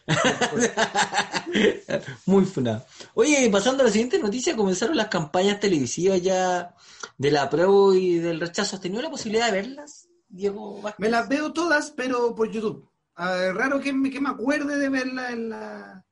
Muy 2.26 2.44
funado. 2.44 2.84
Oye, 3.14 3.48
pasando 3.50 3.82
a 3.82 3.86
la 3.86 3.92
siguiente 3.92 4.18
noticia, 4.18 4.56
comenzaron 4.56 4.96
las 4.96 5.08
campañas 5.08 5.60
televisivas 5.60 6.22
ya 6.22 6.74
de 7.18 7.30
la 7.30 7.50
prueba 7.50 7.96
y 7.96 8.18
del 8.18 8.40
rechazo. 8.40 8.76
¿Has 8.76 8.82
tenido 8.82 9.02
la 9.02 9.10
posibilidad 9.10 9.46
de 9.46 9.52
verlas, 9.52 10.08
Diego 10.28 10.80
Vázquez? 10.80 11.00
Me 11.00 11.10
las 11.10 11.28
veo 11.28 11.52
todas, 11.52 11.90
pero 11.90 12.34
por 12.34 12.50
YouTube. 12.50 12.88
A 13.14 13.32
ver, 13.32 13.54
raro 13.54 13.80
que 13.80 13.92
me, 13.92 14.10
que 14.10 14.20
me 14.20 14.30
acuerde 14.30 14.78
de 14.78 14.88
verla 14.88 15.32
en 15.32 15.50
la. 15.50 16.04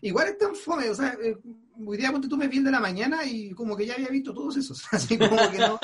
Igual 0.00 0.28
es 0.28 0.38
tan 0.38 0.54
fome, 0.54 0.90
o 0.90 0.94
sea, 0.94 1.16
eh, 1.22 1.36
hoy 1.84 1.96
día 1.96 2.12
ponte 2.12 2.28
tú 2.28 2.36
me 2.36 2.48
vi 2.48 2.60
de 2.60 2.70
la 2.70 2.80
mañana 2.80 3.24
y 3.24 3.52
como 3.52 3.76
que 3.76 3.86
ya 3.86 3.94
había 3.94 4.08
visto 4.08 4.34
todos 4.34 4.56
esos. 4.56 4.84
Así 4.90 5.18
como 5.18 5.36
que 5.50 5.58
no. 5.58 5.78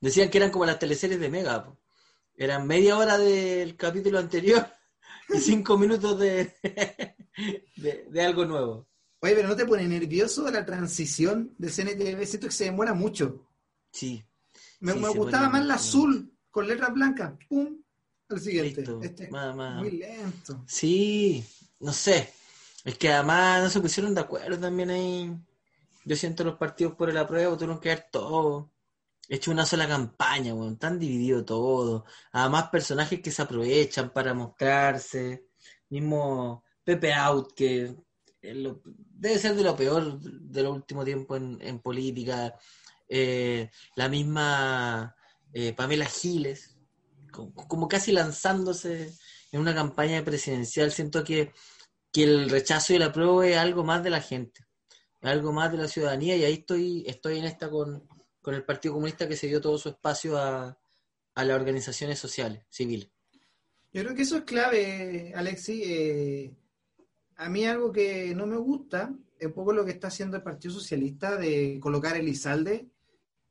Decían 0.00 0.30
que 0.30 0.38
eran 0.38 0.50
como 0.50 0.64
las 0.66 0.78
teleseries 0.78 1.20
de 1.20 1.28
Mega. 1.28 1.64
po. 1.64 1.78
Eran 2.36 2.66
media 2.66 2.96
hora 2.96 3.18
del 3.18 3.76
capítulo 3.76 4.18
anterior 4.18 4.66
y 5.28 5.38
cinco 5.38 5.76
minutos 5.76 6.18
de, 6.18 6.54
de, 7.76 8.06
de 8.08 8.22
algo 8.24 8.44
nuevo. 8.44 8.86
Oye, 9.20 9.34
pero 9.34 9.48
¿no 9.48 9.56
te 9.56 9.66
pone 9.66 9.86
nervioso 9.88 10.48
la 10.50 10.64
transición 10.64 11.54
de 11.58 11.68
CNTV? 11.70 12.24
Siento 12.24 12.46
que 12.46 12.52
se 12.52 12.64
demora 12.64 12.94
mucho. 12.94 13.48
Sí. 13.90 14.24
Me, 14.80 14.92
Sí, 14.92 14.98
me 15.00 15.10
se 15.10 15.18
gustaba 15.18 15.48
más 15.48 15.66
la 15.66 15.74
azul, 15.74 16.32
con 16.50 16.68
letras 16.68 16.94
blancas. 16.94 17.32
¡Pum! 17.48 17.82
Al 18.28 18.40
siguiente. 18.40 18.82
Listo. 18.82 19.00
Este 19.02 19.28
muy 19.30 19.90
lento. 19.90 20.62
Sí, 20.68 21.44
no 21.80 21.92
sé. 21.92 22.32
Es 22.84 22.96
que 22.96 23.10
además 23.12 23.64
no 23.64 23.70
se 23.70 23.80
pusieron 23.80 24.14
de 24.14 24.20
acuerdo 24.20 24.58
también 24.58 24.90
ahí. 24.90 25.36
Yo 26.04 26.14
siento 26.14 26.44
los 26.44 26.56
partidos 26.56 26.94
por 26.94 27.10
el 27.10 27.16
apruebo, 27.18 27.56
tuvieron 27.56 27.80
que 27.80 27.88
ver 27.88 28.06
todo. 28.12 28.70
Hecho 29.28 29.50
una 29.50 29.66
sola 29.66 29.86
campaña, 29.86 30.54
weón. 30.54 30.78
Tan 30.78 30.98
dividido 30.98 31.44
todo. 31.44 32.04
Además, 32.32 32.70
personajes 32.70 33.20
que 33.20 33.30
se 33.30 33.42
aprovechan 33.42 34.10
para 34.12 34.32
mostrarse. 34.34 35.46
Mismo 35.90 36.64
Pepe 36.84 37.12
Out, 37.14 37.52
que 37.54 37.94
lo- 38.42 38.80
debe 38.84 39.38
ser 39.38 39.54
de 39.54 39.62
lo 39.64 39.76
peor 39.76 40.18
de 40.20 40.62
los 40.62 40.76
últimos 40.76 41.04
tiempos 41.04 41.36
en, 41.38 41.58
en 41.60 41.78
política. 41.80 42.54
Eh, 43.08 43.70
la 43.96 44.08
misma 44.08 45.14
eh, 45.52 45.72
Pamela 45.74 46.06
Giles, 46.06 46.76
como, 47.32 47.88
casi 47.88 48.12
lanzándose 48.12 49.12
en 49.52 49.60
una 49.60 49.74
campaña 49.74 50.24
presidencial. 50.24 50.90
Siento 50.92 51.24
que, 51.24 51.52
que 52.12 52.24
el 52.24 52.50
rechazo 52.50 52.92
y 52.92 52.96
el 52.96 53.02
apruebo 53.02 53.42
es 53.42 53.56
algo 53.56 53.84
más 53.84 54.02
de 54.02 54.10
la 54.10 54.20
gente, 54.20 54.60
algo 55.22 55.52
más 55.52 55.70
de 55.72 55.78
la 55.78 55.88
ciudadanía 55.88 56.36
y 56.36 56.44
ahí 56.44 56.54
estoy, 56.54 57.04
estoy 57.06 57.38
en 57.38 57.44
esta 57.44 57.70
con, 57.70 58.06
con 58.40 58.54
el 58.54 58.64
Partido 58.64 58.94
Comunista 58.94 59.28
que 59.28 59.36
se 59.36 59.46
dio 59.46 59.60
todo 59.60 59.78
su 59.78 59.88
espacio 59.88 60.38
a, 60.38 60.78
a 61.34 61.44
las 61.44 61.56
organizaciones 61.56 62.18
sociales, 62.18 62.64
civiles. 62.68 63.10
Yo 63.92 64.02
creo 64.02 64.14
que 64.14 64.22
eso 64.22 64.38
es 64.38 64.42
clave, 64.42 65.32
Alexi. 65.34 65.82
Eh, 65.84 66.54
a 67.36 67.48
mí 67.48 67.64
algo 67.64 67.92
que 67.92 68.34
no 68.34 68.46
me 68.46 68.56
gusta 68.56 69.14
es 69.38 69.46
un 69.46 69.52
poco 69.52 69.72
lo 69.72 69.84
que 69.84 69.92
está 69.92 70.08
haciendo 70.08 70.36
el 70.36 70.42
Partido 70.42 70.74
Socialista 70.74 71.36
de 71.36 71.78
colocar 71.80 72.16
el 72.16 72.28
Izalde. 72.28 72.88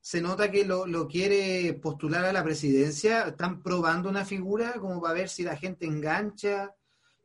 Se 0.02 0.22
nota 0.22 0.52
que 0.52 0.66
lo, 0.66 0.86
lo 0.86 1.08
quiere 1.08 1.74
postular 1.74 2.26
a 2.26 2.34
la 2.34 2.44
presidencia. 2.44 3.28
Están 3.28 3.64
probando 3.64 4.10
una 4.10 4.26
figura 4.26 4.74
como 4.74 5.02
para 5.02 5.14
ver 5.14 5.30
si 5.30 5.44
la 5.44 5.58
gente 5.58 5.86
engancha, 5.86 6.76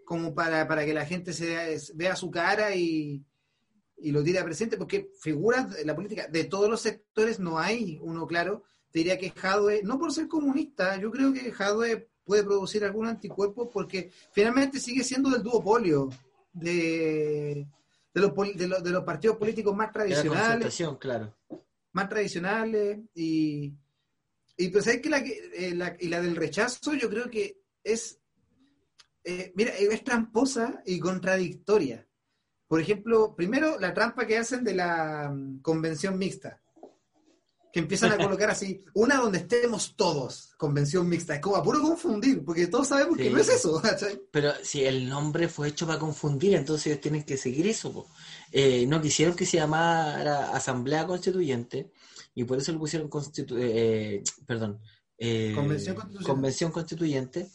como 0.05 0.35
para, 0.35 0.67
para 0.67 0.85
que 0.85 0.95
la 0.95 1.05
gente 1.05 1.33
se 1.33 1.77
vea 1.95 2.17
su 2.17 2.31
cara 2.31 2.75
y, 2.75 3.25
y 4.03 4.11
lo 4.13 4.23
tire 4.23 4.39
a 4.41 4.45
presidente, 4.45 4.77
porque 4.77 5.11
figuras 5.21 5.71
de 5.75 5.85
la 5.85 5.95
política 5.95 6.27
de 6.29 6.45
todos 6.45 6.69
los 6.69 6.81
sectores 6.81 7.39
no 7.41 7.59
hay 7.59 7.99
uno 8.03 8.27
claro. 8.27 8.65
Te 8.91 8.99
diría 8.99 9.19
que 9.19 9.31
Jadwe, 9.31 9.83
no 9.85 9.99
por 9.99 10.13
ser 10.13 10.29
comunista, 10.29 10.97
yo 11.01 11.11
creo 11.11 11.33
que 11.33 11.51
Jadwe 11.53 12.09
puede 12.25 12.45
producir 12.45 12.85
algún 12.85 13.07
anticuerpo 13.07 13.71
porque 13.71 14.11
finalmente 14.33 14.79
sigue 14.79 15.03
siendo 15.03 15.31
del 15.31 15.43
duopolio 15.43 16.09
de, 16.53 17.67
de, 18.15 18.21
los, 18.21 18.33
de, 18.57 18.69
los, 18.69 18.83
de 18.85 18.91
los 18.91 19.05
partidos 19.05 19.37
políticos 19.39 19.75
más 19.75 19.89
La 19.89 19.93
tradicionales 19.93 20.47
concertación, 20.47 20.97
claro. 20.99 21.35
más 21.93 22.09
tradicionales 22.09 23.01
y, 23.15 23.73
y 24.57 24.69
pues 24.69 24.87
hay 24.87 25.01
que 25.01 25.09
la, 25.11 25.25
que- 25.25 25.51
eh, 25.55 25.75
la- 25.75 25.97
y 25.99 26.09
la 26.09 26.21
del 26.21 26.37
rechazo 26.37 26.93
yo 26.95 27.09
creo 27.09 27.31
que 27.31 27.61
es 27.83 28.19
eh, 29.25 29.53
mira 29.55 29.73
es 29.77 30.05
tramposa 30.05 30.83
y 30.85 30.99
contradictoria 30.99 32.07
por 32.73 32.81
ejemplo 32.81 33.35
primero 33.37 33.79
la 33.79 33.93
trampa 33.93 34.27
que 34.27 34.39
hacen 34.39 34.65
de 34.65 34.75
la 34.75 35.31
mm, 35.31 35.61
convención 35.61 36.17
mixta 36.17 36.59
que 37.71 37.81
empiezan 37.81 38.13
a 38.13 38.17
colocar 38.17 38.49
así 38.49 38.83
una 38.95 39.17
donde 39.17 39.41
estemos 39.41 39.95
todos 39.95 40.55
convención 40.57 41.07
mixta 41.07 41.35
es 41.35 41.43
como 41.43 41.57
a 41.57 41.63
puro 41.63 41.83
confundir 41.83 42.43
porque 42.43 42.69
todos 42.69 42.89
sabemos 42.89 43.19
que 43.19 43.25
Sí. 43.25 43.29
no 43.29 43.39
es 43.41 43.51
eso 43.51 43.79
¿cachai? 43.83 44.19
Pero 44.31 44.55
si 44.63 44.87
el 44.87 45.07
nombre 45.07 45.49
fue 45.49 45.69
hecho 45.69 45.87
para 45.87 45.99
confundir, 45.99 46.55
entonces 46.55 46.87
ellos 46.87 47.03
tienen 47.03 47.25
que 47.25 47.37
seguir 47.37 47.67
eso. 47.67 48.07
Eh, 48.51 48.87
no 48.87 49.03
quisieron 49.03 49.37
que 49.37 49.45
se 49.45 49.59
llamara 49.59 50.57
Asamblea 50.57 51.07
Constituyente 51.07 51.93
y 52.35 52.45
por 52.45 52.57
eso 52.57 52.73
le 52.73 52.79
pusieron 52.79 53.09
constitu 53.11 53.55
eh, 53.59 54.23
perdón, 54.47 54.81
eh. 55.19 55.53
Convención 56.25 56.73
Constituyente 56.73 57.51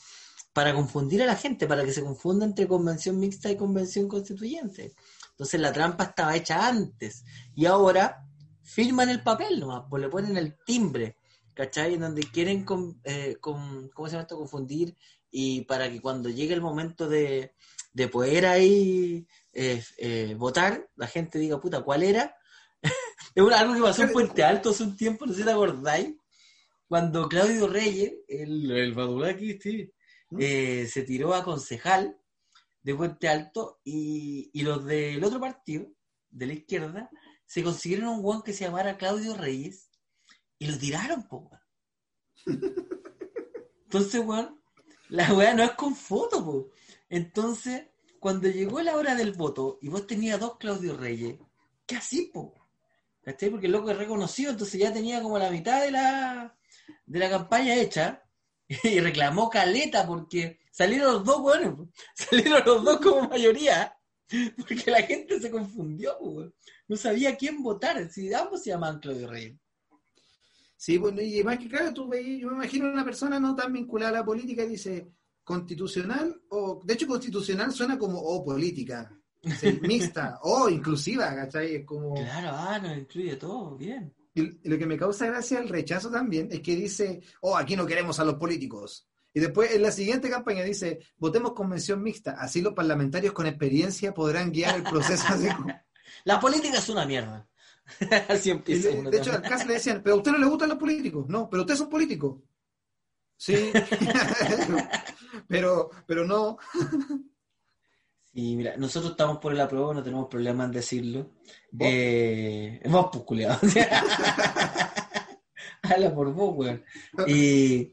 para 0.57 0.73
confundir 0.73 1.21
a 1.21 1.27
la 1.27 1.35
gente, 1.35 1.67
para 1.67 1.85
que 1.85 1.91
se 1.93 2.01
confunda 2.01 2.43
entre 2.43 2.67
convención 2.67 3.19
mixta 3.19 3.51
y 3.51 3.55
convención 3.55 4.07
constituyente. 4.07 4.95
Entonces 5.29 5.61
la 5.61 5.71
trampa 5.71 6.05
estaba 6.05 6.35
hecha 6.35 6.67
antes 6.67 7.23
y 7.53 7.67
ahora 7.67 8.25
firman 8.63 9.09
el 9.09 9.21
papel 9.21 9.59
nomás, 9.59 9.83
pues 9.87 10.01
le 10.01 10.09
ponen 10.09 10.35
el 10.35 10.57
timbre, 10.65 11.15
¿cachai? 11.53 11.93
En 11.93 11.99
donde 11.99 12.23
quieren, 12.23 12.65
con, 12.65 12.99
eh, 13.03 13.37
con- 13.39 13.89
¿cómo 13.89 14.07
se 14.07 14.13
llama 14.13 14.23
esto? 14.23 14.35
Confundir 14.35 14.95
y 15.29 15.61
para 15.65 15.91
que 15.91 16.01
cuando 16.01 16.27
llegue 16.27 16.55
el 16.55 16.61
momento 16.61 17.07
de, 17.07 17.53
de 17.93 18.07
poder 18.07 18.47
ahí 18.47 19.27
eh, 19.53 19.83
eh, 19.99 20.33
votar, 20.39 20.89
la 20.95 21.05
gente 21.05 21.37
diga, 21.37 21.61
puta, 21.61 21.83
¿cuál 21.83 22.01
era? 22.01 22.35
es 23.35 23.43
algo 23.53 23.75
que 23.75 23.81
pasó 23.81 24.01
en 24.01 24.11
Puente 24.11 24.43
Alto 24.43 24.71
hace 24.71 24.81
un 24.81 24.97
tiempo, 24.97 25.27
no 25.27 25.33
sé 25.33 25.41
si 25.41 25.45
te 25.45 25.51
acordáis, 25.51 26.15
cuando 26.87 27.29
Claudio 27.29 27.67
Reyes, 27.67 28.11
el, 28.27 28.71
el 28.71 28.93
Badulaki, 28.95 29.59
sí, 29.59 29.93
eh, 30.39 30.87
se 30.91 31.03
tiró 31.03 31.33
a 31.33 31.43
concejal 31.43 32.19
de 32.83 32.95
Puente 32.95 33.27
Alto 33.27 33.79
y, 33.83 34.49
y 34.53 34.63
los 34.63 34.85
del 34.85 35.23
otro 35.23 35.39
partido, 35.39 35.87
de 36.29 36.45
la 36.45 36.53
izquierda, 36.53 37.09
se 37.45 37.63
consiguieron 37.63 38.09
un 38.09 38.21
guan 38.21 38.41
que 38.41 38.53
se 38.53 38.65
llamara 38.65 38.97
Claudio 38.97 39.35
Reyes 39.35 39.89
y 40.59 40.67
lo 40.67 40.77
tiraron, 40.77 41.27
po, 41.27 41.49
weón. 41.49 41.61
Entonces, 43.85 44.21
weón, 44.25 44.61
la 45.09 45.33
weá 45.33 45.53
no 45.53 45.63
es 45.63 45.71
con 45.71 45.95
foto, 45.95 46.43
po. 46.43 46.69
Entonces, 47.09 47.87
cuando 48.19 48.49
llegó 48.49 48.81
la 48.81 48.97
hora 48.97 49.15
del 49.15 49.33
voto 49.33 49.79
y 49.81 49.87
vos 49.87 50.05
tenías 50.05 50.39
dos 50.39 50.57
Claudio 50.57 50.97
Reyes, 50.97 51.39
¿qué 51.85 51.95
así, 51.95 52.29
po? 52.33 52.53
¿cachai? 53.27 53.49
Porque 53.49 53.65
el 53.65 53.73
loco 53.73 53.91
es 53.91 53.97
reconocido, 53.97 54.51
entonces 54.51 54.79
ya 54.79 54.93
tenía 54.93 55.21
como 55.21 55.37
la 55.37 55.51
mitad 55.51 55.81
de 55.81 55.91
la, 55.91 56.57
de 57.05 57.19
la 57.19 57.29
campaña 57.29 57.75
hecha 57.75 58.23
y 58.84 58.99
reclamó 58.99 59.49
caleta 59.49 60.06
porque 60.06 60.60
salieron 60.71 61.13
los 61.13 61.23
dos, 61.23 61.41
bueno, 61.41 61.89
salieron 62.13 62.62
los 62.65 62.84
dos 62.84 62.99
como 62.99 63.30
mayoría, 63.30 63.95
porque 64.58 64.91
la 64.91 65.01
gente 65.03 65.39
se 65.39 65.49
confundió, 65.49 66.17
no 66.88 66.97
sabía 66.97 67.36
quién 67.36 67.63
votar, 67.63 68.10
si 68.10 68.34
ambos 68.34 68.63
se 68.63 68.71
llaman 68.71 68.99
Claudio 68.99 69.27
Reyes. 69.30 69.58
Sí, 70.75 70.97
bueno, 70.97 71.21
y 71.21 71.43
más 71.43 71.58
que 71.58 71.67
claro, 71.67 71.91
tú 71.91 72.08
veis, 72.08 72.39
yo 72.39 72.49
me 72.49 72.56
imagino 72.56 72.88
una 72.88 73.03
persona 73.03 73.39
no 73.39 73.56
tan 73.56 73.73
vinculada 73.73 74.10
a 74.10 74.19
la 74.19 74.25
política 74.25 74.63
y 74.63 74.69
dice, 74.69 75.12
constitucional, 75.43 76.39
o 76.49 76.82
de 76.84 76.93
hecho 76.93 77.08
constitucional 77.08 77.71
suena 77.71 77.97
como 77.97 78.19
o 78.19 78.45
política, 78.45 79.12
sí, 79.60 79.80
mixta, 79.82 80.39
o 80.43 80.69
inclusiva, 80.69 81.34
¿cachai? 81.34 81.77
Es 81.77 81.86
como... 81.86 82.13
Claro, 82.13 82.49
ah, 82.51 82.77
nos 82.80 82.97
incluye 82.97 83.38
todo, 83.38 83.75
bien. 83.75 84.13
Y 84.38 84.69
lo 84.69 84.78
que 84.78 84.86
me 84.86 84.97
causa 84.97 85.26
gracia 85.26 85.58
el 85.58 85.67
rechazo 85.67 86.12
también 86.12 86.50
es 86.52 86.62
que 86.62 86.76
dice, 86.76 87.21
oh, 87.41 87.58
aquí 87.58 87.76
no 87.76 87.88
queremos 87.88 88.19
a 88.19 88.23
los 88.23 88.36
políticos. 88.36 89.08
Y 89.34 89.39
después 89.39 89.71
en 89.71 89.82
la 89.82 89.91
siguiente 89.91 90.30
campaña 90.30 90.62
dice, 90.62 91.00
votemos 91.17 91.54
convención 91.54 92.04
mixta, 92.04 92.34
así 92.39 92.62
los 92.62 92.73
parlamentarios 92.73 93.34
con 93.34 93.47
experiencia 93.47 94.13
podrán 94.13 94.52
guiar 94.52 94.76
el 94.76 94.84
proceso. 94.84 95.26
La 96.23 96.39
política 96.39 96.78
es 96.78 96.89
una 96.89 97.06
mierda. 97.08 97.47
así 98.30 98.52
empieza. 98.52 98.89
de, 98.89 99.10
de 99.10 99.17
hecho, 99.17 99.32
al 99.32 99.41
caso 99.41 99.65
le 99.65 99.73
decían, 99.73 100.02
pero 100.04 100.15
a 100.15 100.17
usted 100.19 100.32
no 100.32 100.38
le 100.38 100.45
gustan 100.45 100.69
los 100.69 100.78
políticos. 100.78 101.26
No, 101.28 101.50
pero 101.50 101.63
usted 101.63 101.73
es 101.73 101.80
un 101.80 101.89
político. 101.89 102.43
Sí, 103.36 103.71
pero, 105.47 105.89
pero 106.06 106.26
no. 106.26 106.60
Y 108.38 108.56
mira, 108.56 108.78
nosotros 108.78 109.13
estamos 109.13 109.39
por 109.39 109.52
el 109.52 109.60
apruebo, 109.60 109.95
no 109.95 110.04
tenemos 110.04 110.28
problema 110.28 110.65
en 110.65 110.71
decirlo. 110.71 111.32
¿Vos? 111.71 111.88
Eh, 111.89 112.80
vos, 112.86 113.10
pues, 113.12 113.23
culiado. 113.23 113.60
Habla 115.82 116.13
por 116.13 116.32
vos, 116.32 116.54
weón. 116.56 116.86
Y 117.28 117.91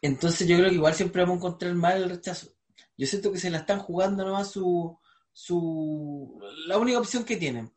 entonces 0.00 0.48
yo 0.48 0.56
creo 0.56 0.70
que 0.70 0.76
igual 0.76 0.94
siempre 0.94 1.20
vamos 1.20 1.34
a 1.34 1.38
encontrar 1.40 1.74
mal 1.74 2.02
el 2.02 2.08
rechazo. 2.08 2.54
Yo 2.96 3.06
siento 3.06 3.30
que 3.30 3.38
se 3.38 3.50
la 3.50 3.58
están 3.58 3.80
jugando 3.80 4.24
nomás 4.24 4.50
su, 4.50 4.98
su 5.30 6.40
la 6.66 6.78
única 6.78 6.98
opción 6.98 7.24
que 7.24 7.36
tienen, 7.36 7.70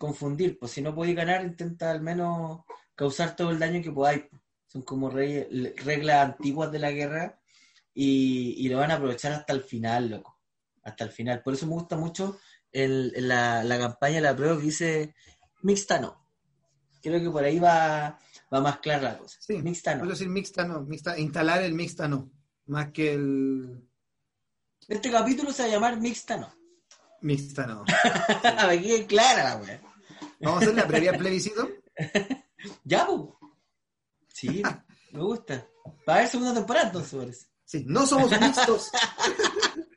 confundir. 0.00 0.58
Pues 0.58 0.72
si 0.72 0.82
no 0.82 0.96
podéis 0.96 1.14
ganar, 1.14 1.44
intenta 1.44 1.92
al 1.92 2.00
menos 2.00 2.62
causar 2.96 3.36
todo 3.36 3.52
el 3.52 3.60
daño 3.60 3.84
que 3.84 3.92
podáis. 3.92 4.24
Son 4.66 4.82
como 4.82 5.10
re, 5.10 5.48
reglas 5.76 6.26
antiguas 6.26 6.72
de 6.72 6.80
la 6.80 6.90
guerra 6.90 7.40
y, 7.94 8.56
y, 8.58 8.68
lo 8.68 8.78
van 8.78 8.90
a 8.90 8.94
aprovechar 8.94 9.30
hasta 9.30 9.52
el 9.52 9.62
final, 9.62 10.10
loco. 10.10 10.37
Hasta 10.88 11.04
el 11.04 11.10
final. 11.10 11.42
Por 11.42 11.54
eso 11.54 11.66
me 11.66 11.74
gusta 11.74 11.96
mucho 11.96 12.38
el, 12.72 13.12
la, 13.28 13.64
la, 13.64 13.78
campaña 13.78 14.16
de 14.16 14.20
la 14.22 14.36
prueba 14.36 14.56
que 14.56 14.64
dice 14.64 15.14
mixta 15.62 15.98
no. 15.98 16.26
Creo 17.02 17.20
que 17.20 17.30
por 17.30 17.44
ahí 17.44 17.58
va, 17.58 18.18
va 18.52 18.60
más 18.60 18.78
clara 18.80 19.02
la 19.02 19.18
cosa. 19.18 19.38
Sí, 19.40 19.62
mixta 19.62 19.94
no. 19.94 20.06
Decir 20.06 20.28
mixta 20.28 20.64
no, 20.64 20.82
mixta, 20.82 21.18
instalar 21.18 21.62
el 21.62 21.74
mixta 21.74 22.08
no, 22.08 22.30
más 22.66 22.90
que 22.92 23.14
el... 23.14 23.84
Este 24.86 25.10
capítulo 25.10 25.52
se 25.52 25.62
va 25.62 25.68
a 25.68 25.72
llamar 25.72 26.00
mixta 26.00 26.36
no. 26.36 26.52
Mixta 27.20 27.66
no. 27.66 27.84
Aquí 28.58 28.92
es 28.92 29.06
clara 29.06 29.44
la 29.44 29.56
wea. 29.56 29.80
Vamos 30.40 30.60
a 30.60 30.64
hacer 30.64 30.74
la 30.74 30.86
previa 30.86 31.12
plebiscito. 31.12 31.68
ya, 32.84 33.06
pues. 33.06 33.20
Sí, 34.28 34.62
me 35.12 35.20
gusta. 35.20 35.66
Va 36.08 36.14
a 36.14 36.16
haber 36.18 36.28
segunda 36.28 36.54
temporada 36.54 36.86
entonces, 36.86 37.48
Sí, 37.64 37.84
no 37.86 38.06
somos 38.06 38.30
mixtos. 38.40 38.90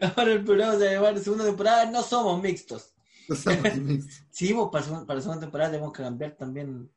Ahora 0.00 0.32
el 0.32 0.44
programa 0.44 0.78
se 0.78 0.84
va 0.84 0.90
a 0.90 0.94
llamar 0.94 1.18
segunda 1.18 1.44
temporada, 1.44 1.90
no 1.90 2.02
somos 2.02 2.40
mixtos. 2.42 2.94
No 3.28 3.36
somos 3.36 3.76
mixtos. 3.76 4.26
sí, 4.30 4.54
para, 4.72 4.84
para 5.06 5.14
la 5.14 5.20
segunda 5.20 5.40
temporada 5.40 5.70
tenemos 5.72 5.92
que 5.92 6.02
cambiar 6.02 6.36
también 6.36 6.90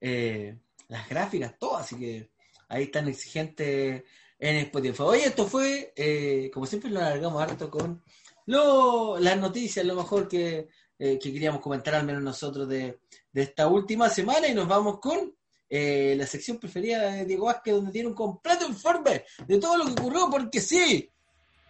eh, 0.00 0.58
las 0.88 1.08
gráficas, 1.08 1.58
todo, 1.58 1.76
así 1.76 1.96
que 1.96 2.30
ahí 2.68 2.84
están 2.84 3.08
exigentes 3.08 4.02
en 4.38 4.56
Spotify. 4.56 5.02
Oye, 5.02 5.24
esto 5.26 5.46
fue, 5.46 5.92
eh, 5.94 6.50
como 6.52 6.66
siempre 6.66 6.90
lo 6.90 7.00
alargamos 7.00 7.42
harto 7.42 7.70
con 7.70 8.02
lo, 8.46 9.18
las 9.18 9.38
noticias, 9.38 9.86
lo 9.86 9.94
mejor 9.94 10.26
que, 10.28 10.68
eh, 10.98 11.18
que 11.18 11.32
queríamos 11.32 11.60
comentar 11.60 11.94
al 11.94 12.04
menos 12.04 12.22
nosotros 12.22 12.68
de, 12.68 13.00
de 13.32 13.42
esta 13.42 13.68
última 13.68 14.08
semana 14.08 14.48
y 14.48 14.54
nos 14.54 14.66
vamos 14.66 14.98
con 14.98 15.34
eh, 15.68 16.14
la 16.18 16.26
sección 16.26 16.58
preferida 16.58 17.12
de 17.12 17.24
Diego 17.24 17.46
Vázquez 17.46 17.74
donde 17.74 17.92
tiene 17.92 18.08
un 18.08 18.14
completo 18.14 18.66
informe 18.68 19.24
de 19.46 19.58
todo 19.58 19.78
lo 19.78 19.86
que 19.86 19.92
ocurrió 19.92 20.28
porque 20.30 20.60
sí, 20.60 21.10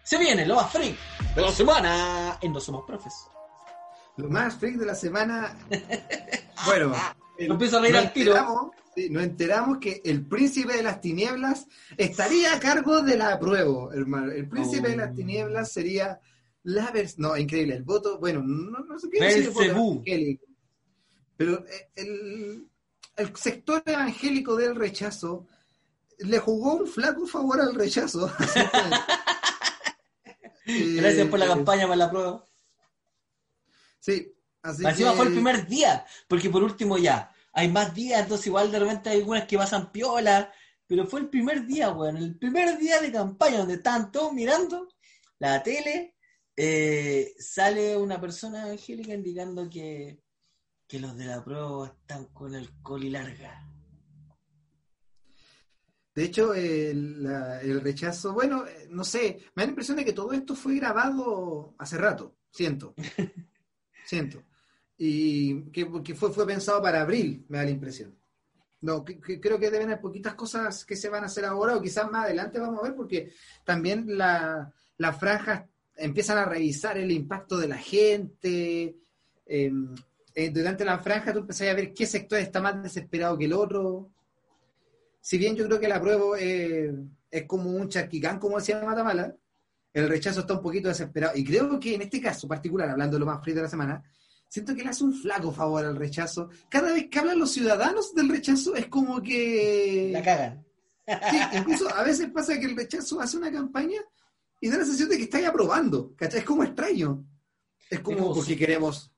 se 0.03 0.19
viene 0.19 0.47
lo 0.47 0.57
más 0.57 0.73
freak 0.73 0.97
de 1.35 1.43
la 1.43 1.53
semana 1.53 2.39
en 2.41 2.53
No 2.53 2.61
Somos 2.61 2.85
Profes. 2.87 3.15
Lo 4.17 4.29
más 4.29 4.57
freak 4.57 4.77
de 4.77 4.87
la 4.87 4.95
semana, 4.95 5.57
bueno, 6.67 6.95
el, 7.39 7.51
empiezo 7.51 7.79
a 7.79 7.81
reír 7.81 7.97
al 7.97 8.13
tiro. 8.13 8.73
Sí, 8.95 9.09
nos 9.09 9.23
enteramos 9.23 9.79
que 9.79 10.03
el 10.05 10.27
príncipe 10.27 10.77
de 10.77 10.83
las 10.83 11.01
tinieblas 11.01 11.67
estaría 11.97 12.53
a 12.53 12.61
cargo 12.61 13.01
de 13.01 13.17
la 13.17 13.39
prueba, 13.39 13.89
hermano. 13.95 14.31
El 14.31 14.47
príncipe 14.49 14.89
oh. 14.89 14.91
de 14.91 14.97
las 14.99 15.15
tinieblas 15.15 15.73
sería 15.73 16.21
la 16.65 16.91
versión. 16.91 17.23
No, 17.23 17.37
increíble. 17.37 17.77
El 17.77 17.85
voto, 17.85 18.19
bueno, 18.19 18.43
no, 18.43 18.81
no 18.81 18.99
sé 18.99 19.09
qué 19.09 19.25
decir. 19.25 19.51
Evangélico. 19.65 20.47
Pero 21.39 21.65
el, 21.97 22.69
el, 23.17 23.37
sector 23.37 23.83
evangélico 23.87 24.57
del 24.57 24.77
rechazo 24.77 25.47
le 26.19 26.39
jugó 26.39 26.75
un 26.75 26.87
flaco 26.87 27.27
favor 27.27 27.63
al 27.63 27.75
rechazo. 27.75 28.31
Gracias 30.97 31.29
por 31.29 31.39
la 31.39 31.47
campaña 31.47 31.85
para 31.85 31.97
la 31.97 32.11
prueba. 32.11 32.49
Sí, 33.99 34.35
así 34.63 34.85
Encima 34.85 35.11
que... 35.11 35.17
fue 35.17 35.27
el 35.27 35.33
primer 35.33 35.67
día, 35.67 36.05
porque 36.29 36.51
por 36.51 36.63
último 36.63 36.99
ya, 36.99 37.33
hay 37.53 37.69
más 37.69 37.95
días, 37.95 38.23
entonces 38.23 38.47
igual 38.47 38.71
de 38.71 38.79
repente 38.79 39.11
hay 39.11 39.19
algunas 39.19 39.47
que 39.47 39.59
pasan 39.59 39.93
piola, 39.93 40.53
pero 40.87 41.07
fue 41.07 41.21
el 41.21 41.29
primer 41.29 41.67
día, 41.67 41.91
weón, 41.91 42.17
el 42.17 42.39
primer 42.39 42.79
día 42.79 43.01
de 43.01 43.13
campaña 43.13 43.59
donde 43.59 43.75
estaban 43.75 44.11
todos 44.11 44.33
mirando 44.33 44.89
la 45.39 45.63
tele, 45.63 46.17
eh, 46.57 47.35
sale 47.39 47.97
una 47.97 48.21
persona 48.21 48.67
evangélica 48.67 49.15
indicando 49.15 49.69
que, 49.71 50.23
que 50.87 51.01
los 51.01 51.17
de 51.17 51.25
la 51.25 51.43
prueba 51.45 51.87
están 51.87 52.27
con 52.27 52.55
el 52.55 52.71
coli 52.83 53.11
larga. 53.11 53.72
De 56.15 56.25
hecho, 56.25 56.53
el, 56.53 57.23
la, 57.23 57.61
el, 57.63 57.81
rechazo, 57.81 58.35
bueno, 58.35 58.65
no 58.91 59.03
sé, 59.03 59.39
me 59.55 59.63
da 59.63 59.67
la 59.67 59.71
impresión 59.71 59.97
de 59.97 60.05
que 60.05 60.13
todo 60.13 60.33
esto 60.33 60.55
fue 60.55 60.77
grabado 60.77 61.75
hace 61.79 61.97
rato, 61.97 62.37
siento. 62.51 62.95
siento. 64.05 64.43
Y 64.99 65.71
que, 65.71 65.89
que 66.05 66.15
fue, 66.15 66.31
fue 66.33 66.47
pensado 66.47 66.83
para 66.83 67.01
abril, 67.01 67.47
me 67.49 67.59
da 67.59 67.65
la 67.65 67.71
impresión. 67.71 68.15
No, 68.83 69.05
que, 69.05 69.21
que 69.21 69.41
creo 69.41 69.59
que 69.59 69.71
deben 69.71 69.89
haber 69.89 70.01
poquitas 70.01 70.35
cosas 70.35 70.85
que 70.85 70.97
se 70.97 71.09
van 71.09 71.23
a 71.23 71.27
hacer 71.27 71.45
ahora 71.45 71.77
o 71.77 71.83
quizás 71.83 72.11
más 72.11 72.25
adelante 72.25 72.59
vamos 72.59 72.81
a 72.81 72.83
ver 72.83 72.97
porque 72.97 73.33
también 73.65 74.19
la, 74.19 74.73
las 74.99 75.19
franjas 75.19 75.65
empiezan 75.97 76.39
a 76.39 76.45
revisar 76.45 76.99
el 76.99 77.11
impacto 77.11 77.57
de 77.59 77.69
la 77.69 77.79
gente. 77.79 78.97
Eh, 79.47 79.73
eh, 80.35 80.51
durante 80.51 80.85
la 80.85 80.99
franja 80.99 81.33
tú 81.33 81.41
empezás 81.41 81.69
a 81.69 81.75
ver 81.75 81.93
qué 81.93 82.07
sector 82.07 82.39
está 82.39 82.61
más 82.61 82.83
desesperado 82.83 83.39
que 83.39 83.45
el 83.45 83.53
otro. 83.53 84.11
Si 85.23 85.39
bien 85.39 85.55
yo 85.55 85.67
creo 85.67 85.79
que 85.79 85.87
la 85.87 86.01
prueba 86.01 86.37
eh, 86.39 86.93
es 87.31 87.45
como 87.47 87.71
un 87.71 87.89
charquicán, 87.89 88.41
como 88.41 88.59
decía 88.59 88.83
Matamala, 88.85 89.35
el 89.93 90.09
rechazo 90.09 90.41
está 90.41 90.55
un 90.55 90.63
poquito 90.63 90.89
desesperado. 90.89 91.37
Y 91.37 91.45
creo 91.45 91.79
que 91.79 91.95
en 91.95 92.03
este 92.03 92.21
caso 92.21 92.49
particular, 92.49 92.91
hablando 92.91 93.15
de 93.17 93.21
lo 93.21 93.27
más 93.27 93.41
frío 93.41 93.55
de 93.55 93.63
la 93.63 93.69
semana, 93.69 94.03
siento 94.49 94.75
que 94.75 94.83
le 94.83 94.89
hace 94.89 95.05
un 95.05 95.15
flaco 95.15 95.53
favor 95.53 95.85
al 95.85 95.95
rechazo. 95.95 96.49
Cada 96.69 96.93
vez 96.93 97.09
que 97.09 97.21
hablan 97.21 97.39
los 97.39 97.53
ciudadanos 97.53 98.13
del 98.15 98.31
rechazo 98.31 98.75
es 98.75 98.89
como 98.89 99.23
que... 99.23 100.11
La 100.13 100.23
cagan. 100.23 100.67
Sí, 101.07 101.39
incluso 101.59 101.89
a 101.95 102.03
veces 102.03 102.31
pasa 102.31 102.59
que 102.59 102.67
el 102.67 102.77
rechazo 102.77 103.21
hace 103.21 103.37
una 103.37 103.53
campaña 103.53 104.01
y 104.61 104.69
da 104.69 104.79
la 104.79 104.85
sensación 104.85 105.09
de 105.09 105.19
que 105.19 105.25
estáis 105.25 105.47
aprobando, 105.47 106.15
¿cachai? 106.17 106.41
Es 106.41 106.45
como 106.45 106.65
extraño. 106.65 107.25
Es 107.89 108.01
como 108.01 108.35
porque 108.35 108.57
queremos... 108.57 109.13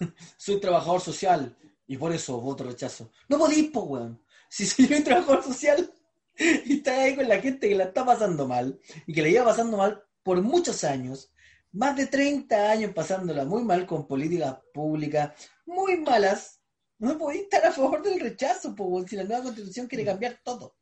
Soy 0.38 0.58
trabajador 0.58 1.02
social 1.02 1.54
y 1.86 1.98
por 1.98 2.12
eso 2.12 2.40
voto 2.40 2.64
rechazo. 2.64 3.10
No 3.28 3.38
podís, 3.38 3.70
po, 3.70 3.82
weón. 3.82 4.23
Si 4.54 4.66
soy 4.66 4.84
un 4.94 5.02
trabajador 5.02 5.42
social 5.42 5.92
y 6.38 6.74
estás 6.74 6.96
ahí 6.96 7.16
con 7.16 7.28
la 7.28 7.40
gente 7.40 7.68
que 7.68 7.74
la 7.74 7.86
está 7.86 8.06
pasando 8.06 8.46
mal 8.46 8.78
y 9.04 9.12
que 9.12 9.20
la 9.20 9.28
lleva 9.28 9.46
pasando 9.46 9.76
mal 9.76 10.04
por 10.22 10.40
muchos 10.42 10.84
años, 10.84 11.32
más 11.72 11.96
de 11.96 12.06
30 12.06 12.70
años 12.70 12.92
pasándola 12.94 13.44
muy 13.44 13.64
mal 13.64 13.84
con 13.84 14.06
políticas 14.06 14.58
públicas 14.72 15.32
muy 15.66 15.96
malas, 15.96 16.60
no 17.00 17.18
podéis 17.18 17.42
estar 17.42 17.66
a 17.66 17.72
favor 17.72 18.00
del 18.00 18.20
rechazo, 18.20 18.76
po, 18.76 19.04
si 19.08 19.16
la 19.16 19.24
nueva 19.24 19.42
constitución 19.42 19.88
quiere 19.88 20.04
cambiar 20.04 20.38
todo. 20.44 20.76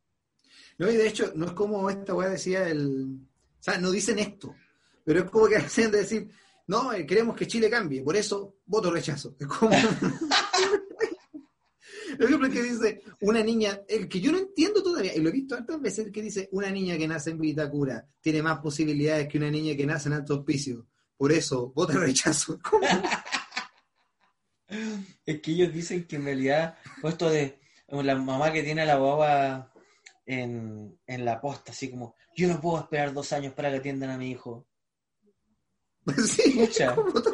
No, 0.77 0.91
y 0.91 0.97
de 0.99 1.09
hecho, 1.09 1.33
no 1.35 1.47
es 1.47 1.53
como 1.53 1.89
esta 1.89 2.13
weá 2.13 2.29
decía 2.29 2.69
el 2.69 3.21
o 3.59 3.63
sea, 3.63 3.79
no 3.79 3.91
dicen 3.91 4.19
esto, 4.19 4.55
pero 5.03 5.21
es 5.21 5.31
como 5.31 5.49
que 5.49 5.57
hacen 5.57 5.91
de 5.91 6.01
decir, 6.01 6.31
no, 6.67 6.93
eh, 6.93 7.07
queremos 7.07 7.35
que 7.35 7.47
Chile 7.47 7.71
cambie, 7.71 8.03
por 8.03 8.17
eso 8.17 8.59
voto 8.67 8.91
rechazo. 8.91 9.35
Es 9.41 9.47
como... 9.47 9.75
Por 12.23 12.29
ejemplo, 12.29 12.51
que 12.51 12.63
dice 12.63 13.03
una 13.23 13.43
niña, 13.43 13.81
el 13.89 14.09
que 14.09 14.21
yo 14.21 14.31
no 14.31 14.39
entiendo 14.39 14.81
todavía, 14.81 15.13
y 15.13 15.21
lo 15.21 15.29
he 15.29 15.33
visto 15.33 15.57
tantas 15.57 15.81
veces, 15.81 16.13
que 16.13 16.23
dice 16.23 16.49
una 16.53 16.71
niña 16.71 16.97
que 16.97 17.09
nace 17.09 17.31
en 17.31 17.41
Vitacura 17.41 18.07
tiene 18.21 18.43
más 18.43 18.61
posibilidades 18.61 19.27
que 19.27 19.39
una 19.39 19.51
niña 19.51 19.77
que 19.77 19.85
nace 19.85 20.09
en 20.09 20.15
Alto 20.15 20.39
Hospicio. 20.39 20.87
Por 21.17 21.33
eso, 21.33 21.73
voto 21.75 21.95
rechazo. 21.95 22.61
¿Cómo? 22.71 22.87
Es 25.27 25.41
que 25.41 25.51
ellos 25.51 25.73
dicen 25.73 26.07
que 26.07 26.15
en 26.15 26.25
realidad, 26.25 26.79
pues 27.01 27.15
esto 27.15 27.29
de 27.29 27.59
la 27.89 28.15
mamá 28.15 28.53
que 28.53 28.63
tiene 28.63 28.83
a 28.83 28.87
la 28.87 28.99
guagua 28.99 29.73
en, 30.25 30.97
en 31.05 31.25
la 31.25 31.41
posta, 31.41 31.73
así 31.73 31.91
como, 31.91 32.15
yo 32.37 32.47
no 32.47 32.61
puedo 32.61 32.79
esperar 32.79 33.13
dos 33.13 33.33
años 33.33 33.53
para 33.53 33.69
que 33.73 33.79
atiendan 33.79 34.11
a 34.11 34.19
mi 34.19 34.31
hijo. 34.31 34.69
Sí, 36.25 36.67
Chucha. 36.67 36.95
¿cómo 36.95 37.21
te? 37.21 37.31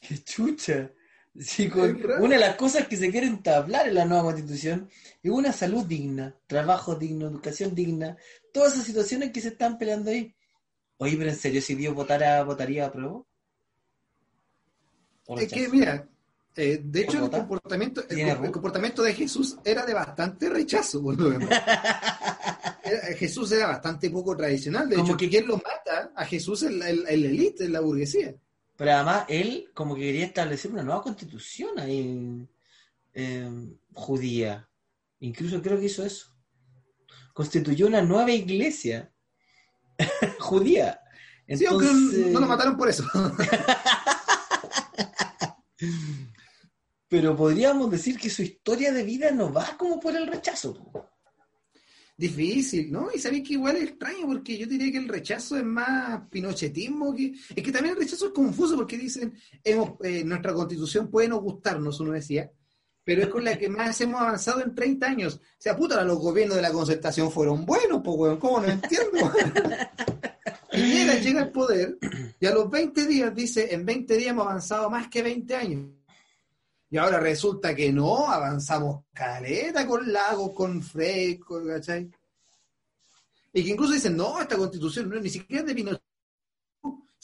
¡Qué 0.00 0.22
chucha! 0.22 0.92
Sí, 1.40 1.68
con- 1.68 2.00
una 2.20 2.34
de 2.34 2.40
las 2.40 2.56
cosas 2.56 2.86
que 2.88 2.96
se 2.96 3.10
quieren 3.10 3.42
tablar 3.42 3.88
en 3.88 3.94
la 3.94 4.04
nueva 4.04 4.24
constitución 4.24 4.88
es 5.22 5.30
una 5.30 5.52
salud 5.52 5.84
digna, 5.84 6.34
trabajo 6.46 6.94
digno, 6.94 7.26
educación 7.28 7.74
digna, 7.74 8.16
todas 8.52 8.74
esas 8.74 8.86
situaciones 8.86 9.32
que 9.32 9.40
se 9.40 9.48
están 9.48 9.76
peleando 9.78 10.10
ahí. 10.10 10.34
Oye, 10.98 11.16
pero 11.16 11.30
en 11.30 11.36
serio, 11.36 11.60
si 11.60 11.74
Dios 11.74 11.94
votara, 11.94 12.42
votaría 12.44 12.86
a 12.86 12.92
prueba. 12.92 13.22
¿O 15.26 15.38
Es 15.38 15.52
que, 15.52 15.68
mira, 15.68 16.08
eh, 16.54 16.80
de 16.82 17.00
hecho, 17.02 17.22
el 17.24 17.30
comportamiento, 17.30 18.00
el, 18.02 18.06
¿Tiene 18.08 18.36
co- 18.36 18.44
el 18.44 18.50
comportamiento 18.52 19.02
de 19.02 19.12
Jesús 19.14 19.56
era 19.64 19.84
de 19.84 19.92
bastante 19.92 20.48
rechazo. 20.48 21.02
por 21.02 21.18
lo 21.20 21.30
demás. 21.30 21.50
Era- 22.84 23.16
Jesús 23.16 23.50
era 23.50 23.66
bastante 23.66 24.08
poco 24.10 24.36
tradicional. 24.36 24.88
De 24.88 24.94
Como 24.94 25.08
hecho, 25.08 25.16
que- 25.16 25.28
quien 25.28 25.48
lo 25.48 25.56
mata 25.56 26.12
a 26.14 26.24
Jesús 26.24 26.62
es 26.62 26.70
la, 26.72 26.88
el, 26.88 27.04
el 27.08 27.24
elite, 27.24 27.64
es 27.64 27.70
la 27.70 27.80
burguesía. 27.80 28.32
Pero 28.76 28.92
además 28.92 29.24
él 29.28 29.70
como 29.74 29.94
que 29.94 30.02
quería 30.02 30.26
establecer 30.26 30.70
una 30.70 30.82
nueva 30.82 31.02
constitución 31.02 31.78
ahí 31.78 32.46
eh, 33.14 33.50
judía. 33.94 34.68
Incluso 35.20 35.62
creo 35.62 35.78
que 35.78 35.86
hizo 35.86 36.04
eso. 36.04 36.26
Constituyó 37.32 37.86
una 37.86 38.02
nueva 38.02 38.30
iglesia 38.30 39.10
judía. 40.38 41.00
Sí, 41.48 41.64
aunque 41.66 41.86
no 42.32 42.40
lo 42.40 42.46
mataron 42.46 42.76
por 42.76 42.88
eso. 42.88 43.04
Pero 47.08 47.36
podríamos 47.36 47.90
decir 47.90 48.18
que 48.18 48.28
su 48.28 48.42
historia 48.42 48.92
de 48.92 49.04
vida 49.04 49.30
no 49.30 49.52
va 49.52 49.76
como 49.78 50.00
por 50.00 50.16
el 50.16 50.26
rechazo. 50.26 50.76
Difícil, 52.18 52.90
¿no? 52.90 53.08
Y 53.14 53.18
sabéis 53.18 53.46
que 53.46 53.54
igual 53.54 53.76
es 53.76 53.84
extraño 53.84 54.26
porque 54.26 54.56
yo 54.56 54.66
diría 54.66 54.90
que 54.90 54.98
el 54.98 55.08
rechazo 55.08 55.56
es 55.56 55.64
más 55.64 56.22
pinochetismo 56.30 57.14
que... 57.14 57.34
Es 57.54 57.62
que 57.62 57.70
también 57.70 57.94
el 57.94 58.00
rechazo 58.00 58.28
es 58.28 58.32
confuso 58.32 58.74
porque 58.74 58.96
dicen, 58.96 59.34
hemos, 59.62 59.92
eh, 60.02 60.24
nuestra 60.24 60.54
constitución 60.54 61.10
puede 61.10 61.28
no 61.28 61.40
gustarnos, 61.40 62.00
uno 62.00 62.12
decía, 62.12 62.50
pero 63.04 63.22
es 63.22 63.28
con 63.28 63.44
la 63.44 63.58
que 63.58 63.68
más 63.68 64.00
hemos 64.00 64.20
avanzado 64.20 64.62
en 64.62 64.74
30 64.74 65.06
años. 65.06 65.34
O 65.36 65.40
sea, 65.58 65.76
puta, 65.76 66.02
los 66.04 66.18
gobiernos 66.18 66.56
de 66.56 66.62
la 66.62 66.72
concertación 66.72 67.30
fueron 67.30 67.66
buenos, 67.66 68.00
pues, 68.02 68.16
weón, 68.16 68.38
¿cómo 68.38 68.60
no 68.60 68.68
entiendo? 68.68 69.32
Piñera 70.72 71.14
llega 71.20 71.42
al 71.42 71.52
poder 71.52 71.98
y 72.40 72.46
a 72.46 72.54
los 72.54 72.70
20 72.70 73.06
días 73.06 73.34
dice, 73.34 73.74
en 73.74 73.84
20 73.84 74.16
días 74.16 74.30
hemos 74.30 74.46
avanzado 74.46 74.88
más 74.90 75.08
que 75.08 75.22
20 75.22 75.54
años. 75.54 75.90
Y 76.88 76.98
ahora 76.98 77.18
resulta 77.18 77.74
que 77.74 77.92
no, 77.92 78.28
avanzamos 78.28 79.04
caleta 79.12 79.86
con 79.86 80.12
Lagos, 80.12 80.52
con 80.54 80.82
Frey, 80.82 81.38
con, 81.38 81.66
¿cachai? 81.66 82.10
Y 83.52 83.64
que 83.64 83.70
incluso 83.70 83.94
dicen, 83.94 84.16
no, 84.16 84.40
esta 84.40 84.56
constitución 84.56 85.08
no, 85.08 85.18
ni 85.18 85.30
siquiera 85.30 85.62
es 85.62 85.68
de 85.68 85.74
Pinochet. 85.74 86.02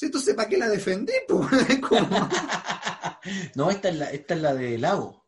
Entonces, 0.00 0.34
¿para 0.34 0.48
qué 0.48 0.58
la 0.58 0.68
defendí? 0.68 1.12
Es 1.68 1.80
no, 3.54 3.70
esta 3.70 3.88
es 3.88 3.96
la, 3.96 4.10
esta 4.10 4.34
es 4.34 4.40
la 4.40 4.54
de 4.54 4.78
Lago. 4.78 5.26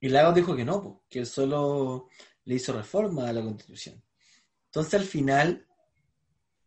Y 0.00 0.08
Lago 0.08 0.32
dijo 0.32 0.54
que 0.54 0.64
no, 0.64 0.82
po, 0.82 1.04
que 1.08 1.20
él 1.20 1.26
solo 1.26 2.08
le 2.44 2.54
hizo 2.56 2.72
reforma 2.72 3.28
a 3.28 3.32
la 3.32 3.42
constitución. 3.42 4.02
Entonces 4.66 4.94
al 4.94 5.06
final, 5.06 5.66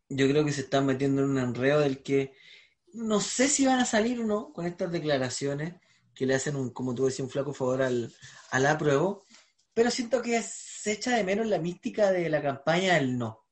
yo 0.09 0.27
creo 0.27 0.43
que 0.43 0.51
se 0.51 0.61
están 0.61 0.85
metiendo 0.85 1.23
en 1.23 1.29
un 1.29 1.37
enredo 1.37 1.81
del 1.81 2.01
que 2.01 2.33
no 2.93 3.19
sé 3.19 3.47
si 3.47 3.65
van 3.65 3.79
a 3.79 3.85
salir 3.85 4.19
o 4.21 4.25
no 4.25 4.53
con 4.53 4.65
estas 4.65 4.91
declaraciones 4.91 5.75
que 6.13 6.25
le 6.25 6.35
hacen 6.35 6.55
un, 6.55 6.71
como 6.71 6.93
tú 6.93 7.05
decías, 7.05 7.25
un 7.25 7.29
flaco 7.29 7.53
favor 7.53 7.81
al, 7.81 8.13
al 8.51 8.65
apruebo, 8.65 9.25
pero 9.73 9.89
siento 9.89 10.21
que 10.21 10.41
se 10.43 10.93
echa 10.93 11.15
de 11.15 11.23
menos 11.23 11.47
la 11.47 11.59
mística 11.59 12.11
de 12.11 12.29
la 12.29 12.41
campaña 12.41 12.95
del 12.95 13.17
no. 13.17 13.43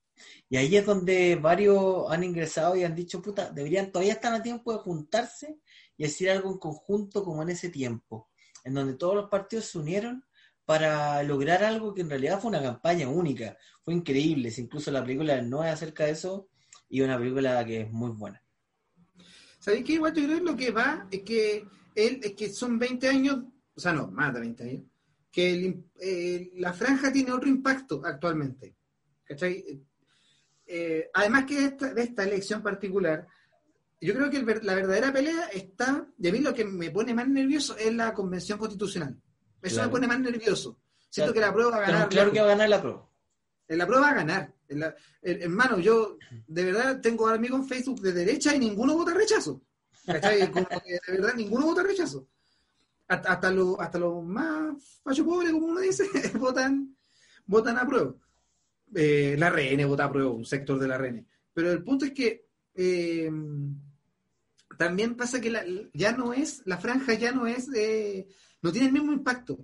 Y 0.50 0.58
ahí 0.58 0.76
es 0.76 0.86
donde 0.86 1.36
varios 1.36 2.12
han 2.12 2.24
ingresado 2.24 2.76
y 2.76 2.84
han 2.84 2.96
dicho, 2.96 3.22
puta, 3.22 3.50
deberían, 3.50 3.92
todavía 3.92 4.14
están 4.14 4.34
a 4.34 4.44
tiempo 4.44 4.74
de 4.74 4.80
juntarse 4.80 5.60
y 5.98 6.04
decir 6.04 6.30
algo 6.30 6.52
en 6.52 6.60
conjunto 6.60 7.24
como 7.24 7.42
en 7.42 7.50
ese 7.50 7.70
tiempo, 7.70 8.30
en 8.64 8.74
donde 8.74 8.96
todos 8.96 9.16
los 9.16 9.30
partidos 9.30 9.66
se 9.66 9.78
unieron 9.78 10.26
para 10.66 11.24
lograr 11.24 11.64
algo 11.64 11.94
que 11.94 12.02
en 12.02 12.10
realidad 12.10 12.40
fue 12.40 12.50
una 12.50 12.62
campaña 12.62 13.08
única, 13.08 13.58
fue 13.84 13.94
increíble, 13.94 14.54
incluso 14.58 14.92
la 14.92 15.04
película 15.04 15.42
no 15.42 15.64
es 15.64 15.72
acerca 15.72 16.06
de 16.06 16.12
eso 16.12 16.50
y 16.88 17.02
una 17.02 17.18
película 17.18 17.66
que 17.66 17.82
es 17.82 17.92
muy 17.92 18.12
buena. 18.12 18.44
¿Sabéis 19.60 19.86
qué? 19.86 19.94
Igual 19.94 20.14
yo 20.14 20.24
creo 20.24 20.38
que 20.38 20.44
lo 20.44 20.56
que 20.56 20.72
va 20.72 21.08
es 21.12 21.22
que, 21.22 21.68
él, 21.96 22.20
es 22.24 22.34
que 22.34 22.50
son 22.52 22.78
20 22.80 23.08
años, 23.08 23.44
o 23.76 23.80
sea, 23.80 23.94
no, 23.94 24.08
más 24.12 24.34
de 24.34 24.40
20 24.40 24.64
años, 24.64 24.84
que 25.32 25.54
el- 25.54 25.84
eh, 26.00 26.52
la 26.56 26.74
franja 26.74 27.12
tiene 27.12 27.32
otro 27.32 27.48
impacto 27.50 28.02
actualmente. 28.04 28.76
¿Cachai? 29.24 29.82
Eh, 30.66 31.10
además 31.14 31.46
que 31.46 31.56
de 31.60 31.66
esta, 31.66 31.94
de 31.94 32.04
esta 32.04 32.24
elección 32.24 32.62
particular, 32.62 33.28
yo 34.00 34.14
creo 34.14 34.30
que 34.30 34.38
el 34.38 34.46
la 34.66 34.74
verdadera 34.76 35.14
pelea 35.14 35.48
está, 35.54 36.08
y 36.18 36.28
a 36.28 36.32
mí 36.32 36.40
lo 36.40 36.54
que 36.54 36.66
me 36.66 36.90
pone 36.92 37.14
más 37.14 37.28
nervioso 37.28 37.78
es 37.78 37.94
la 37.94 38.14
convención 38.14 38.58
constitucional. 38.58 39.16
Eso 39.62 39.76
Claro. 39.76 39.90
me 39.90 39.92
pone 39.92 40.08
más 40.08 40.20
nervioso. 40.20 40.80
Siento 41.10 41.32
Claro. 41.32 41.34
que 41.34 41.40
la 41.40 41.54
prueba 41.54 41.72
va 41.72 41.78
a 41.78 41.80
Pero 41.86 41.94
ganar. 41.94 42.10
claro 42.10 42.32
que 42.32 42.40
va 42.40 42.46
a 42.46 42.50
ganar 42.50 42.70
la 42.70 42.82
prueba. 42.82 43.10
En 43.68 43.78
la 43.78 43.86
prueba 43.88 44.02
va 44.06 44.12
a 44.12 44.16
ganar. 44.16 44.54
La- 44.70 44.96
en- 45.22 45.42
hermano, 45.44 45.80
yo 45.80 46.18
de 46.48 46.64
verdad 46.66 47.00
tengo 47.02 47.28
amigos 47.28 47.60
en 47.62 47.68
Facebook 47.68 48.02
de 48.02 48.14
derecha 48.14 48.56
y 48.56 48.60
ninguno 48.60 48.96
vota 48.96 49.14
rechazo. 49.14 49.62
¿Cachai? 50.06 50.40
De 50.40 51.00
verdad 51.08 51.34
ninguno 51.36 51.66
vota 51.66 51.84
rechazo. 51.84 52.28
Hasta, 53.08 53.34
hasta 53.34 53.52
los 53.52 53.80
hasta 53.80 54.00
los 54.00 54.24
más 54.24 55.02
facho 55.04 55.26
pobres, 55.26 55.52
como 55.52 55.68
uno 55.68 55.82
dice, 55.82 56.06
votan, 56.40 56.96
votan 57.46 57.78
a 57.78 57.86
prueba. 57.86 58.16
Eh, 58.94 59.36
la 59.38 59.50
RN 59.50 59.86
vota 59.86 60.06
a 60.06 60.12
prueba, 60.12 60.32
un 60.32 60.46
sector 60.46 60.80
de 60.80 60.88
la 60.88 60.98
RN. 60.98 61.26
Pero 61.54 61.72
el 61.72 61.84
punto 61.84 62.06
es 62.06 62.12
que 62.12 62.46
eh, 62.74 63.30
también 64.78 65.16
pasa 65.16 65.40
que 65.40 65.52
la, 65.52 65.64
ya 65.94 66.12
no 66.14 66.34
es, 66.34 66.62
la 66.66 66.78
franja 66.78 67.14
ya 67.14 67.32
no 67.32 67.48
es, 67.48 67.70
eh, 67.76 68.28
no 68.62 68.72
tiene 68.72 68.88
el 68.88 68.94
mismo 68.94 69.14
impacto. 69.14 69.60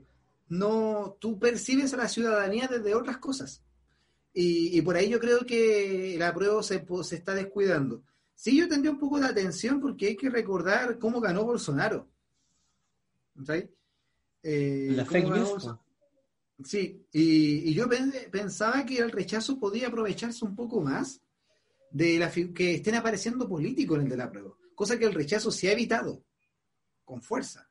No, 0.50 1.18
tú 1.20 1.40
percibes 1.40 1.94
a 1.94 1.98
la 1.98 2.08
ciudadanía 2.08 2.68
desde 2.68 2.96
otras 2.96 3.18
cosas. 3.18 3.64
Y, 4.40 4.80
por 4.84 4.96
ahí 4.96 5.10
yo 5.10 5.20
creo 5.20 5.40
que 5.40 6.16
la 6.20 6.32
prueba 6.32 6.62
se, 6.62 6.86
se 7.02 7.16
está 7.16 7.34
descuidando. 7.34 8.04
Sí, 8.40 8.56
yo 8.56 8.68
tendría 8.70 8.92
un 8.92 9.00
poco 9.00 9.20
de 9.20 9.26
atención 9.26 9.82
porque 9.82 10.08
hay 10.10 10.16
que 10.16 10.30
recordar 10.30 11.00
cómo 11.00 11.20
ganó 11.20 11.44
Bolsonaro. 11.44 12.08
¿sabes? 13.44 13.70
Eh, 14.44 14.90
La 14.92 15.06
fake 15.06 15.26
news. 15.30 15.50
Bolsonaro. 15.50 15.84
Sí, 16.64 17.04
y, 17.12 17.70
y 17.70 17.74
yo 17.74 17.90
pen- 17.90 18.14
pensaba 18.32 18.86
que 18.86 18.98
el 19.00 19.12
rechazo 19.12 19.60
podía 19.60 19.88
aprovecharse 19.88 20.46
un 20.46 20.56
poco 20.56 20.82
más 20.82 21.20
de 21.92 22.18
la 22.20 22.32
que 22.32 22.76
estén 22.76 22.96
apareciendo 22.96 23.48
políticos 23.50 23.98
en 23.98 24.04
el 24.06 24.10
de 24.10 24.18
la 24.18 24.30
prueba, 24.32 24.54
cosa 24.76 24.98
que 25.00 25.06
el 25.06 25.14
rechazo 25.14 25.52
se 25.52 25.70
ha 25.70 25.74
evitado 25.74 26.24
con 27.06 27.22
fuerza. 27.22 27.70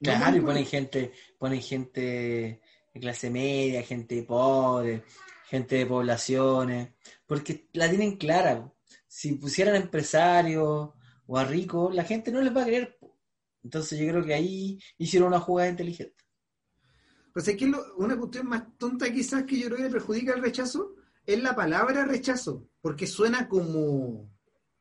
No 0.00 0.12
Claro, 0.12 0.36
y 0.36 0.40
ponen 0.40 0.66
gente, 0.66 1.12
ponen 1.38 1.62
gente 1.62 2.60
de 2.92 3.00
clase 3.00 3.30
media, 3.30 3.82
gente 3.82 4.22
pobre, 4.24 5.04
gente 5.48 5.76
de 5.76 5.86
poblaciones, 5.86 6.90
porque 7.26 7.68
la 7.72 7.88
tienen 7.88 8.16
clara. 8.16 8.72
Si 9.18 9.32
pusieran 9.32 9.74
empresarios 9.76 10.90
o 11.26 11.38
a 11.38 11.44
ricos, 11.44 11.94
la 11.94 12.04
gente 12.04 12.30
no 12.30 12.42
les 12.42 12.54
va 12.54 12.60
a 12.62 12.66
creer. 12.66 12.98
Entonces 13.64 13.98
yo 13.98 14.06
creo 14.08 14.22
que 14.22 14.34
ahí 14.34 14.78
hicieron 14.98 15.28
una 15.28 15.40
jugada 15.40 15.70
inteligente. 15.70 16.22
Pues 17.32 17.48
es 17.48 17.56
que 17.56 17.66
lo- 17.66 17.94
una 17.96 18.14
cuestión 18.18 18.46
más 18.46 18.64
tonta 18.76 19.10
quizás 19.10 19.44
que 19.44 19.58
yo 19.58 19.68
creo 19.68 19.78
que 19.78 19.88
perjudica 19.90 20.34
el 20.34 20.42
rechazo 20.42 20.96
es 21.24 21.42
la 21.42 21.56
palabra 21.56 22.04
rechazo, 22.04 22.68
porque 22.82 23.06
suena 23.06 23.48
como, 23.48 24.30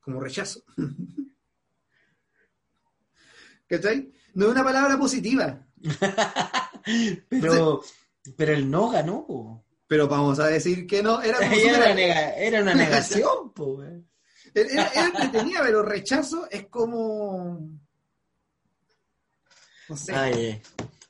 como 0.02 0.20
rechazo. 0.20 0.62
¿Cachai? 3.68 4.12
No 4.34 4.48
es 4.48 4.52
una 4.52 4.64
palabra 4.66 4.98
positiva, 4.98 5.66
Pero, 7.30 7.82
pero 8.36 8.54
el 8.54 8.70
no 8.70 8.90
ganó. 8.90 9.26
po. 9.26 9.66
pero 9.88 10.08
vamos 10.10 10.40
a 10.40 10.48
decir 10.48 10.86
que 10.86 11.02
no, 11.02 11.22
era 11.22 11.38
Era 11.56 11.78
una, 11.94 12.30
era 12.34 12.62
una 12.62 12.74
negación. 12.76 13.54
po. 13.54 13.82
Era, 14.56 14.88
era 14.88 15.06
entretenida, 15.08 15.60
pero 15.64 15.84
rechazo 15.84 16.48
es 16.50 16.68
como. 16.68 17.60
No 19.90 19.98
sé. 19.98 20.16
Ay, 20.16 20.34
eh. 20.34 20.62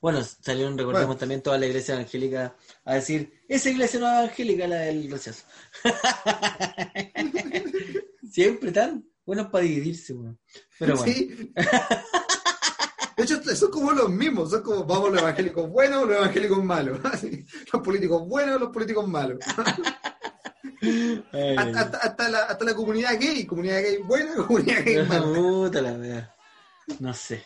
Bueno, 0.02 0.22
salieron, 0.24 0.78
recordemos 0.78 1.08
Bueno. 1.08 1.20
también 1.20 1.42
toda 1.42 1.58
la 1.58 1.66
iglesia 1.66 1.96
evangélica 1.96 2.56
a 2.84 2.96
decir, 2.96 3.42
esa 3.48 3.70
iglesia 3.70 4.00
no 4.00 4.08
es 4.08 4.14
evangélica, 4.26 4.68
la 4.68 4.76
del 4.82 5.10
rechazo. 5.10 5.44
Siempre 8.32 8.72
tan 8.72 9.04
buenos 9.26 9.48
para 9.48 9.64
dividirse, 9.64 10.14
weón. 10.14 10.38
Pero 10.78 10.98
bueno, 10.98 11.12
Sí. 11.12 11.52
De 13.18 13.24
hecho, 13.24 13.42
son 13.56 13.72
como 13.72 13.94
los 13.94 14.10
mismos, 14.10 14.52
son 14.52 14.62
como, 14.62 14.84
vamos, 14.84 15.10
los 15.12 15.22
evangélicos 15.22 15.70
buenos, 15.70 16.06
los 16.06 16.18
evangélicos 16.18 16.64
malos. 16.64 17.00
Los 17.74 17.82
políticos 17.82 18.28
buenos, 18.28 18.60
los 18.60 18.70
políticos 18.72 19.08
malos. 19.08 19.40
Hasta, 21.58 21.80
hasta- 21.82 21.98
hasta 21.98 22.30
la, 22.30 22.40
hasta 22.46 22.66
la 22.66 22.76
comunidad 22.76 23.20
gay, 23.20 23.46
comunidad 23.46 23.82
gay 23.82 23.98
buena, 23.98 24.36
comunidad 24.48 24.84
gay 24.84 25.04
mala. 25.06 25.26
la. 25.82 26.36
No 27.00 27.14
sé. 27.14 27.44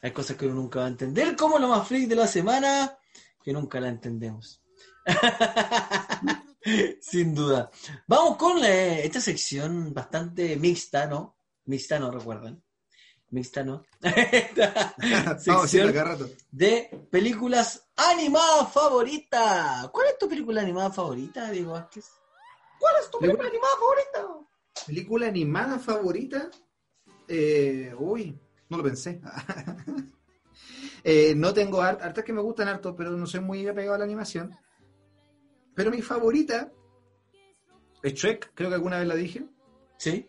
Hay 0.00 0.10
cosas 0.10 0.36
que 0.36 0.46
uno 0.46 0.56
nunca 0.56 0.80
va 0.80 0.86
a 0.86 0.88
entender, 0.88 1.36
como 1.36 1.58
lo 1.58 1.68
más 1.68 1.86
freak 1.86 2.08
de 2.08 2.16
la 2.16 2.26
semana, 2.26 2.96
que 3.44 3.52
nunca 3.52 3.78
la 3.80 3.88
entendemos. 3.88 4.60
Sin 7.00 7.34
duda. 7.34 7.70
Vamos 8.06 8.36
con 8.36 8.64
eh, 8.64 9.04
esta 9.04 9.20
sección 9.20 9.92
bastante 9.92 10.56
mixta, 10.56 11.06
¿no? 11.06 11.36
Mixta, 11.66 11.98
¿no? 11.98 12.10
Recuerdan. 12.10 12.62
Mixta, 13.30 13.64
¿no? 13.64 13.84
sección 15.38 15.92
de 16.50 17.06
películas 17.10 17.88
animadas 17.96 18.72
favoritas. 18.72 19.88
¿Cuál 19.88 20.08
es 20.08 20.18
tu 20.18 20.28
película 20.28 20.60
animada 20.60 20.90
favorita, 20.90 21.50
Diego 21.50 21.72
Vázquez? 21.72 22.06
¿Cuál 22.82 22.94
es 23.00 23.10
tu 23.12 23.18
película 23.20 23.48
animada 23.48 23.76
favorita? 23.78 24.48
¿Película 24.86 25.26
animada 25.28 25.78
favorita? 25.78 26.50
Eh, 27.28 27.94
uy, 27.96 28.36
no 28.68 28.76
lo 28.76 28.82
pensé. 28.82 29.20
Eh, 31.04 31.34
no 31.34 31.52
tengo 31.52 31.82
hartas 31.82 32.22
que 32.22 32.32
me 32.32 32.40
gustan 32.40 32.68
harto, 32.68 32.94
pero 32.94 33.10
no 33.10 33.26
soy 33.26 33.40
muy 33.40 33.66
apegado 33.66 33.96
a 33.96 33.98
la 33.98 34.04
animación. 34.04 34.56
Pero 35.74 35.90
mi 35.90 36.00
favorita 36.00 36.70
es 38.04 38.14
Shrek, 38.14 38.52
creo 38.54 38.68
que 38.68 38.76
alguna 38.76 38.98
vez 38.98 39.08
la 39.08 39.16
dije. 39.16 39.44
Sí. 39.96 40.28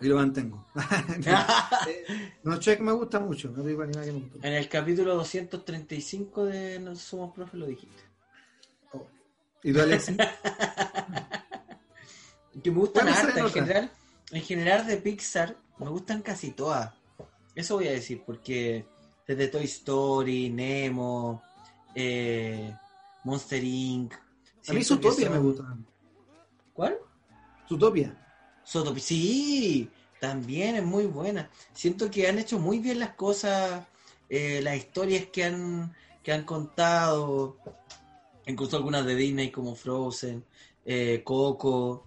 Y 0.00 0.06
lo 0.06 0.16
mantengo. 0.16 0.64
no, 2.44 2.56
Shrek 2.56 2.80
me 2.80 2.92
gusta 2.92 3.20
mucho. 3.20 3.52
En 3.58 4.52
el 4.54 4.68
capítulo 4.70 5.16
235 5.16 6.46
de 6.46 6.78
No 6.78 6.96
Somos 6.96 7.34
Profes 7.34 7.60
lo 7.60 7.66
dijiste. 7.66 8.07
¿Y 9.62 9.72
tú, 9.72 9.80
Alexis? 9.80 10.16
que 12.62 12.70
me 12.70 12.78
gustan 12.78 13.08
en 13.08 13.50
general. 13.50 13.90
En 14.30 14.42
general 14.42 14.86
de 14.86 14.98
Pixar 14.98 15.56
me 15.78 15.88
gustan 15.88 16.22
casi 16.22 16.50
todas. 16.50 16.92
Eso 17.54 17.76
voy 17.76 17.88
a 17.88 17.92
decir, 17.92 18.22
porque 18.24 18.84
desde 19.26 19.48
Toy 19.48 19.64
Story, 19.64 20.50
Nemo, 20.50 21.42
eh, 21.94 22.74
Monster 23.24 23.62
Inc. 23.62 24.14
A 24.68 24.72
mí 24.72 24.84
Zootopia 24.84 25.30
me 25.30 25.38
gusta. 25.38 25.76
¿Cuál? 26.72 26.98
Zootopia. 27.68 28.14
Zootopia, 28.66 29.02
sí, 29.02 29.90
también 30.20 30.76
es 30.76 30.84
muy 30.84 31.06
buena. 31.06 31.50
Siento 31.72 32.10
que 32.10 32.28
han 32.28 32.38
hecho 32.38 32.58
muy 32.58 32.78
bien 32.78 32.98
las 32.98 33.14
cosas, 33.14 33.86
eh, 34.28 34.60
las 34.62 34.76
historias 34.76 35.26
que 35.32 35.44
han, 35.44 35.94
que 36.22 36.32
han 36.32 36.44
contado, 36.44 37.56
incluso 38.48 38.76
algunas 38.76 39.06
de 39.06 39.14
Disney 39.14 39.50
como 39.50 39.74
Frozen, 39.74 40.44
eh, 40.84 41.22
Coco. 41.24 42.06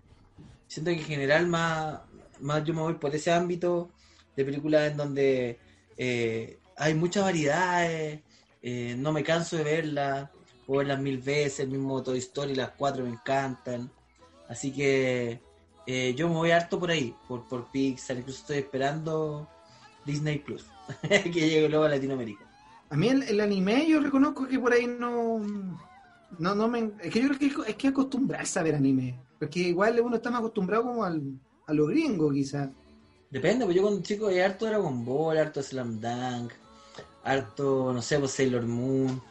Siento 0.68 0.92
que 0.92 0.98
en 0.98 1.04
general 1.04 1.48
más, 1.48 2.02
más 2.40 2.64
yo 2.64 2.74
me 2.74 2.82
voy 2.82 2.96
por 2.96 3.16
ese 3.16 3.32
ámbito 3.32 3.92
de 4.36 4.46
películas 4.46 4.92
en 4.92 4.98
donde 4.98 5.60
eh, 5.98 6.60
hay 6.78 6.94
muchas 6.94 7.24
variedades, 7.24 8.22
no 8.98 9.12
me 9.12 9.24
canso 9.24 9.58
de 9.58 9.64
verlas 9.64 10.30
puedo 10.72 10.80
verlas 10.80 11.02
mil 11.02 11.18
veces, 11.18 11.62
el 11.62 11.70
mismo 11.70 12.02
Toy 12.02 12.20
Story, 12.20 12.56
las 12.56 12.72
cuatro 12.72 13.04
me 13.04 13.10
encantan. 13.10 13.92
Así 14.48 14.72
que 14.72 15.42
eh, 15.86 16.14
yo 16.16 16.30
me 16.30 16.36
voy 16.36 16.52
harto 16.52 16.80
por 16.80 16.92
ahí, 16.92 17.14
por, 17.28 17.46
por 17.48 17.70
Pixar, 17.72 18.18
incluso 18.18 18.40
estoy 18.40 18.60
esperando 18.60 19.50
Disney 20.06 20.40
Plus, 20.40 20.66
que 21.10 21.30
llegue 21.30 21.68
luego 21.68 21.84
a 21.84 21.90
Latinoamérica. 21.90 22.46
A 22.90 22.96
mí 22.96 23.10
el, 23.10 23.40
anime 23.42 23.86
yo 23.86 24.00
reconozco 24.00 24.48
que 24.48 24.60
por 24.60 24.72
ahí 24.72 24.88
no, 24.88 25.42
no, 26.40 26.56
no 26.56 26.68
me... 26.68 26.92
Es 27.02 27.12
que 27.12 27.22
yo 27.22 27.30
creo 27.30 27.40
que 27.40 27.72
es 27.72 27.76
que 27.76 27.88
acostumbrarse 27.88 28.60
a 28.60 28.64
ver 28.64 28.76
anime, 28.76 29.20
porque 29.40 29.60
igual 29.60 30.00
uno 30.02 30.16
está 30.16 30.30
más 30.30 30.40
acostumbrado 30.40 30.84
como 30.84 31.04
al, 31.04 31.40
a 31.68 31.74
lo 31.74 31.88
gringo 31.88 32.32
quizás. 32.32 32.70
Depende, 33.30 33.66
pues 33.66 33.76
yo 33.76 33.84
cuando 33.84 34.02
chico 34.02 34.28
hay 34.28 34.40
harto 34.40 34.66
Dragon 34.66 35.06
Ball, 35.06 35.38
harto 35.38 35.64
Slam 35.64 36.00
Dunk, 36.02 36.52
harto, 37.24 37.94
no 37.94 38.02
sé, 38.02 38.20
pues 38.20 38.32
Sailor 38.32 38.66
Moon, 38.66 39.22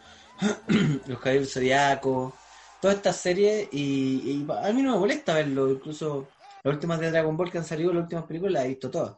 Los 1.06 1.18
Caballeros 1.18 1.52
Zodiaco, 1.52 2.34
toda 2.80 2.94
esta 2.94 3.12
serie 3.12 3.68
y, 3.70 4.46
a 4.48 4.72
mí 4.72 4.82
no 4.82 4.92
me 4.92 4.98
molesta 4.98 5.34
verlo, 5.34 5.70
incluso 5.70 6.28
las 6.62 6.74
últimas 6.74 6.98
de 7.00 7.10
Dragon 7.10 7.36
Ball 7.36 7.50
que 7.50 7.58
han 7.58 7.64
salido, 7.64 7.92
las 7.92 8.04
últimas 8.04 8.24
películas 8.24 8.54
las 8.54 8.64
he 8.64 8.68
visto 8.68 8.90
todas. 8.90 9.16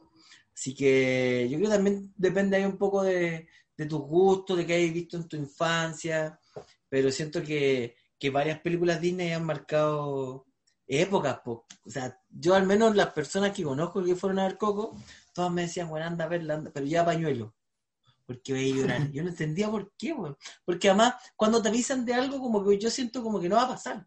Así 0.54 0.74
que 0.74 1.48
yo 1.50 1.58
creo 1.58 1.70
que 1.70 1.76
también 1.76 2.12
depende 2.16 2.56
ahí 2.56 2.64
un 2.64 2.76
poco 2.76 3.02
de, 3.02 3.48
tus 3.88 4.00
gustos, 4.00 4.56
de 4.56 4.66
qué 4.66 4.74
hayas 4.74 4.94
visto 4.94 5.16
en 5.16 5.26
tu 5.26 5.36
infancia, 5.36 6.38
pero 6.92 7.10
siento 7.10 7.42
que, 7.42 7.96
varias 8.30 8.60
películas 8.60 9.00
Disney 9.00 9.32
han 9.32 9.46
marcado 9.46 10.44
épocas. 10.86 11.40
O 11.46 11.64
sea, 11.86 12.20
yo 12.28 12.54
al 12.54 12.66
menos 12.66 12.94
las 12.94 13.14
personas 13.14 13.52
que 13.52 13.62
conozco 13.62 14.04
que 14.04 14.14
fueron 14.14 14.40
a 14.40 14.44
ver 14.44 14.58
Coco, 14.58 14.94
todas 15.32 15.50
me 15.50 15.62
decían, 15.62 15.88
bueno, 15.88 16.04
anda 16.04 16.26
a 16.26 16.28
verla, 16.28 16.62
pero 16.70 16.84
ya 16.84 17.02
pañuelo 17.02 17.54
porque 18.26 18.52
voy 18.52 18.70
a 18.70 18.74
llorar. 18.74 19.10
Yo 19.10 19.22
no 19.22 19.30
entendía 19.30 19.70
por 19.70 19.90
qué, 19.96 20.14
Porque 20.66 20.90
además, 20.90 21.14
cuando 21.34 21.62
te 21.62 21.70
avisan 21.70 22.04
de 22.04 22.12
algo, 22.12 22.38
como 22.40 22.62
que 22.62 22.78
yo 22.78 22.90
siento 22.90 23.22
como 23.22 23.40
que 23.40 23.48
no 23.48 23.56
va 23.56 23.62
a 23.62 23.68
pasar, 23.68 24.06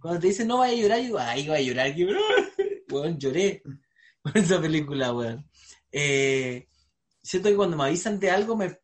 Cuando 0.00 0.20
te 0.20 0.28
dicen 0.28 0.46
no 0.46 0.58
vaya 0.58 0.72
a 0.72 0.80
llorar, 0.80 0.98
yo 0.98 1.04
digo, 1.04 1.18
ay, 1.18 1.48
voy 1.48 1.56
a 1.56 1.62
llorar, 1.62 1.94
que 1.96 2.06
weón, 2.90 3.18
lloré 3.18 3.60
por 4.22 4.38
esa 4.38 4.60
película, 4.60 5.12
weón. 5.12 5.50
Eh, 5.90 6.68
siento 7.20 7.48
que 7.48 7.56
cuando 7.56 7.76
me 7.76 7.84
avisan 7.84 8.20
de 8.20 8.30
algo 8.30 8.56
me, 8.56 8.78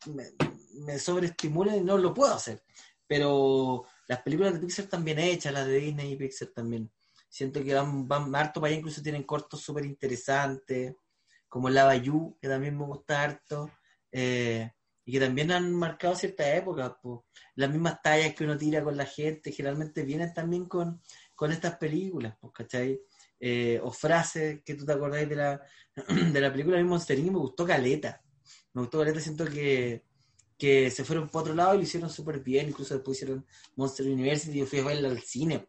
me, 0.85 0.99
sobreestimulan 0.99 1.76
y 1.76 1.81
no 1.81 1.97
lo 1.97 2.12
puedo 2.12 2.35
hacer. 2.35 2.62
Pero 3.11 3.87
las 4.07 4.23
películas 4.23 4.55
de 4.55 4.61
Pixar 4.61 4.85
también 4.87 5.19
hechas, 5.19 5.53
las 5.53 5.67
de 5.67 5.81
Disney 5.81 6.13
y 6.13 6.17
Pixar 6.17 6.51
también. 6.55 6.89
Siento 7.29 7.61
que 7.65 7.75
van, 7.75 8.07
van 8.07 8.33
harto 8.37 8.61
para 8.61 8.71
allá, 8.71 8.79
incluso 8.79 9.03
tienen 9.03 9.25
cortos 9.25 9.61
súper 9.61 9.85
interesantes, 9.85 10.95
como 11.49 11.69
La 11.69 11.87
Bayou, 11.87 12.39
que 12.41 12.47
también 12.47 12.79
me 12.79 12.85
gusta 12.85 13.21
harto. 13.21 13.69
Eh, 14.13 14.71
y 15.05 15.13
que 15.13 15.19
también 15.19 15.51
han 15.51 15.75
marcado 15.75 16.15
cierta 16.15 16.55
época. 16.55 16.97
Pues. 17.03 17.19
Las 17.57 17.69
mismas 17.71 18.01
tallas 18.01 18.33
que 18.33 18.45
uno 18.45 18.57
tira 18.57 18.85
con 18.85 18.97
la 18.97 19.07
gente 19.07 19.51
generalmente 19.51 20.05
vienen 20.05 20.33
también 20.33 20.67
con, 20.67 21.03
con 21.35 21.51
estas 21.51 21.79
películas, 21.79 22.37
pues, 22.41 22.53
¿cachai? 22.53 23.01
Eh, 23.41 23.81
o 23.83 23.91
frases 23.91 24.63
que 24.65 24.75
tú 24.77 24.87
te 24.87 24.93
acordáis 24.93 25.29
de 25.29 25.35
la, 25.35 25.61
de 26.33 26.41
la 26.41 26.53
película 26.53 26.77
mismo 26.77 26.91
Monster 26.91 27.19
me 27.19 27.31
gustó 27.31 27.67
Caleta. 27.67 28.23
Me 28.73 28.83
gustó 28.83 29.01
Caleta, 29.01 29.19
siento 29.19 29.47
que, 29.47 30.05
que 30.61 30.91
se 30.91 31.05
fueron 31.05 31.29
por 31.29 31.43
otro 31.43 31.55
lado 31.55 31.75
y 31.75 31.79
lo 31.79 31.83
hicieron 31.83 32.11
súper 32.11 32.41
bien. 32.41 32.69
Incluso 32.69 32.95
después 32.95 33.17
hicieron 33.17 33.47
Monster 33.77 34.07
University 34.07 34.59
yo 34.59 34.67
fui 34.67 34.81
a 34.81 34.85
verla 34.85 35.09
al 35.09 35.21
cine. 35.21 35.67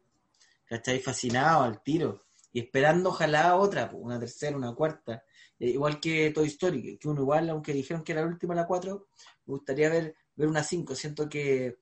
¿Cachai? 0.65 0.99
Fascinado 0.99 1.63
al 1.63 1.81
tiro. 1.81 2.21
Y 2.51 2.59
esperando 2.59 3.09
ojalá 3.09 3.55
otra, 3.55 3.89
pues, 3.89 4.03
una 4.03 4.19
tercera, 4.19 4.57
una 4.57 4.75
cuarta. 4.75 5.23
Eh, 5.57 5.69
igual 5.69 5.99
que 6.01 6.31
Toy 6.31 6.47
Story, 6.47 6.97
que 6.97 7.07
uno 7.07 7.21
igual, 7.21 7.49
aunque 7.49 7.73
dijeron 7.73 8.03
que 8.03 8.11
era 8.11 8.21
la 8.21 8.27
última 8.27 8.53
la 8.53 8.67
4, 8.67 9.07
me 9.45 9.53
gustaría 9.53 9.89
ver, 9.89 10.15
ver 10.35 10.47
una 10.49 10.63
5. 10.63 10.93
Siento 10.95 11.29
que, 11.29 11.79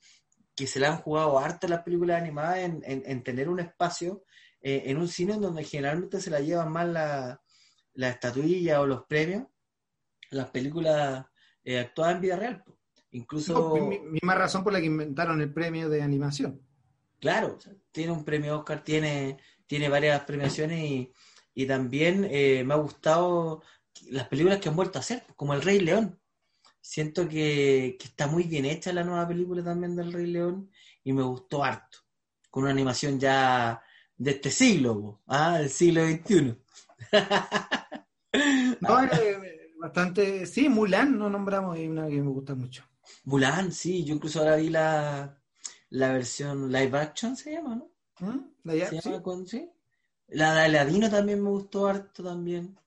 se 0.55 0.80
la 0.80 0.89
han 0.89 0.97
jugado 0.97 1.39
harto 1.39 1.68
las 1.68 1.84
películas 1.84 2.22
animadas 2.22 2.60
en, 2.60 3.24
tener 3.24 3.47
un 3.49 3.62
espacio 3.62 4.24
eh, 4.62 4.84
en 4.88 4.97
un 4.97 5.07
cine 5.07 5.36
en 5.36 5.41
donde 5.41 5.64
generalmente 5.64 6.20
se 6.20 6.30
la 6.30 6.41
llevan 6.41 6.72
más 6.72 6.88
la, 6.88 7.41
la 7.93 8.10
estatuilla 8.10 8.82
o 8.82 8.86
los 8.86 9.05
premios, 9.05 9.47
las 10.32 10.49
películas 10.51 11.26
eh, 11.64 11.80
actuadas 11.80 12.16
en 12.16 12.22
vida 12.22 12.36
real. 12.36 12.64
Incluso... 13.12 13.76
misma 14.12 14.36
razón 14.36 14.64
por 14.64 14.74
la 14.74 14.80
que 14.80 14.86
inventaron 14.86 15.41
el 15.41 15.51
premio 15.51 15.89
de 15.89 16.01
animación. 16.01 16.62
Claro, 17.20 17.57
tiene 17.91 18.12
un 18.12 18.24
premio 18.24 18.60
Oscar, 18.60 18.84
tiene, 18.84 19.38
tiene 19.68 19.89
varias 19.89 20.22
premiaciones 20.22 20.80
y 20.80 21.14
y 21.60 21.66
también 21.66 22.26
eh, 22.32 22.64
me 22.64 22.74
ha 22.74 22.78
gustado 22.78 23.62
las 24.12 24.30
películas 24.30 24.60
que 24.60 24.70
han 24.70 24.78
vuelto 24.78 24.97
a 24.97 25.01
hacer, 25.01 25.26
como 25.36 25.53
El 25.53 25.62
Rey 25.62 25.82
León. 25.82 26.18
Siento 26.80 27.28
que, 27.28 27.97
está 28.01 28.28
muy 28.28 28.43
bien 28.43 28.64
hecha 28.64 28.93
la 28.93 29.03
nueva 29.03 29.28
película 29.28 29.62
también 29.62 29.93
del 29.93 30.14
Rey 30.14 30.28
León 30.28 30.72
y 31.03 31.12
me 31.12 31.24
gustó 31.24 31.66
harto. 31.66 31.97
Con 32.49 32.64
una 32.64 32.72
animación 32.72 33.20
ya 33.20 33.84
de 34.16 34.32
este 34.32 34.51
siglo, 34.51 35.22
¿ah? 35.28 35.57
del 35.57 35.70
siglo 35.70 36.07
XXI. 36.07 36.55
no, 38.80 39.03
eh, 39.03 39.74
bastante. 39.82 40.45
Sí, 40.45 40.70
Mulan 40.70 41.18
no 41.18 41.30
nombramos 41.30 41.78
y 41.78 41.89
una 41.89 42.07
que 42.07 42.22
me 42.22 42.30
gusta 42.30 42.55
mucho. 42.55 42.88
Mulan, 43.26 43.72
sí, 43.72 44.03
yo 44.03 44.16
incluso 44.16 44.39
ahora 44.39 44.55
vi 44.55 44.70
la, 44.70 45.39
la 45.89 46.14
versión 46.14 46.72
live 46.72 46.97
action, 46.97 47.36
se 47.36 47.53
llama, 47.53 47.76
¿no? 47.76 47.91
¿Mm? 48.20 48.51
¿La 48.64 48.89
¿Se 48.89 49.01
llama 49.01 49.24
con, 49.24 49.47
sí? 49.47 49.70
La 50.28 50.53
de 50.53 50.62
Aladino 50.62 51.10
también 51.10 51.41
me 51.43 51.49
gustó 51.49 51.88
harto 51.88 52.24
también. 52.24 52.78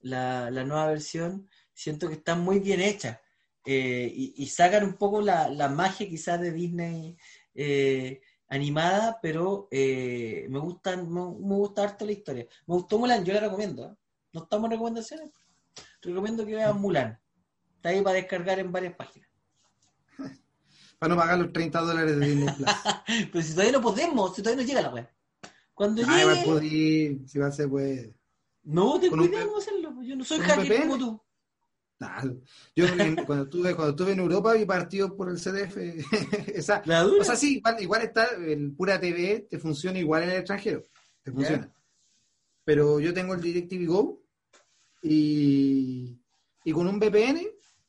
La, 0.00 0.50
nueva 0.50 0.88
versión. 0.88 1.48
Siento 1.72 2.08
que 2.08 2.14
está 2.14 2.34
muy 2.34 2.60
bien 2.60 2.80
hecha. 2.80 3.22
Eh, 3.64 4.12
y, 4.14 4.46
sacan 4.46 4.84
un 4.84 4.94
poco 4.94 5.22
la, 5.22 5.68
magia 5.68 6.08
quizás 6.08 6.40
de 6.40 6.52
Disney 6.52 7.16
eh, 7.54 8.20
animada, 8.48 9.18
pero 9.22 9.68
eh, 9.70 10.46
me, 10.50 10.58
gustan, 10.58 11.10
me, 11.10 11.22
gusta 11.56 11.84
harto 11.84 12.04
la 12.04 12.12
historia. 12.12 12.46
Me 12.66 12.74
gustó 12.74 12.98
Mulan, 12.98 13.24
yo 13.24 13.32
la 13.32 13.40
recomiendo. 13.40 13.96
No 14.32 14.42
estamos 14.42 14.66
en 14.66 14.72
recomendaciones. 14.72 15.30
Recomiendo 16.02 16.44
que 16.44 16.56
vean 16.56 16.80
Mulan. 16.80 17.18
Está 17.76 17.90
ahí 17.90 18.02
para 18.02 18.16
descargar 18.16 18.58
en 18.58 18.70
varias 18.70 18.94
páginas. 18.94 19.31
Para 21.02 21.16
no 21.16 21.20
pagar 21.20 21.36
los 21.36 21.52
30 21.52 21.80
dólares 21.80 22.16
de 22.16 22.26
Disney 22.28 22.54
Plus. 22.54 22.68
pero 23.32 23.44
si 23.44 23.50
todavía 23.50 23.72
no 23.72 23.80
podemos, 23.82 24.36
si 24.36 24.40
todavía 24.40 24.62
no 24.62 24.68
llega 24.68 24.82
la 24.82 24.90
web. 24.90 25.08
Cuando 25.74 26.00
ah, 26.06 26.60
llegue... 26.60 27.22
si 27.26 27.40
va 27.40 27.48
a 27.48 27.50
ser, 27.50 27.68
pues... 27.68 28.08
No, 28.62 29.00
te 29.00 29.10
cuidado 29.10 29.58
hacerlo. 29.58 30.00
Yo 30.04 30.14
no 30.14 30.22
soy 30.22 30.38
hacker 30.38 30.82
como 30.82 30.98
tú. 30.98 31.20
Yo 32.76 32.86
cuando, 33.26 33.44
estuve, 33.46 33.74
cuando 33.74 33.90
estuve 33.90 34.12
en 34.12 34.20
Europa 34.20 34.52
vi 34.52 34.64
partidos 34.64 35.10
por 35.14 35.28
el 35.28 35.38
CDF. 35.40 35.76
esa, 36.54 36.84
o 36.86 37.24
sea, 37.24 37.34
sí, 37.34 37.60
igual, 37.80 38.02
está, 38.02 38.26
el 38.36 38.72
pura 38.72 39.00
TV 39.00 39.48
te 39.50 39.58
funciona 39.58 39.98
igual 39.98 40.22
en 40.22 40.30
el 40.30 40.36
extranjero. 40.36 40.84
Te 41.24 41.32
funciona. 41.32 41.68
Pero 42.62 43.00
yo 43.00 43.12
tengo 43.12 43.34
el 43.34 43.40
DirecTV 43.40 43.86
Go 43.88 44.22
y, 45.02 46.16
y 46.62 46.72
con 46.72 46.86
un 46.86 47.00
VPN 47.00 47.40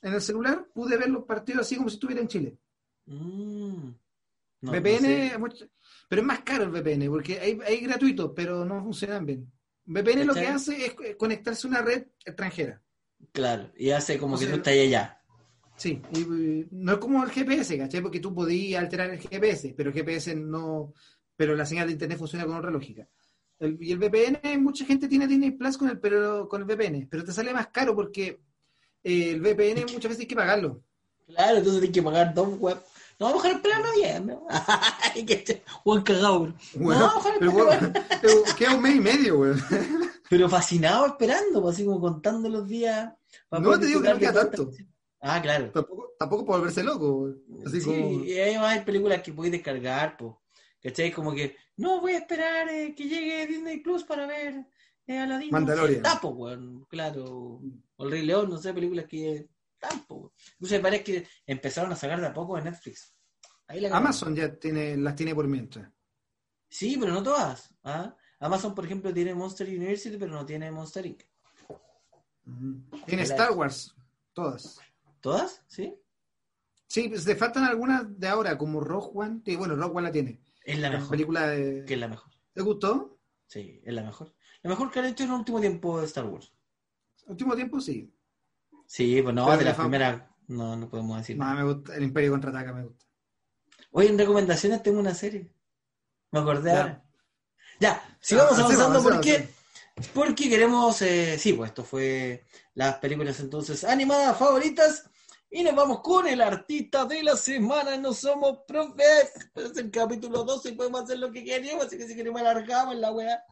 en 0.01 0.13
el 0.13 0.21
celular 0.21 0.67
pude 0.73 0.97
ver 0.97 1.11
los 1.11 1.25
partidos 1.25 1.61
así 1.61 1.75
como 1.75 1.89
si 1.89 1.97
estuviera 1.97 2.19
en 2.19 2.27
Chile. 2.27 2.57
Mm. 3.05 3.89
VPN, 4.61 5.37
pero 6.07 6.21
es 6.21 6.27
más 6.27 6.39
caro 6.41 6.63
el 6.63 6.69
VPN 6.69 7.09
porque 7.09 7.39
hay, 7.39 7.59
hay 7.65 7.79
gratuitos, 7.81 8.31
pero 8.35 8.63
no 8.63 8.81
funcionan 8.81 9.25
bien. 9.25 9.51
VPN 9.85 10.25
lo 10.25 10.33
que 10.33 10.47
hace 10.47 10.85
es 10.85 11.15
conectarse 11.17 11.67
a 11.67 11.69
una 11.69 11.81
red 11.81 12.05
extranjera. 12.25 12.81
Claro, 13.31 13.71
y 13.77 13.89
hace 13.91 14.17
como 14.17 14.37
que 14.37 14.47
tú 14.47 14.55
estás 14.55 14.73
allá. 14.73 15.19
Sí, 15.75 16.01
y, 16.13 16.67
no 16.71 16.93
es 16.93 16.97
como 16.99 17.23
el 17.23 17.31
GPS, 17.31 17.77
¿cachai? 17.77 18.01
Porque 18.01 18.19
tú 18.19 18.33
podías 18.33 18.81
alterar 18.81 19.09
el 19.09 19.19
GPS, 19.19 19.73
pero 19.75 19.89
el 19.89 19.95
GPS 19.95 20.35
no. 20.35 20.93
Pero 21.35 21.55
la 21.55 21.65
señal 21.65 21.87
de 21.87 21.93
internet 21.93 22.17
funciona 22.17 22.45
con 22.45 22.55
otra 22.55 22.71
lógica. 22.71 23.07
y 23.59 23.91
el 23.91 23.97
VPN, 23.97 24.61
mucha 24.61 24.85
gente 24.85 25.07
tiene 25.07 25.27
Disney 25.27 25.51
Plus 25.51 25.77
con 25.77 25.89
el, 25.89 25.99
pero, 25.99 26.47
con 26.47 26.61
el 26.61 26.67
VPN, 26.67 27.07
pero 27.09 27.23
te 27.23 27.33
sale 27.33 27.53
más 27.53 27.67
caro 27.67 27.95
porque 27.95 28.39
eh, 29.03 29.31
el 29.31 29.41
VPN 29.41 29.81
muchas 29.81 30.03
veces 30.03 30.19
hay 30.19 30.27
que 30.27 30.35
pagarlo. 30.35 30.83
Claro, 31.27 31.57
entonces 31.57 31.81
tienes 31.81 31.95
que 31.95 32.03
pagar 32.03 32.33
dos 32.33 32.57
web. 32.59 32.77
No 33.23 33.29
vamos 33.29 33.45
a 33.45 33.47
bajar 33.47 33.55
el 33.55 33.61
plano 33.61 33.87
bien, 33.95 34.27
¿no? 34.27 34.47
Buen 35.85 36.01
cagado, 36.01 36.39
bueno, 36.39 36.99
no, 36.99 37.07
vamos 37.07 37.25
a 37.25 37.29
bajar 37.29 37.33
el 37.41 37.51
plano. 37.53 37.93
queda 38.57 38.75
un 38.75 38.81
mes 38.81 38.95
y 38.95 38.99
medio, 38.99 39.37
güey. 39.37 39.53
Pero 40.29 40.49
fascinado 40.49 41.05
esperando, 41.07 41.61
pues, 41.61 41.75
así 41.75 41.85
como 41.85 42.01
contando 42.01 42.49
los 42.49 42.67
días. 42.67 43.13
no 43.49 43.79
te 43.79 43.85
digo 43.85 44.01
que 44.01 44.09
no 44.09 44.19
queda 44.19 44.33
tanto. 44.33 44.71
Ah, 45.21 45.41
claro. 45.41 45.71
Tampoco, 45.71 46.11
tampoco 46.19 46.45
por 46.45 46.57
volverse 46.57 46.83
loco. 46.83 47.33
Así 47.65 47.79
sí, 47.79 47.85
como... 47.85 48.25
y 48.25 48.33
hay 48.33 48.81
películas 48.81 49.21
que 49.21 49.31
podéis 49.31 49.53
descargar, 49.53 50.17
pues. 50.17 50.33
¿Cachai? 50.81 51.13
Como 51.13 51.33
que, 51.33 51.55
no, 51.77 52.01
voy 52.01 52.11
a 52.11 52.17
esperar 52.17 52.67
eh, 52.67 52.93
que 52.93 53.07
llegue 53.07 53.47
Disney 53.47 53.79
Plus 53.79 54.03
para 54.03 54.27
ver 54.27 54.65
eh, 55.07 55.17
Aladdin. 55.17 55.49
Mandalorian. 55.49 56.01
Tapo, 56.01 56.27
weón, 56.27 56.85
claro. 56.89 57.61
O 57.95 58.03
El 58.03 58.11
Rey 58.11 58.25
León, 58.25 58.49
no 58.49 58.57
sé, 58.57 58.73
películas 58.73 59.05
que 59.05 59.47
tampoco. 59.89 60.33
Incluso 60.53 60.75
me 60.75 60.81
parece 60.81 61.03
que 61.03 61.27
empezaron 61.45 61.91
a 61.91 61.95
sacar 61.95 62.19
de 62.21 62.27
a 62.27 62.33
poco 62.33 62.57
en 62.57 62.65
Netflix. 62.65 63.13
Amazon 63.91 64.35
ya 64.35 64.55
tiene, 64.55 64.97
las 64.97 65.15
tiene 65.15 65.33
por 65.33 65.47
mientras. 65.47 65.91
Sí, 66.69 66.97
pero 66.99 67.13
no 67.13 67.23
todas. 67.23 67.75
¿ah? 67.83 68.15
Amazon, 68.39 68.73
por 68.73 68.85
ejemplo, 68.85 69.13
tiene 69.13 69.33
Monster 69.33 69.67
University, 69.67 70.17
pero 70.17 70.33
no 70.33 70.45
tiene 70.45 70.71
Monster 70.71 71.05
Inc. 71.05 71.23
Tiene 73.05 73.23
Star 73.23 73.51
Wars, 73.51 73.95
todas. 74.33 74.79
¿Todas? 75.21 75.61
¿Sí? 75.67 75.95
Sí, 76.87 77.07
pues 77.09 77.23
te 77.23 77.35
faltan 77.35 77.63
algunas 77.63 78.19
de 78.19 78.27
ahora, 78.27 78.57
como 78.57 78.81
Rogue 78.81 79.11
One. 79.13 79.41
bueno, 79.57 79.75
Rogue 79.75 79.97
One 79.97 80.07
la 80.07 80.11
tiene. 80.11 80.41
Es 80.63 80.79
la, 80.79 80.89
mejor. 80.89 81.09
película 81.09 81.47
de... 81.47 81.85
Que 81.85 81.93
es 81.93 81.99
la 81.99 82.07
mejor. 82.07 82.31
¿Te 82.53 82.61
gustó? 82.61 83.19
Sí, 83.47 83.81
es 83.83 83.93
la 83.93 84.03
mejor. 84.03 84.33
La 84.61 84.69
mejor 84.69 84.91
que 84.91 84.99
han 84.99 85.05
hecho 85.05 85.23
en 85.23 85.29
el 85.29 85.35
último 85.35 85.59
tiempo 85.59 85.99
de 85.99 86.05
Star 86.05 86.25
Wars. 86.25 86.53
Último 87.27 87.55
tiempo, 87.55 87.79
sí. 87.79 88.13
Sí, 88.93 89.23
pues 89.23 89.33
no, 89.33 89.57
de 89.57 89.65
la, 89.65 89.75
primera 89.75 90.29
no, 90.49 90.75
no 90.75 90.87
podemos 90.87 91.17
decir. 91.17 91.35
No, 91.35 91.51
me 91.55 91.63
gusta, 91.63 91.95
el 91.95 92.03
Imperio 92.03 92.29
Contraataca 92.29 92.73
me 92.73 92.83
gusta. 92.83 93.03
Hoy 93.89 94.05
en 94.05 94.19
recomendaciones 94.19 94.83
tengo 94.83 94.99
una 94.99 95.15
serie. 95.15 95.51
Me 96.29 96.41
acordé 96.41 96.73
ahora. 96.73 97.03
Ya, 97.79 98.17
sigamos 98.19 98.59
avanzando 98.59 99.01
porque, 99.01 99.49
porque 100.13 100.47
queremos, 100.47 101.01
eh, 101.01 101.39
sí, 101.39 101.53
pues 101.53 101.71
esto 101.71 101.83
fue 101.83 102.45
las 102.75 102.97
películas 102.97 103.39
entonces 103.39 103.83
animadas 103.83 104.37
favoritas 104.37 105.09
y 105.49 105.63
nos 105.63 105.73
vamos 105.73 106.01
con 106.01 106.27
el 106.27 106.39
artista 106.39 107.05
de 107.05 107.23
la 107.23 107.35
semana. 107.35 107.97
No 107.97 108.13
somos 108.13 108.59
profes, 108.67 109.31
es 109.55 109.75
el 109.75 109.89
capítulo 109.89 110.43
12 110.43 110.69
y 110.69 110.73
podemos 110.73 111.01
hacer 111.01 111.17
lo 111.17 111.31
que 111.31 111.43
queremos, 111.43 111.87
así 111.87 111.97
que 111.97 112.05
si 112.05 112.15
queremos 112.15 112.41
alargamos 112.41 112.95
la 112.97 113.11
weá. 113.11 113.43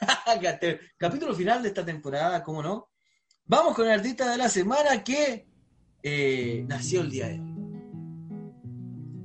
capítulo 0.96 1.34
final 1.34 1.62
de 1.62 1.68
esta 1.68 1.84
temporada, 1.84 2.42
¿cómo 2.42 2.62
no? 2.62 2.90
Vamos 3.50 3.74
con 3.74 3.86
el 3.86 3.92
artista 3.94 4.30
de 4.30 4.38
la 4.38 4.48
semana 4.48 5.02
que 5.02 5.44
eh, 6.04 6.64
nació 6.68 7.00
el 7.00 7.10
día 7.10 7.26
de 7.26 7.40
hoy. 7.40 7.52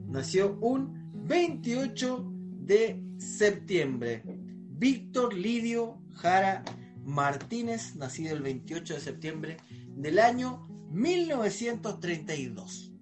Nació 0.07 0.57
un 0.61 1.11
28 1.27 2.25
de 2.61 3.03
septiembre. 3.19 4.23
Víctor 4.25 5.35
Lidio 5.35 6.01
Jara 6.15 6.63
Martínez, 7.03 7.95
nacido 7.97 8.35
el 8.35 8.41
28 8.41 8.95
de 8.95 8.99
septiembre 8.99 9.57
del 9.95 10.17
año 10.17 10.67
1932. 10.89 12.93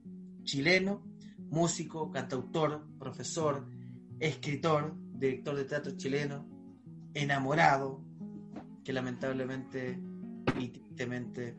Chileno, 0.43 1.05
músico, 1.49 2.11
cantautor, 2.11 2.85
profesor, 2.99 3.65
escritor, 4.19 4.93
director 5.13 5.55
de 5.55 5.63
teatro 5.63 5.95
chileno, 5.95 6.45
enamorado, 7.13 8.03
que 8.83 8.91
lamentablemente 8.91 10.01
y 10.59 10.69
tristemente 10.69 11.55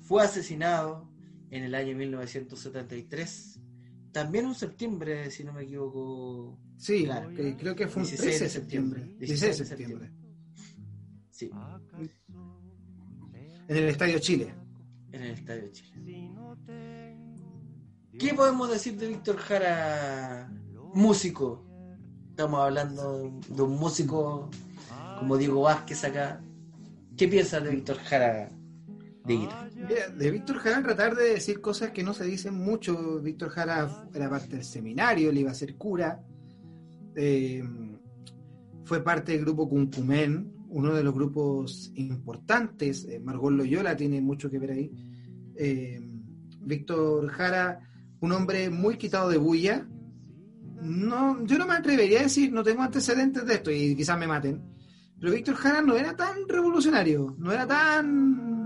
fue 0.00 0.22
asesinado 0.22 1.08
en 1.50 1.64
el 1.64 1.74
año 1.74 1.96
1973 1.96 3.60
también 4.16 4.46
un 4.46 4.54
septiembre, 4.54 5.30
si 5.30 5.44
no 5.44 5.52
me 5.52 5.64
equivoco. 5.64 6.58
Sí, 6.78 7.06
creo 7.58 7.76
que 7.76 7.86
fue 7.86 8.02
un 8.02 8.08
13 8.08 8.44
de 8.44 8.48
septiembre. 8.48 9.14
16 9.18 9.58
de 9.58 9.64
septiembre. 9.66 10.10
Sí. 11.28 11.50
En 13.68 13.76
el 13.76 13.88
Estadio 13.90 14.18
Chile. 14.18 14.54
En 15.12 15.22
el 15.22 15.32
Estadio 15.32 15.70
Chile. 15.70 16.30
¿Qué 18.18 18.32
podemos 18.32 18.70
decir 18.70 18.96
de 18.96 19.08
Víctor 19.08 19.36
Jara, 19.36 20.50
músico? 20.94 21.62
Estamos 22.30 22.60
hablando 22.60 23.38
de 23.50 23.62
un 23.62 23.76
músico 23.76 24.48
como 25.18 25.36
Diego 25.36 25.60
Vázquez 25.60 26.04
acá. 26.04 26.42
¿Qué 27.16 27.28
piensas 27.28 27.62
de 27.64 27.70
Víctor 27.70 27.96
Jara 27.98 28.50
de 29.26 30.30
Víctor 30.30 30.58
Jara 30.58 30.82
tratar 30.82 31.16
de 31.16 31.30
decir 31.30 31.60
cosas 31.60 31.90
que 31.90 32.04
no 32.04 32.14
se 32.14 32.24
dicen 32.24 32.54
mucho. 32.54 33.20
Víctor 33.20 33.48
Jara 33.50 34.08
era 34.14 34.30
parte 34.30 34.56
del 34.56 34.64
seminario, 34.64 35.32
le 35.32 35.40
iba 35.40 35.50
a 35.50 35.54
ser 35.54 35.74
cura. 35.76 36.22
Eh, 37.16 37.62
fue 38.84 39.02
parte 39.02 39.32
del 39.32 39.40
grupo 39.40 39.68
Cuncumen, 39.68 40.52
uno 40.68 40.94
de 40.94 41.02
los 41.02 41.12
grupos 41.12 41.90
importantes. 41.96 43.04
Eh, 43.06 43.18
Margot 43.18 43.52
Loyola 43.52 43.96
tiene 43.96 44.20
mucho 44.20 44.48
que 44.48 44.58
ver 44.58 44.70
ahí. 44.70 44.92
Eh, 45.56 46.00
Víctor 46.60 47.28
Jara, 47.28 47.80
un 48.20 48.32
hombre 48.32 48.70
muy 48.70 48.96
quitado 48.96 49.28
de 49.28 49.38
bulla. 49.38 49.88
No, 50.82 51.44
yo 51.44 51.58
no 51.58 51.66
me 51.66 51.74
atrevería 51.74 52.20
a 52.20 52.24
decir, 52.24 52.52
no 52.52 52.62
tengo 52.62 52.82
antecedentes 52.82 53.44
de 53.44 53.54
esto 53.54 53.72
y 53.72 53.96
quizás 53.96 54.18
me 54.18 54.28
maten. 54.28 54.75
Pero 55.18 55.32
Víctor 55.32 55.54
Jara 55.54 55.82
no 55.82 55.96
era 55.96 56.14
tan 56.14 56.48
revolucionario, 56.48 57.34
no 57.38 57.52
era 57.52 57.66
tan 57.66 58.56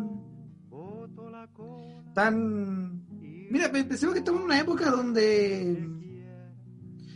tan... 2.14 3.06
Mira, 3.50 3.70
pensemos 3.70 4.12
que 4.12 4.20
estamos 4.20 4.40
en 4.40 4.46
una 4.46 4.60
época 4.60 4.90
donde... 4.90 5.88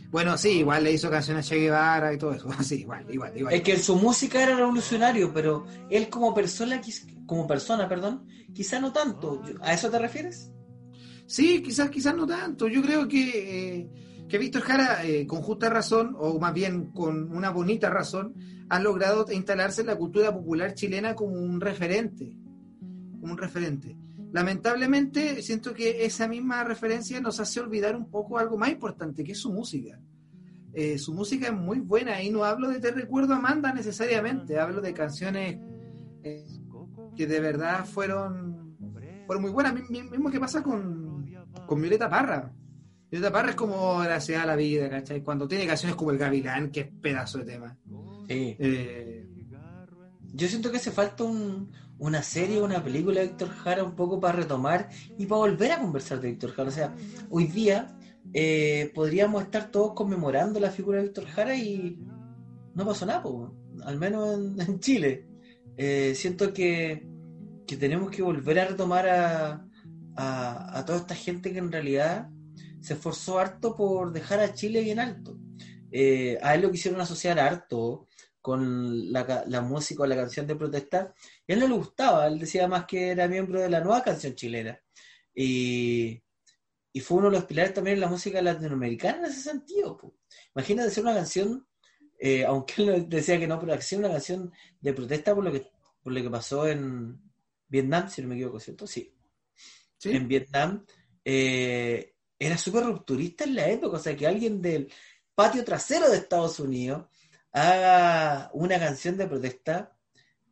Bueno, 0.09 0.37
sí, 0.37 0.59
igual 0.59 0.83
le 0.83 0.93
hizo 0.93 1.09
canciones 1.09 1.45
a 1.45 1.49
Che 1.49 1.59
Guevara 1.59 2.13
y 2.13 2.17
todo 2.17 2.33
eso. 2.33 2.49
Sí, 2.63 2.81
igual, 2.81 3.05
igual, 3.09 3.37
igual. 3.37 3.53
Es 3.53 3.61
que 3.61 3.77
su 3.77 3.95
música 3.95 4.41
era 4.41 4.55
revolucionario, 4.55 5.33
pero 5.33 5.65
él 5.89 6.09
como 6.09 6.33
persona, 6.33 6.81
como 7.25 7.47
persona, 7.47 7.87
perdón, 7.87 8.27
quizá 8.53 8.79
no 8.79 8.93
tanto. 8.93 9.41
¿A 9.61 9.73
eso 9.73 9.89
te 9.89 9.99
refieres? 9.99 10.51
Sí, 11.25 11.61
quizás, 11.61 11.89
quizás 11.89 12.15
no 12.15 12.25
tanto. 12.25 12.67
Yo 12.67 12.81
creo 12.81 13.07
que, 13.07 13.79
eh, 13.79 13.89
que 14.27 14.37
Víctor 14.37 14.61
Jara, 14.63 15.05
eh, 15.05 15.27
con 15.27 15.41
justa 15.41 15.69
razón, 15.69 16.15
o 16.17 16.39
más 16.39 16.53
bien 16.53 16.91
con 16.91 17.31
una 17.31 17.49
bonita 17.51 17.89
razón, 17.89 18.33
ha 18.69 18.79
logrado 18.79 19.25
instalarse 19.31 19.81
en 19.81 19.87
la 19.87 19.95
cultura 19.95 20.33
popular 20.33 20.73
chilena 20.73 21.15
como 21.15 21.35
un 21.35 21.61
referente. 21.61 22.35
Como 23.19 23.33
un 23.33 23.37
referente 23.37 23.95
lamentablemente 24.35 25.41
siento 25.41 25.73
que 25.73 26.05
esa 26.05 26.27
misma 26.27 26.61
referencia 26.65 27.21
nos 27.21 27.39
hace 27.39 27.61
olvidar 27.61 27.95
un 27.95 28.09
poco 28.09 28.37
algo 28.37 28.57
más 28.57 28.69
importante, 28.69 29.23
que 29.23 29.31
es 29.31 29.39
su 29.39 29.49
música. 29.49 29.97
Eh, 30.73 30.97
su 30.97 31.13
música 31.13 31.47
es 31.47 31.53
muy 31.53 31.79
buena 31.79 32.21
y 32.21 32.29
no 32.29 32.43
hablo 32.43 32.67
de 32.67 32.81
Te 32.81 32.91
Recuerdo 32.91 33.33
Amanda 33.33 33.71
necesariamente, 33.71 34.59
hablo 34.59 34.81
de 34.81 34.93
canciones 34.93 35.57
eh, 36.21 36.43
que 37.15 37.27
de 37.27 37.39
verdad 37.39 37.85
fueron, 37.85 38.75
fueron 39.25 39.41
muy 39.41 39.51
buenas. 39.51 39.73
Mismo 39.89 40.29
que 40.29 40.39
pasa 40.41 40.61
con, 40.61 41.25
con 41.65 41.79
Violeta 41.79 42.09
Parra. 42.09 42.51
Violeta 43.09 43.31
Parra 43.31 43.49
es 43.51 43.55
como 43.55 44.03
la 44.03 44.19
ciudad 44.19 44.41
de 44.41 44.47
la 44.47 44.55
vida, 44.55 44.89
¿cachai? 44.89 45.21
Cuando 45.21 45.47
tiene 45.47 45.67
canciones 45.67 45.95
como 45.95 46.11
El 46.11 46.17
Gavilán, 46.17 46.71
que 46.71 46.81
es 46.81 46.87
pedazo 47.01 47.39
de 47.39 47.45
tema. 47.45 47.77
Sí. 48.27 48.55
Eh, 48.59 49.27
Yo 50.33 50.47
siento 50.47 50.71
que 50.71 50.77
hace 50.77 50.91
falta 50.91 51.23
un, 51.23 51.71
una 51.97 52.21
serie, 52.21 52.61
una 52.61 52.83
película 52.83 53.21
de 53.21 53.27
Víctor 53.27 53.49
Jara 53.49 53.83
un 53.83 53.95
poco 53.95 54.19
para 54.19 54.37
retomar 54.37 54.89
y 55.17 55.25
para 55.25 55.39
volver 55.39 55.71
a 55.71 55.79
conversar 55.79 56.19
de 56.19 56.29
Víctor 56.29 56.51
Jara. 56.51 56.69
O 56.69 56.71
sea, 56.71 56.95
hoy 57.29 57.45
día 57.45 57.95
eh, 58.33 58.91
podríamos 58.93 59.43
estar 59.43 59.71
todos 59.71 59.93
conmemorando 59.93 60.59
la 60.59 60.71
figura 60.71 60.97
de 60.97 61.05
Víctor 61.05 61.25
Jara 61.25 61.55
y 61.55 61.99
no 62.73 62.85
pasó 62.85 63.05
nada, 63.05 63.23
al 63.85 63.97
menos 63.97 64.37
en, 64.67 64.79
Chile. 64.79 65.27
Eh, 65.77 66.13
siento 66.15 66.53
que, 66.53 67.07
tenemos 67.79 68.11
que 68.11 68.21
volver 68.21 68.59
a 68.59 68.65
retomar 68.65 69.07
a, 69.07 69.65
a, 70.15 70.85
toda 70.85 70.99
esta 70.99 71.15
gente 71.15 71.51
que 71.51 71.59
en 71.59 71.71
realidad 71.71 72.29
se 72.85 72.93
esforzó 72.93 73.39
harto 73.39 73.75
por 73.75 74.13
dejar 74.13 74.39
a 74.41 74.53
Chile 74.53 74.81
bien 74.81 74.99
alto. 74.99 75.39
Eh, 75.91 76.37
a 76.39 76.53
él 76.53 76.61
lo 76.61 76.71
quisieron 76.71 77.01
asociar 77.01 77.39
harto 77.39 78.07
con 78.39 79.11
la, 79.11 79.43
la 79.47 79.61
música 79.61 80.03
o 80.03 80.05
la 80.05 80.15
canción 80.15 80.45
de 80.45 80.55
protesta, 80.55 81.11
y 81.47 81.51
a 81.51 81.55
él 81.55 81.61
no 81.61 81.67
le 81.67 81.73
gustaba, 81.73 82.27
él 82.27 82.37
decía 82.37 82.67
más 82.67 82.85
que 82.85 83.09
era 83.09 83.27
miembro 83.27 83.59
de 83.59 83.71
la 83.71 83.79
nueva 83.79 84.03
canción 84.03 84.35
chilena. 84.35 84.79
Y, 85.33 86.21
fue 87.01 87.17
uno 87.17 87.31
de 87.31 87.37
los 87.37 87.45
pilares 87.45 87.73
también 87.73 87.95
en 87.95 88.01
la 88.01 88.07
música 88.07 88.39
latinoamericana 88.39 89.17
en 89.17 89.25
ese 89.25 89.41
sentido. 89.41 89.99
Imagínate 90.55 90.91
ser 90.91 91.03
una 91.03 91.15
canción, 91.15 91.67
eh, 92.19 92.45
aunque 92.45 92.83
él 92.83 93.09
decía 93.09 93.39
que 93.39 93.47
no, 93.47 93.59
pero 93.59 93.77
que 93.79 93.95
una 93.95 94.11
canción 94.11 94.53
de 94.79 94.93
protesta 94.93 95.33
por 95.33 95.43
lo 95.43 95.51
que, 95.51 95.67
por 96.03 96.13
lo 96.13 96.21
que 96.21 96.29
pasó 96.29 96.67
en 96.67 97.19
Vietnam, 97.67 98.09
si 98.09 98.21
no 98.21 98.27
me 98.27 98.35
equivoco, 98.35 98.59
¿cierto? 98.59 98.85
Sí. 98.85 99.11
En 100.03 100.27
Vietnam. 100.27 100.85
Eh, 101.23 102.14
era 102.39 102.57
súper 102.57 102.83
rupturista 102.85 103.43
en 103.43 103.55
la 103.55 103.69
época, 103.69 103.97
o 103.97 103.99
sea, 103.99 104.15
que 104.15 104.27
alguien 104.27 104.61
del 104.61 104.91
patio 105.35 105.63
trasero 105.63 106.09
de 106.09 106.17
Estados 106.17 106.59
Unidos 106.59 107.05
haga 107.51 108.49
una 108.53 108.79
canción 108.79 109.17
de 109.17 109.27
protesta 109.27 109.97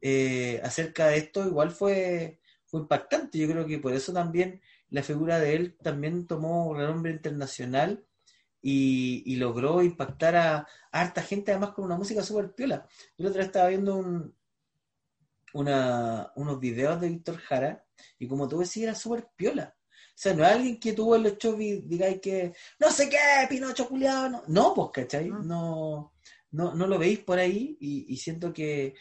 eh, 0.01 0.61
acerca 0.63 1.07
de 1.07 1.17
esto, 1.17 1.45
igual 1.47 1.71
fue, 1.71 2.39
fue 2.65 2.81
impactante. 2.81 3.37
Yo 3.37 3.47
creo 3.49 3.65
que 3.65 3.79
por 3.79 3.93
eso 3.93 4.13
también 4.13 4.61
la 4.89 5.03
figura 5.03 5.39
de 5.39 5.55
él 5.55 5.77
también 5.81 6.27
tomó 6.27 6.67
un 6.67 6.77
renombre 6.77 7.11
internacional 7.11 8.05
y, 8.61 9.35
logró 9.35 9.83
impactar 9.83 10.35
a, 10.35 10.67
harta 10.91 11.21
gente, 11.21 11.51
además 11.51 11.71
con 11.71 11.85
una 11.85 11.97
música 11.97 12.23
súper 12.23 12.53
piola. 12.53 12.87
Yo 13.17 13.25
la 13.25 13.29
otra 13.29 13.39
vez 13.39 13.47
estaba 13.47 13.69
viendo 13.69 13.95
un, 13.95 14.35
una, 15.53 16.31
unos 16.35 16.59
videos 16.59 17.01
de 17.01 17.09
Víctor 17.09 17.37
Jara 17.37 17.85
y 18.17 18.27
como 18.27 18.47
tú 18.47 18.59
decías, 18.59 18.83
era 18.83 18.95
súper 18.95 19.27
piola. 19.35 19.75
O 20.13 20.15
sea, 20.15 20.35
no 20.35 20.45
es 20.45 20.51
alguien 20.51 20.79
que 20.79 20.93
tuvo 20.93 21.15
en 21.15 21.23
los 21.23 21.37
shows 21.39 21.59
y 21.59 21.81
digáis 21.81 22.21
que 22.21 22.53
no 22.79 22.91
sé 22.91 23.09
qué, 23.09 23.17
Pinocho 23.49 23.87
culiado. 23.87 24.29
No, 24.29 24.43
no 24.47 24.73
pues, 24.75 24.89
¿cachai? 24.93 25.29
Ah. 25.33 25.41
No, 25.43 26.13
no, 26.51 26.75
no 26.75 26.87
lo 26.87 26.99
veis 26.99 27.19
por 27.19 27.39
ahí 27.39 27.75
y, 27.79 28.15
siento 28.17 28.53
que, 28.53 28.93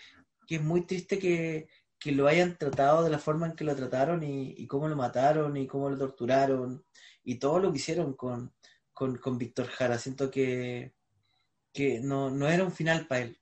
es 0.49 0.63
muy 0.63 0.87
triste 0.87 1.19
que, 1.19 1.69
lo 2.13 2.27
hayan 2.27 2.59
tratado 2.59 3.05
de 3.05 3.11
la 3.11 3.19
forma 3.19 3.47
en 3.47 3.53
que 3.55 3.65
lo 3.65 3.77
trataron 3.77 4.23
y, 4.23 4.67
cómo 4.67 4.89
lo 4.89 4.97
mataron 4.97 5.57
y 5.57 5.67
cómo 5.67 5.91
lo 5.91 5.99
torturaron 5.99 6.85
y 7.23 7.37
todo 7.39 7.59
lo 7.61 7.71
que 7.71 7.79
hicieron 7.79 8.15
con, 8.15 8.53
con, 8.93 9.39
Víctor 9.39 9.67
Jara. 9.67 9.99
Siento 9.99 10.31
que, 10.31 10.95
que 11.73 12.01
no, 12.01 12.31
no 12.31 12.49
era 12.49 12.65
un 12.65 12.73
final 12.73 13.07
para 13.07 13.23
él. 13.23 13.39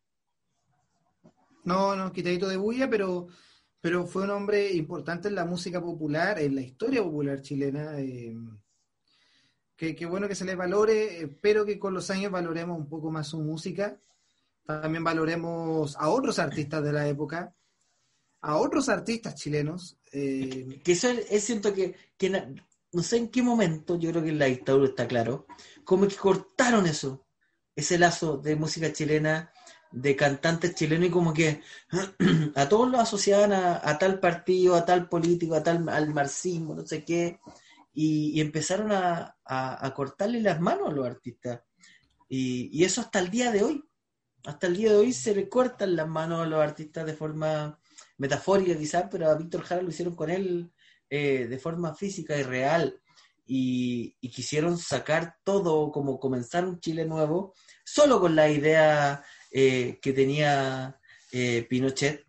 No, 1.65 1.95
no, 1.95 2.13
quitadito 2.13 2.49
de 2.49 2.57
bulla, 2.57 2.91
pero 2.91 3.29
pero 3.81 4.07
fue 4.07 4.25
un 4.25 4.31
hombre 4.31 4.73
importante 4.73 5.29
en 5.29 5.35
la 5.35 5.45
música 5.45 5.81
popular, 5.81 6.39
en 6.39 6.55
la 6.55 6.61
historia 6.61 7.03
popular 7.03 7.41
chilena. 7.41 7.99
Eh, 7.99 8.37
que, 9.77 10.05
bueno 10.05 10.29
que 10.29 10.35
se 10.35 10.45
le 10.45 10.55
valore, 10.55 11.23
espero 11.23 11.65
que 11.65 11.79
con 11.79 11.95
los 11.95 12.11
años 12.11 12.31
valoremos 12.31 12.79
un 12.79 12.89
poco 12.89 13.11
más 13.11 13.29
su 13.29 13.41
música, 13.41 13.99
también 14.67 15.03
valoremos 15.03 15.97
a 15.97 16.11
otros 16.11 16.39
artistas 16.39 16.85
de 16.85 16.93
la 16.93 17.09
época, 17.09 17.55
a 18.43 18.57
otros 18.59 18.91
artistas 18.91 19.37
chilenos. 19.37 19.99
Eh, 20.13 20.81
que 20.85 20.93
eso 20.93 21.09
es, 21.09 21.45
siento 21.45 21.73
que, 21.73 21.97
no 22.93 23.03
sé 23.03 23.17
en 23.17 23.29
qué 23.29 23.43
momento, 23.43 23.99
yo 23.99 24.11
creo 24.11 24.23
que 24.23 24.29
en 24.29 24.39
la 24.39 24.47
dictadura 24.47 24.89
está 24.89 25.09
claro, 25.09 25.47
como 25.85 26.07
que 26.07 26.17
cortaron 26.17 26.87
eso, 26.87 27.25
ese 27.75 27.99
lazo 27.99 28.37
de 28.37 28.57
música 28.57 28.93
chilena 28.93 29.51
de 29.93 30.15
cantantes 30.15 30.75
chilenos 30.75 31.09
y 31.09 31.11
como 31.11 31.33
que 31.33 31.63
a 32.55 32.69
todos 32.69 32.91
los 32.91 33.01
asociaban 33.01 33.53
a, 33.53 33.99
tal 33.99 34.21
partido, 34.21 34.75
a 34.75 34.85
tal 34.85 35.09
político, 35.09 35.55
a 35.55 35.63
tal 35.63 35.89
al 35.89 36.15
marxismo, 36.15 36.75
no 36.75 36.87
sé 36.87 37.05
qué, 37.05 37.41
y, 37.93 38.41
empezaron 38.41 38.93
a, 38.93 39.37
cortarle 39.95 40.41
las 40.41 40.61
manos 40.61 40.89
a 40.89 40.93
los 40.93 41.07
artistas. 41.07 41.61
Y, 42.29 42.85
eso 42.85 43.01
hasta 43.01 43.19
el 43.19 43.31
día 43.31 43.51
de 43.51 43.63
hoy. 43.65 43.85
Hasta 44.45 44.69
el 44.69 44.77
día 44.77 44.91
de 44.91 44.97
hoy 44.97 45.13
se 45.13 45.35
le 45.35 45.51
cortan 45.51 45.97
las 45.97 46.09
manos 46.09 46.41
a 46.41 46.47
los 46.47 46.63
artistas 46.63 47.05
de 47.05 47.13
forma 47.13 47.79
metafórica 48.17 48.79
quizás, 48.79 49.05
pero 49.11 49.29
a 49.29 49.35
Víctor 49.35 49.63
Jara 49.63 49.83
lo 49.83 49.91
hicieron 49.91 50.15
con 50.15 50.31
él 50.31 50.73
eh, 51.11 51.47
de 51.47 51.59
forma 51.59 51.95
física 51.95 52.37
y 52.39 52.43
real. 52.43 53.03
Y, 53.45 54.17
y, 54.21 54.31
quisieron 54.31 54.79
sacar 54.79 55.37
todo, 55.43 55.91
como 55.91 56.21
comenzar 56.21 56.65
un 56.65 56.79
Chile 56.79 57.05
nuevo, 57.05 57.53
solo 57.85 58.21
con 58.21 58.37
la 58.37 58.49
idea 58.49 59.25
eh, 59.51 59.99
que 60.01 60.13
tenía 60.13 60.99
eh, 61.33 61.67
Pinochet. 61.69 62.25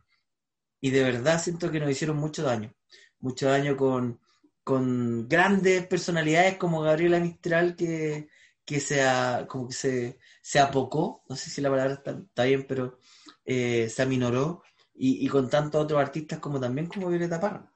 Y 0.80 0.90
de 0.90 1.04
verdad 1.04 1.42
siento 1.42 1.72
que 1.72 1.80
nos 1.80 1.92
hicieron 1.92 2.18
mucho 2.18 2.44
daño, 2.44 2.74
mucho 3.20 3.48
daño 3.48 3.78
con, 3.78 4.20
con 4.64 5.28
grandes 5.28 5.86
personalidades 5.86 6.58
como 6.58 6.82
Gabriela 6.82 7.20
Mistral 7.20 7.76
que, 7.76 8.30
que 8.66 8.80
se, 8.80 9.06
como 9.48 9.68
que 9.68 9.74
se, 9.74 10.20
se, 10.42 10.60
apocó, 10.60 11.24
no 11.30 11.36
sé 11.36 11.52
si 11.52 11.62
la 11.62 11.70
palabra 11.70 12.02
está, 12.04 12.44
bien, 12.44 12.66
pero 12.68 12.98
eh, 13.46 13.90
se 13.90 14.02
aminoró. 14.02 14.64
Y, 15.04 15.28
con 15.30 15.50
tantos 15.50 15.84
otros 15.84 16.00
artistas 16.00 16.38
como 16.38 16.60
también 16.60 16.86
como 16.86 17.10
Violeta 17.10 17.40
Parra. 17.40 17.68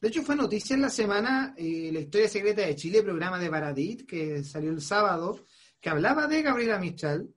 De 0.00 0.06
hecho, 0.06 0.22
fue 0.22 0.36
noticia 0.36 0.74
en 0.74 0.82
la 0.82 0.90
semana 0.90 1.52
La 1.56 1.98
historia 1.98 2.28
secreta 2.28 2.62
de 2.62 2.76
Chile, 2.76 3.02
programa 3.02 3.40
de 3.40 3.48
Baradit, 3.48 4.06
que 4.06 4.44
salió 4.44 4.70
el 4.70 4.80
sábado, 4.80 5.44
que 5.80 5.90
hablaba 5.90 6.28
de 6.28 6.42
Gabriela 6.42 6.78
Mistral 6.78 7.28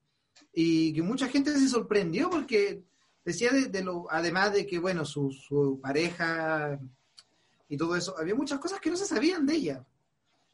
y 0.54 0.94
que 0.94 1.02
mucha 1.02 1.28
gente 1.28 1.52
se 1.58 1.70
sorprendió 1.70 2.30
porque 2.30 2.84
decía 3.24 3.52
de, 3.52 3.84
lo, 3.84 4.08
además 4.10 4.54
de 4.54 4.66
que, 4.66 4.80
bueno, 4.80 5.06
su, 5.06 5.80
pareja 5.82 6.80
y 7.70 7.78
todo 7.78 7.96
eso, 7.96 8.18
había 8.18 8.36
muchas 8.36 8.60
cosas 8.60 8.80
que 8.80 8.90
no 8.90 8.98
se 8.98 9.06
sabían 9.06 9.46
de 9.46 9.56
ella. 9.56 9.86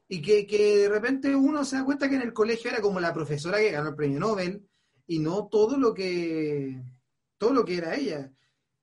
Y 0.10 0.22
que, 0.22 0.46
que, 0.46 0.78
de 0.78 0.90
repente 0.90 1.36
uno 1.36 1.66
se 1.66 1.78
da 1.78 1.84
cuenta 1.84 2.08
que 2.08 2.16
en 2.16 2.22
el 2.22 2.34
colegio 2.34 2.70
era 2.70 2.82
como 2.82 3.00
la 3.00 3.14
profesora 3.14 3.58
que 3.58 3.72
ganó 3.72 3.90
el 3.90 3.96
premio 3.96 4.20
Nobel 4.20 4.66
y 5.06 5.20
no 5.20 5.48
todo 5.48 5.78
lo 5.78 5.94
que, 5.94 6.82
todo 7.38 7.54
lo 7.54 7.66
que 7.66 7.78
era 7.78 7.96
ella. 7.96 8.32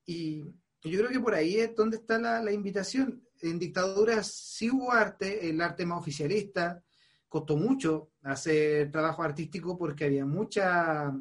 Y 0.05 0.43
yo 0.43 0.99
creo 0.99 1.09
que 1.09 1.19
por 1.19 1.33
ahí 1.33 1.57
es 1.57 1.75
donde 1.75 1.97
está 1.97 2.19
la, 2.19 2.43
la 2.43 2.51
invitación. 2.51 3.23
En 3.41 3.57
dictaduras 3.57 4.31
sí 4.31 4.69
hubo 4.69 4.91
arte, 4.91 5.49
el 5.49 5.61
arte 5.61 5.85
más 5.85 5.99
oficialista, 5.99 6.83
costó 7.27 7.57
mucho 7.57 8.11
hacer 8.23 8.91
trabajo 8.91 9.23
artístico 9.23 9.77
porque 9.77 10.05
había 10.05 10.25
mucha 10.25 11.13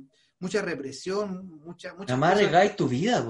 mucha 0.44 0.60
represión, 0.62 1.58
mucha... 1.64 1.94
mucha 1.94 2.12
Además 2.12 2.76
tu 2.76 2.86
vida, 2.86 3.24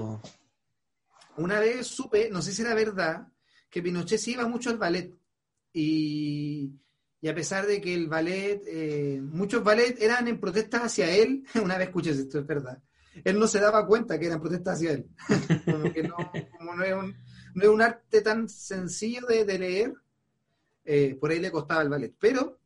Una 1.37 1.59
vez 1.59 1.87
supe, 1.87 2.29
no 2.29 2.41
sé 2.41 2.51
si 2.51 2.61
era 2.61 2.73
verdad, 2.73 3.27
que 3.69 3.81
Pinochet 3.81 4.19
se 4.19 4.31
iba 4.31 4.47
mucho 4.47 4.69
al 4.69 4.77
ballet. 4.77 5.13
Y, 5.71 6.71
y 7.21 7.27
a 7.27 7.35
pesar 7.35 7.65
de 7.65 7.79
que 7.79 7.93
el 7.93 8.07
ballet, 8.07 8.61
eh, 8.67 9.21
muchos 9.21 9.63
ballets 9.63 10.01
eran 10.01 10.27
en 10.27 10.39
protestas 10.39 10.83
hacia 10.83 11.09
él, 11.09 11.45
una 11.63 11.77
vez 11.77 11.87
escuché 11.87 12.11
esto, 12.11 12.39
es 12.39 12.47
verdad, 12.47 12.81
él 13.23 13.39
no 13.39 13.47
se 13.47 13.59
daba 13.61 13.87
cuenta 13.87 14.19
que 14.19 14.27
eran 14.27 14.41
protestas 14.41 14.75
hacia 14.75 14.91
él. 14.91 15.07
como 15.65 15.91
que 15.93 16.03
no, 16.03 16.17
como 16.57 16.75
no, 16.75 16.83
es 16.83 16.93
un, 16.93 17.15
no 17.53 17.63
es 17.63 17.69
un 17.69 17.81
arte 17.81 18.21
tan 18.21 18.49
sencillo 18.49 19.25
de, 19.25 19.45
de 19.45 19.59
leer, 19.59 19.93
eh, 20.83 21.17
por 21.19 21.31
ahí 21.31 21.39
le 21.39 21.51
costaba 21.51 21.81
el 21.81 21.89
ballet. 21.89 22.13
Pero 22.19 22.59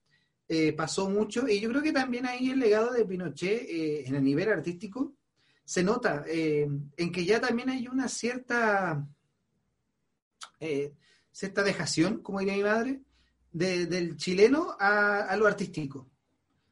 eh, 0.52 0.74
pasó 0.74 1.08
mucho 1.08 1.48
y 1.48 1.60
yo 1.60 1.70
creo 1.70 1.84
que 1.84 1.94
también 1.94 2.26
ahí 2.26 2.50
el 2.50 2.60
legado 2.60 2.92
de 2.92 3.06
Pinochet 3.06 3.70
eh, 3.70 4.08
en 4.08 4.16
el 4.16 4.24
nivel 4.24 4.50
artístico 4.50 5.14
se 5.64 5.84
nota 5.84 6.26
eh, 6.28 6.68
en 6.98 7.12
que 7.12 7.24
ya 7.24 7.40
también 7.40 7.70
hay 7.70 7.88
una 7.88 8.08
cierta 8.08 9.08
cierta 11.32 11.64
dejación, 11.64 12.24
como 12.24 12.40
diría 12.40 12.56
mi 12.56 12.64
madre, 12.64 13.00
del 13.52 14.18
chileno 14.18 14.76
a, 14.78 15.34
lo 15.38 15.48
artístico. 15.48 16.10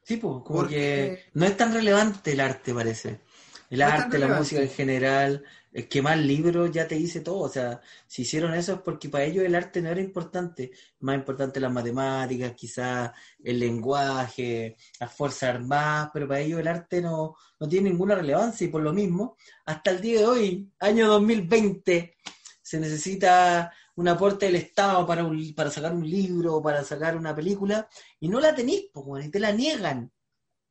Sí, 0.03 0.17
pues, 0.17 0.43
como 0.43 0.59
Porque, 0.61 0.75
que 0.75 1.29
no 1.35 1.45
es 1.45 1.55
tan 1.55 1.71
relevante 1.71 2.33
el 2.33 2.39
arte, 2.41 2.73
parece. 2.73 3.21
El 3.69 3.81
arte, 3.83 4.17
la 4.17 4.39
música 4.39 4.61
en 4.61 4.69
general, 4.69 5.45
es 5.77 5.85
que 5.85 6.01
más 6.01 6.17
libros 6.17 6.71
ya 6.71 6.87
te 6.87 6.95
dice 6.95 7.21
todo. 7.21 7.41
O 7.41 7.49
sea, 7.49 7.79
si 8.07 8.23
hicieron 8.23 8.55
eso 8.55 8.73
es 8.73 8.79
porque 8.79 9.09
para 9.09 9.25
ellos 9.25 9.45
el 9.45 9.53
arte 9.53 9.79
no 9.79 9.89
era 9.89 10.01
importante. 10.01 10.71
Más 11.01 11.15
importante 11.15 11.59
las 11.59 11.71
matemáticas, 11.71 12.53
quizás 12.53 13.11
el 13.43 13.59
lenguaje, 13.59 14.75
las 14.99 15.13
fuerzas 15.13 15.55
armadas, 15.55 16.09
pero 16.11 16.27
para 16.27 16.39
ellos 16.39 16.59
el 16.59 16.67
arte 16.67 16.99
no, 16.99 17.35
no 17.59 17.69
tiene 17.69 17.91
ninguna 17.91 18.15
relevancia. 18.15 18.65
Y 18.65 18.71
por 18.71 18.81
lo 18.81 18.91
mismo, 18.91 19.37
hasta 19.65 19.91
el 19.91 20.01
día 20.01 20.21
de 20.21 20.25
hoy, 20.25 20.71
año 20.79 21.09
2020, 21.09 22.15
se 22.59 22.79
necesita 22.79 23.71
un 23.97 24.07
aporte 24.07 24.47
del 24.47 24.55
Estado 24.55 25.05
para, 25.05 25.25
un, 25.25 25.53
para 25.53 25.69
sacar 25.69 25.93
un 25.93 26.09
libro, 26.09 26.59
para 26.59 26.83
sacar 26.83 27.15
una 27.15 27.35
película, 27.35 27.87
y 28.19 28.29
no 28.29 28.39
la 28.39 28.55
tenéis, 28.55 28.89
pues, 28.91 29.27
y 29.27 29.29
te 29.29 29.39
la 29.39 29.51
niegan 29.51 30.11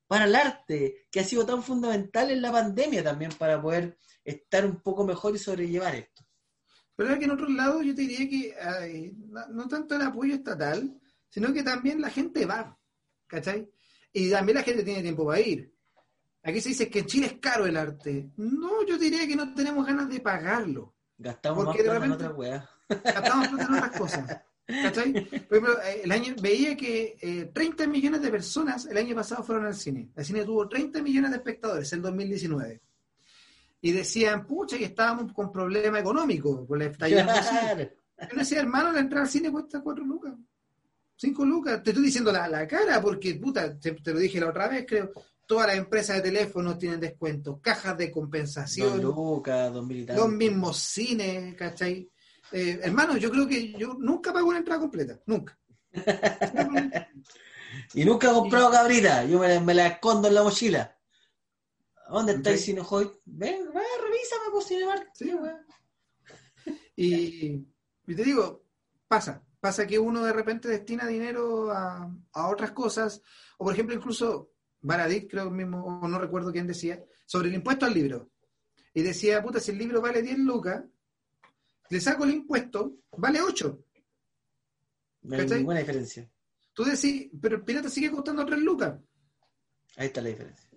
para 0.07 0.25
el 0.25 0.35
arte, 0.35 1.07
que 1.11 1.21
ha 1.21 1.25
sido 1.25 1.45
tan 1.45 1.63
fundamental 1.63 2.31
en 2.31 2.43
la 2.43 2.53
pandemia 2.53 3.03
también 3.03 3.33
para 3.33 3.61
poder 3.61 3.99
estar 4.25 4.65
un 4.65 4.81
poco 4.81 5.05
mejor 5.05 5.35
y 5.35 5.39
sobrellevar 5.39 5.95
esto. 5.95 6.25
Pero 6.95 7.11
es 7.11 7.19
que 7.19 7.25
en 7.25 7.31
otros 7.33 7.51
lados 7.51 7.85
yo 7.85 7.95
te 7.95 8.03
diría 8.03 8.29
que 8.29 9.15
no 9.51 9.69
tanto 9.69 9.97
el 9.97 10.03
apoyo 10.03 10.35
estatal, 10.35 10.99
sino 11.29 11.53
que 11.53 11.63
también 11.63 12.01
la 12.01 12.11
gente 12.11 12.47
va, 12.47 12.79
¿cachai? 13.27 13.71
Y 14.13 14.31
también 14.31 14.57
la 14.57 14.65
gente 14.65 14.83
tiene 14.83 15.03
tiempo 15.03 15.27
para 15.27 15.41
ir. 15.41 15.75
Aquí 16.43 16.61
se 16.61 16.71
dice 16.71 16.89
que 16.89 17.01
en 17.01 17.07
Chile 17.07 17.27
es 17.27 17.41
caro 17.41 17.67
el 17.67 17.77
arte. 17.77 18.31
No, 18.37 18.87
yo 18.87 18.97
diría 18.97 19.27
que 19.27 19.37
no 19.37 19.53
tenemos 19.53 19.85
ganas 19.85 20.09
de 20.09 20.21
pagarlo. 20.21 20.95
Gastamos 21.19 21.65
más 21.65 21.79
en 21.79 22.13
otras 22.13 22.33
weas. 22.35 22.69
Gastamos 22.89 23.49
en 23.49 23.75
otras 23.75 23.99
cosas. 23.99 24.43
¿Cachai? 24.67 25.13
Por 25.13 25.59
ejemplo, 25.59 25.81
eh, 25.83 26.01
el 26.05 26.13
año, 26.13 26.35
veía 26.41 26.77
que 26.77 27.17
eh, 27.21 27.51
30 27.53 27.87
millones 27.87 28.21
de 28.21 28.31
personas 28.31 28.87
el 28.87 28.97
año 28.97 29.15
pasado 29.15 29.45
fueron 29.45 29.67
al 29.67 29.77
cine. 29.77 30.11
El 30.17 30.25
cine 30.25 30.45
tuvo 30.45 30.69
30 30.69 31.03
millones 31.03 31.31
de 31.31 31.37
espectadores 31.37 31.93
en 31.93 32.03
2019. 32.03 32.81
Y 33.81 33.93
decían, 33.93 34.47
pucha, 34.47 34.77
que 34.77 34.87
estábamos 34.87 35.33
con 35.33 35.53
problema 35.53 36.01
económico, 36.01 36.67
con 36.67 36.79
la 36.79 36.87
estallido 36.87 37.23
Claro. 37.25 37.91
Yo 38.31 38.39
decía, 38.39 38.61
hermano, 38.61 38.93
la 38.93 39.01
entrada 39.01 39.25
al 39.25 39.31
cine 39.31 39.53
cuesta 39.53 39.81
4 39.81 40.05
lucas. 40.05 40.35
5 41.17 41.45
lucas. 41.45 41.83
Te 41.83 41.91
estoy 41.91 42.05
diciendo 42.05 42.33
la, 42.33 42.49
la 42.49 42.67
cara 42.67 43.01
porque, 43.01 43.35
puta, 43.35 43.79
te, 43.79 43.93
te 43.93 44.13
lo 44.13 44.19
dije 44.19 44.41
la 44.41 44.49
otra 44.49 44.69
vez, 44.69 44.85
creo. 44.89 45.11
Todas 45.47 45.69
las 45.69 45.77
empresas 45.77 46.17
de 46.17 46.23
teléfonos 46.23 46.77
tienen 46.77 46.99
descuentos, 46.99 47.61
cajas 47.61 47.97
de 47.97 48.11
compensación, 48.11 49.01
lucas, 49.01 49.73
dos 49.73 49.87
mil 49.87 50.01
y 50.01 50.05
tanto. 50.05 50.23
los 50.23 50.33
mismos 50.33 50.77
cines, 50.77 51.55
¿cachai? 51.55 52.11
Eh, 52.53 52.81
hermano, 52.83 53.17
yo 53.17 53.31
creo 53.31 53.47
que 53.47 53.73
yo 53.73 53.95
nunca 53.99 54.33
pago 54.33 54.49
una 54.49 54.59
entrada 54.59 54.81
completa, 54.81 55.21
nunca. 55.27 55.59
Y 57.95 58.05
nunca 58.05 58.31
he 58.31 58.33
comprado 58.33 58.71
cabrita. 58.71 59.25
Yo 59.25 59.39
me, 59.39 59.49
la- 59.49 59.61
me 59.61 59.75
la 59.75 59.87
escondo 59.89 60.29
en 60.29 60.35
la 60.35 60.43
mochila. 60.43 60.97
¿Dónde 62.09 62.33
está 62.35 62.51
el 62.53 62.81
Hoy? 62.89 63.11
Ven, 63.25 63.67
va, 63.69 63.81
revísame 64.03 64.51
por 64.53 64.63
Cinemark. 64.63 65.11
Sí, 65.15 65.33
Y, 66.97 67.67
y 68.07 68.15
te 68.15 68.25
digo, 68.25 68.65
pasa, 69.09 69.43
pasa 69.61 69.87
que 69.87 69.99
uno 69.99 70.25
de 70.25 70.33
repente 70.33 70.69
destina 70.69 71.07
dinero 71.07 71.71
a, 71.71 72.11
a 72.33 72.49
otras 72.49 72.71
cosas, 72.73 73.23
o 73.59 73.65
por 73.65 73.73
ejemplo, 73.75 73.95
incluso 73.95 74.53
Baradit, 74.81 75.29
creo 75.31 75.51
mismo, 75.51 75.85
o 75.85 76.09
no 76.09 76.19
recuerdo 76.19 76.53
quién 76.53 76.67
decía, 76.67 77.03
sobre 77.27 77.49
el 77.49 77.55
impuesto 77.57 77.87
al 77.87 77.95
libro. 77.95 78.31
Y 78.95 79.03
decía, 79.03 79.43
puta, 79.43 79.61
si 79.61 79.73
el 79.73 79.79
libro 79.79 80.01
vale 80.01 80.23
10 80.23 80.39
lucas, 80.39 80.85
le 81.91 82.01
saco 82.01 82.25
el 82.25 82.33
impuesto, 82.33 82.97
vale 83.17 83.41
8. 83.41 83.85
No 85.23 85.37
hay 85.37 85.47
ninguna 85.47 85.81
diferencia. 85.81 86.31
Tú 86.73 86.85
decís, 86.85 87.29
pero 87.41 87.57
el 87.57 87.65
pirata 87.65 87.89
sigue 87.89 88.11
costando 88.11 88.45
3 88.45 88.61
lucas. 88.61 88.99
Ahí 89.97 90.07
está 90.07 90.21
la 90.21 90.29
diferencia. 90.29 90.69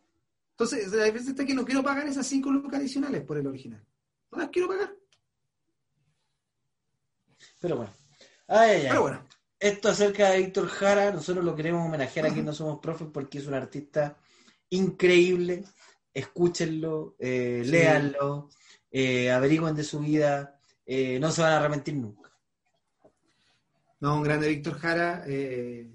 Entonces, 0.52 0.94
hay 0.94 1.12
veces 1.12 1.30
está 1.30 1.46
que 1.46 1.54
no 1.54 1.66
quiero 1.66 1.84
pagar 1.84 2.08
esas 2.08 2.26
5 2.28 2.52
lucas 2.52 2.80
adicionales 2.80 3.24
por 3.24 3.38
el 3.38 3.48
original. 3.48 3.86
No 4.32 4.38
las 4.38 4.50
quiero 4.50 4.68
pagar. 4.68 4.96
Pero 7.60 7.78
bueno. 7.78 7.94
Ay, 8.48 8.70
ay, 8.70 8.82
ay. 8.82 8.88
Pero 8.90 9.02
bueno, 9.02 9.26
Esto 9.60 9.90
acerca 9.90 10.32
de 10.32 10.40
Víctor 10.40 10.68
Jara, 10.68 11.12
nosotros 11.12 11.44
lo 11.44 11.56
queremos 11.56 11.86
homenajear 11.86 12.26
aquí 12.26 12.40
en 12.40 12.46
No 12.46 12.54
Somos 12.54 12.80
Profes 12.80 13.08
porque 13.14 13.40
es 13.40 13.48
un 13.48 13.54
artista 13.54 14.18
increíble. 14.70 15.64
Escúchenlo, 16.14 17.16
eh, 17.20 17.64
léanlo, 17.66 18.50
eh, 18.90 19.32
averigüen 19.32 19.76
de 19.76 19.84
su 19.84 20.00
vida, 20.00 20.59
eh, 20.92 21.20
no 21.20 21.30
se 21.30 21.44
van 21.44 21.52
a 21.54 21.58
arrepentir 21.58 21.94
nunca. 21.94 22.32
No, 24.00 24.16
un 24.16 24.24
grande 24.24 24.48
Víctor 24.48 24.74
Jara, 24.80 25.24
eh, 25.28 25.88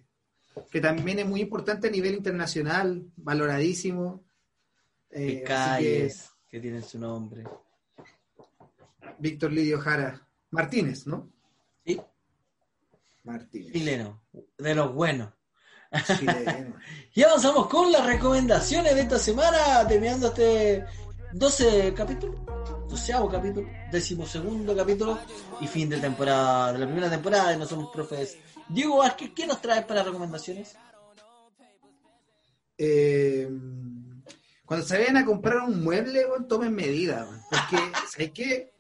que 0.71 0.81
también 0.81 1.19
es 1.19 1.27
muy 1.27 1.41
importante 1.41 1.89
a 1.89 1.91
nivel 1.91 2.15
internacional, 2.15 3.05
valoradísimo. 3.17 4.23
Eh, 5.11 5.43
calles 5.43 6.31
que... 6.49 6.61
tienen 6.61 6.85
su 6.85 7.01
nombre. 7.01 7.43
que 7.43 9.15
Víctor 9.19 9.51
Lidio 9.51 9.81
Jara 9.81 10.25
Martínez, 10.51 11.09
¿no? 11.09 11.29
Sí, 11.85 12.01
Martínez. 13.25 13.73
chileno, 13.73 14.23
de 14.57 14.75
los 14.77 14.95
buenos. 14.95 15.33
chileno. 16.07 16.77
Y 17.15 17.23
avanzamos 17.25 17.67
con 17.67 17.91
las 17.91 18.07
recomendaciones 18.07 18.95
de 18.95 19.01
esta 19.01 19.19
semana, 19.19 19.87
terminando 19.89 20.29
este 20.29 20.85
12 21.33 21.95
capítulo, 21.95 22.45
doceavo 22.95 23.29
capítulo, 23.29 23.69
decimosegundo 23.91 24.77
capítulo 24.77 25.19
y 25.61 25.67
fin 25.67 25.89
de 25.89 25.99
temporada, 25.99 26.73
de 26.73 26.79
la 26.79 26.87
primera 26.87 27.11
temporada 27.11 27.51
de 27.51 27.57
No 27.57 27.67
Somos 27.67 27.91
Profes. 27.93 28.39
Diego 28.69 28.99
Vázquez, 28.99 29.33
¿qué 29.35 29.49
nos 29.49 29.61
traes 29.61 29.85
para 29.85 30.05
recomendaciones? 30.05 30.77
Eh, 32.79 33.51
cuando 34.65 34.87
se 34.87 34.97
vayan 34.97 35.17
a 35.17 35.25
comprar 35.25 35.63
un 35.63 35.83
mueble, 35.83 36.25
weón, 36.25 36.47
tomen 36.47 36.73
medidas, 36.73 37.27
porque 37.51 37.83
¿sabes 38.13 38.31
qué? 38.31 38.73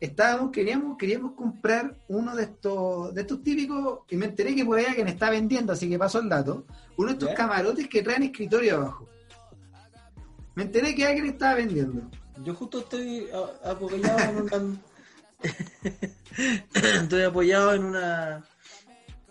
Estábamos, 0.00 0.50
queríamos, 0.50 0.96
queríamos 0.96 1.32
comprar 1.32 1.94
uno 2.08 2.34
de 2.34 2.44
estos, 2.44 3.14
de 3.14 3.20
estos 3.20 3.42
típicos, 3.42 4.00
y 4.08 4.16
me 4.16 4.26
enteré 4.26 4.54
que 4.54 4.64
por 4.64 4.78
ahí 4.78 4.86
alguien 4.86 5.08
está 5.08 5.28
vendiendo, 5.28 5.74
así 5.74 5.90
que 5.90 5.98
paso 5.98 6.20
el 6.20 6.30
dato, 6.30 6.64
uno 6.96 7.08
de 7.08 7.12
estos 7.12 7.34
camarotes 7.34 7.86
que 7.86 8.02
traen 8.02 8.22
escritorio 8.22 8.76
abajo. 8.76 9.06
Me 10.54 10.62
enteré 10.62 10.94
que 10.94 11.04
alguien 11.04 11.26
estaba 11.26 11.54
vendiendo. 11.54 12.10
Yo 12.44 12.54
justo 12.54 12.78
estoy 12.80 13.28
apoyado 13.64 14.18
en 14.20 14.36
una... 14.42 14.76
estoy 17.02 17.22
apoyado 17.22 17.74
en 17.74 17.84
una 17.84 18.44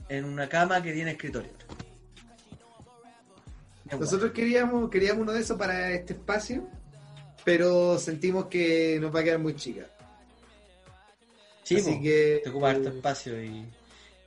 en 0.10 0.24
una 0.24 0.48
cama 0.48 0.82
que 0.82 0.94
tiene 0.94 1.12
escritorio. 1.12 1.52
Nosotros 4.00 4.32
queríamos, 4.32 4.90
queríamos 4.90 5.24
uno 5.24 5.32
de 5.34 5.42
esos 5.42 5.58
para 5.58 5.92
este 5.92 6.14
espacio, 6.14 6.68
pero 7.46 7.98
sentimos 7.98 8.46
que 8.48 9.00
nos 9.00 9.14
va 9.16 9.22
a 9.22 9.24
quedar 9.24 9.40
muy 9.40 9.56
chica. 9.56 9.86
Sí, 11.64 11.78
así 11.78 11.96
po, 11.96 12.02
que- 12.02 12.42
te 12.44 12.50
ocupa 12.50 12.70
harto 12.72 12.90
espacio 12.90 13.42
y, 13.44 13.66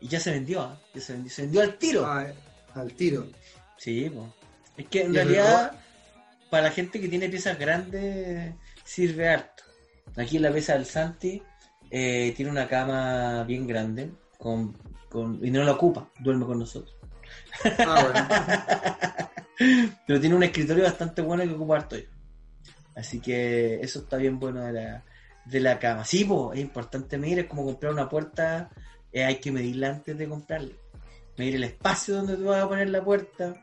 y 0.00 0.08
ya 0.08 0.20
se 0.20 0.30
vendió, 0.32 0.62
¿ah? 0.62 0.78
ya 0.94 1.00
se 1.00 1.12
vendió, 1.14 1.30
se 1.32 1.42
vendió 1.42 1.60
al 1.62 1.76
tiro. 1.78 2.04
Ah, 2.06 2.26
al 2.74 2.92
tiro. 2.94 3.26
Sí, 3.78 4.10
po. 4.10 4.34
es 4.76 4.86
que 4.88 5.02
en 5.02 5.12
Y 5.12 5.16
realidad 5.16 5.72
para 6.50 6.64
la 6.64 6.70
gente 6.70 7.00
que 7.00 7.08
tiene 7.08 7.28
piezas 7.30 7.58
grandes 7.58 8.52
sirve 8.90 9.28
harto. 9.28 9.62
Aquí 10.16 10.36
en 10.36 10.42
la 10.42 10.52
pieza 10.52 10.72
del 10.74 10.84
Santi 10.84 11.40
eh, 11.90 12.34
tiene 12.36 12.50
una 12.50 12.66
cama 12.66 13.44
bien 13.44 13.66
grande 13.66 14.10
con, 14.36 14.76
con, 15.08 15.38
y 15.44 15.50
no 15.50 15.62
la 15.62 15.72
ocupa, 15.72 16.10
duerme 16.18 16.44
con 16.44 16.58
nosotros. 16.58 16.96
Ah, 17.86 19.30
Pero 20.06 20.20
tiene 20.20 20.34
un 20.34 20.42
escritorio 20.42 20.84
bastante 20.84 21.22
bueno 21.22 21.44
que 21.44 21.50
ocupa 21.50 21.76
harto 21.76 21.96
yo. 21.96 22.08
Así 22.96 23.20
que 23.20 23.80
eso 23.80 24.00
está 24.00 24.16
bien 24.16 24.40
bueno 24.40 24.64
de 24.64 24.72
la, 24.72 25.04
de 25.44 25.60
la 25.60 25.78
cama. 25.78 26.04
Sí, 26.04 26.24
po, 26.24 26.52
es 26.52 26.58
importante 26.58 27.16
medir, 27.16 27.38
es 27.38 27.46
como 27.46 27.64
comprar 27.64 27.92
una 27.92 28.08
puerta, 28.08 28.70
eh, 29.12 29.24
hay 29.24 29.36
que 29.36 29.52
medirla 29.52 29.90
antes 29.90 30.18
de 30.18 30.28
comprarla. 30.28 30.74
Medir 31.36 31.54
el 31.54 31.64
espacio 31.64 32.16
donde 32.16 32.36
tú 32.36 32.46
vas 32.46 32.64
a 32.64 32.68
poner 32.68 32.88
la 32.90 33.04
puerta, 33.04 33.54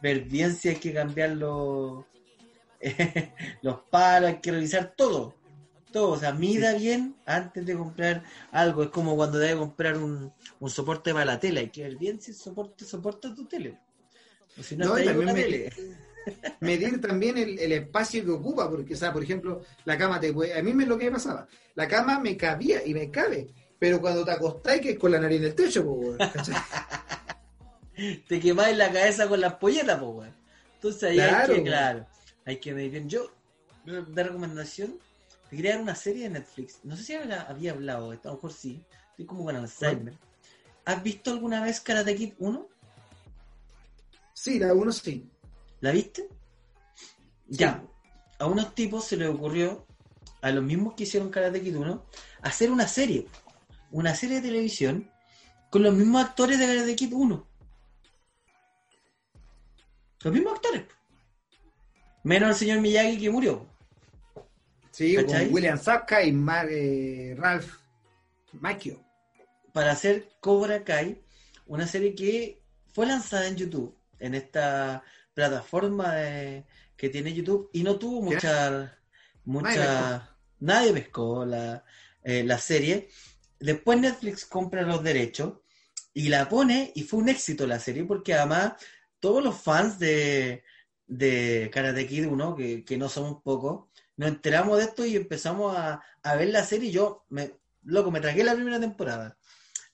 ver 0.00 0.20
bien 0.20 0.54
si 0.54 0.68
hay 0.68 0.76
que 0.76 0.92
cambiar 0.92 1.30
los, 1.30 2.04
los 3.62 3.80
palos, 3.90 4.30
hay 4.30 4.40
que 4.40 4.52
revisar 4.52 4.94
todo. 4.96 5.34
Todo, 5.92 6.10
o 6.10 6.18
sea, 6.18 6.32
mida 6.32 6.74
bien 6.74 7.16
antes 7.26 7.66
de 7.66 7.76
comprar 7.76 8.22
algo. 8.52 8.84
Es 8.84 8.90
como 8.90 9.16
cuando 9.16 9.38
debes 9.38 9.56
comprar 9.56 9.96
un, 9.98 10.32
un 10.60 10.70
soporte 10.70 11.12
para 11.12 11.24
la 11.24 11.40
tele, 11.40 11.60
hay 11.60 11.68
que 11.70 11.82
ver 11.82 11.96
bien 11.96 12.20
si 12.20 12.30
el 12.30 12.36
soporte 12.36 12.84
soporta 12.84 13.34
tu 13.34 13.44
tele. 13.46 13.76
O 14.58 14.62
si 14.62 14.76
no, 14.76 14.96
está 14.96 15.10
ahí 15.10 15.16
me- 15.16 15.34
tele. 15.34 15.72
medir 16.60 17.00
también 17.00 17.38
el, 17.38 17.58
el 17.58 17.72
espacio 17.72 18.24
que 18.24 18.30
ocupa, 18.30 18.70
porque, 18.70 18.94
o 18.94 18.96
sea, 18.96 19.12
por 19.12 19.22
ejemplo, 19.22 19.62
la 19.84 19.98
cama 19.98 20.20
te 20.20 20.32
puede. 20.32 20.56
A 20.56 20.62
mí 20.62 20.72
me 20.74 20.86
lo 20.86 20.96
que 20.96 21.06
me 21.06 21.12
pasaba, 21.12 21.48
la 21.74 21.88
cama 21.88 22.20
me 22.20 22.36
cabía 22.36 22.86
y 22.86 22.94
me 22.94 23.10
cabe, 23.10 23.48
pero 23.78 24.00
cuando 24.00 24.24
te 24.24 24.30
acostás, 24.30 24.78
que 24.80 24.90
es 24.90 24.98
con 24.98 25.10
la 25.10 25.18
nariz 25.18 25.38
en 25.38 25.44
el 25.46 25.54
techo, 25.54 25.84
po, 25.84 26.16
te 28.28 28.40
quemáis 28.40 28.76
la 28.76 28.92
cabeza 28.92 29.28
con 29.28 29.40
las 29.40 29.54
polletas, 29.54 29.98
pues, 29.98 30.10
weón. 30.14 30.34
Entonces 30.74 31.02
ahí 31.02 31.16
Claro, 31.16 31.52
hay 31.54 31.58
que, 31.58 31.64
claro, 31.68 32.06
hay 32.46 32.58
que 32.58 32.72
medir 32.72 32.90
bien. 32.90 33.08
Yo, 33.08 33.30
de 33.84 34.22
recomendación, 34.22 34.98
de 35.50 35.56
crear 35.56 35.80
una 35.80 35.94
serie 35.94 36.24
de 36.24 36.30
Netflix. 36.30 36.80
No 36.84 36.96
sé 36.96 37.04
si 37.04 37.14
había, 37.14 37.42
había 37.42 37.72
hablado 37.72 38.10
de 38.10 38.16
esto, 38.16 38.28
a 38.28 38.32
lo 38.32 38.36
mejor 38.36 38.52
sí. 38.52 38.84
Estoy 39.10 39.26
como 39.26 39.44
con 39.44 39.56
Alzheimer. 39.56 40.16
¿Has 40.84 41.02
visto 41.02 41.30
alguna 41.30 41.62
vez 41.62 41.80
Karate 41.80 42.14
Kid 42.14 42.34
1? 42.38 42.68
Sí, 44.32 44.58
la 44.58 44.72
uno 44.72 44.92
sí. 44.92 45.28
¿La 45.80 45.92
viste? 45.92 46.28
Ya. 47.46 47.84
A 48.38 48.46
unos 48.46 48.74
tipos 48.74 49.04
se 49.04 49.16
les 49.16 49.28
ocurrió, 49.28 49.86
a 50.40 50.50
los 50.50 50.64
mismos 50.64 50.94
que 50.94 51.02
hicieron 51.02 51.30
Karate 51.30 51.60
Kid 51.60 51.76
1, 51.76 52.06
hacer 52.42 52.70
una 52.70 52.88
serie. 52.88 53.26
Una 53.90 54.14
serie 54.14 54.36
de 54.36 54.48
televisión 54.48 55.10
con 55.68 55.82
los 55.82 55.94
mismos 55.94 56.24
actores 56.24 56.58
de 56.58 56.66
Karate 56.66 56.96
Kid 56.96 57.12
1. 57.12 57.46
Los 60.22 60.34
mismos 60.34 60.54
actores. 60.54 60.84
Menos 62.22 62.50
el 62.50 62.54
señor 62.56 62.80
Miyagi 62.80 63.18
que 63.18 63.30
murió. 63.30 63.66
Sí, 64.90 65.14
¿Cachai? 65.14 65.46
con 65.46 65.54
William 65.54 65.78
Zapka 65.78 66.22
y 66.22 66.32
Mar- 66.32 66.68
eh, 66.70 67.34
Ralph 67.38 67.72
Macchio. 68.52 69.02
Para 69.72 69.92
hacer 69.92 70.28
Cobra 70.40 70.82
Kai, 70.84 71.22
una 71.66 71.86
serie 71.86 72.14
que 72.14 72.60
fue 72.92 73.06
lanzada 73.06 73.46
en 73.46 73.56
YouTube, 73.56 73.96
en 74.18 74.34
esta 74.34 75.02
plataforma 75.32 76.14
de- 76.16 76.64
que 76.96 77.08
tiene 77.08 77.32
YouTube, 77.32 77.70
y 77.72 77.82
no 77.82 77.96
tuvo 77.98 78.20
mucha. 78.22 78.98
mucha 79.44 80.36
nadie 80.58 80.92
pescó 80.92 81.46
la, 81.46 81.82
eh, 82.22 82.44
la 82.44 82.58
serie. 82.58 83.08
Después 83.58 83.98
Netflix 83.98 84.44
compra 84.44 84.82
los 84.82 85.02
derechos 85.02 85.54
y 86.12 86.28
la 86.28 86.48
pone, 86.48 86.92
y 86.94 87.04
fue 87.04 87.20
un 87.20 87.28
éxito 87.30 87.66
la 87.66 87.78
serie, 87.78 88.04
porque 88.04 88.34
además 88.34 88.72
todos 89.20 89.42
los 89.42 89.56
fans 89.56 89.98
de, 89.98 90.62
de 91.10 91.68
Karate 91.72 92.06
Kid 92.06 92.26
1, 92.26 92.54
que, 92.54 92.84
que 92.84 92.96
no 92.96 93.08
somos 93.08 93.42
pocos, 93.42 93.88
nos 94.16 94.28
enteramos 94.28 94.78
de 94.78 94.84
esto 94.84 95.04
y 95.04 95.16
empezamos 95.16 95.76
a, 95.76 96.00
a 96.22 96.36
ver 96.36 96.48
la 96.50 96.64
serie 96.64 96.88
y 96.88 96.92
yo, 96.92 97.24
me, 97.30 97.58
loco, 97.82 98.10
me 98.12 98.20
tragué 98.20 98.44
la 98.44 98.54
primera 98.54 98.78
temporada. 98.78 99.36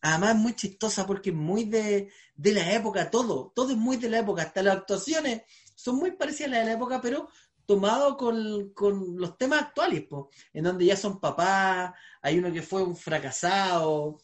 además 0.02 0.34
es 0.34 0.36
muy 0.36 0.54
chistosa 0.54 1.06
porque 1.06 1.30
es 1.30 1.36
muy 1.36 1.64
de, 1.64 2.12
de 2.34 2.52
la 2.52 2.74
época, 2.74 3.10
todo, 3.10 3.50
todo 3.54 3.70
es 3.70 3.78
muy 3.78 3.96
de 3.96 4.10
la 4.10 4.18
época, 4.18 4.42
hasta 4.42 4.62
las 4.62 4.76
actuaciones 4.76 5.42
son 5.74 5.96
muy 5.96 6.12
parecidas 6.12 6.48
a 6.48 6.50
las 6.50 6.60
de 6.60 6.66
la 6.66 6.76
época, 6.76 7.00
pero 7.00 7.28
tomado 7.64 8.16
con, 8.16 8.74
con 8.74 9.16
los 9.16 9.38
temas 9.38 9.62
actuales, 9.62 10.04
en 10.52 10.64
donde 10.64 10.84
ya 10.84 10.96
son 10.96 11.18
papás, 11.18 11.94
hay 12.20 12.38
uno 12.38 12.52
que 12.52 12.62
fue 12.62 12.82
un 12.82 12.94
fracasado, 12.94 14.18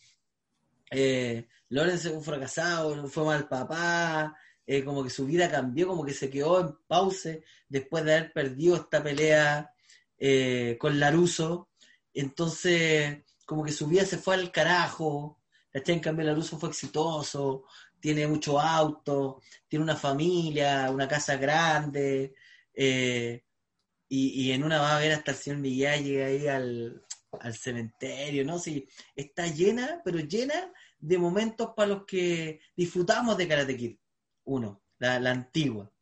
eh, 0.90 1.49
Lawrence 1.70 2.09
es 2.09 2.14
un 2.14 2.22
fracasado, 2.22 3.09
fue 3.09 3.24
mal 3.24 3.49
papá, 3.49 4.36
eh, 4.72 4.84
como 4.84 5.04
que 5.04 5.10
su 5.10 5.26
vida 5.26 5.50
cambió, 5.50 5.86
como 5.86 6.02
que 6.02 6.14
se 6.14 6.30
quedó 6.30 6.60
en 6.60 6.74
pause 6.86 7.44
después 7.68 8.04
de 8.04 8.14
haber 8.14 8.32
perdido 8.32 8.76
esta 8.76 9.02
pelea 9.02 9.70
eh, 10.16 10.78
con 10.80 10.98
Laruso. 10.98 11.68
Entonces, 12.14 13.18
como 13.44 13.64
que 13.64 13.72
su 13.72 13.86
vida 13.86 14.06
se 14.06 14.16
fue 14.16 14.34
al 14.34 14.50
carajo. 14.50 15.42
En 15.74 16.00
cambio, 16.00 16.24
Laruso 16.24 16.58
fue 16.58 16.70
exitoso, 16.70 17.64
tiene 18.00 18.26
mucho 18.26 18.58
auto, 18.58 19.42
tiene 19.68 19.82
una 19.82 19.96
familia, 19.96 20.90
una 20.90 21.06
casa 21.06 21.36
grande. 21.36 22.34
Eh, 22.72 23.44
y, 24.08 24.48
y, 24.48 24.52
en 24.52 24.64
una 24.64 24.80
va 24.80 24.96
a 24.96 25.00
ver 25.00 25.12
hasta 25.12 25.32
el 25.32 25.36
señor 25.36 25.58
Miguel 25.60 26.02
llega 26.04 26.26
ahí 26.26 26.46
al, 26.46 27.04
al 27.40 27.54
cementerio, 27.54 28.42
¿no? 28.44 28.58
Sí, 28.58 28.88
está 29.14 29.46
llena, 29.48 30.00
pero 30.02 30.18
llena 30.20 30.72
de 30.98 31.18
momentos 31.18 31.72
para 31.76 31.88
los 31.88 32.06
que 32.06 32.60
disfrutamos 32.74 33.36
de 33.36 33.48
Karate 33.48 33.76
Kid. 33.76 33.96
Uno, 34.45 34.82
la, 34.99 35.20
la 35.20 35.30
antigua. 35.30 35.93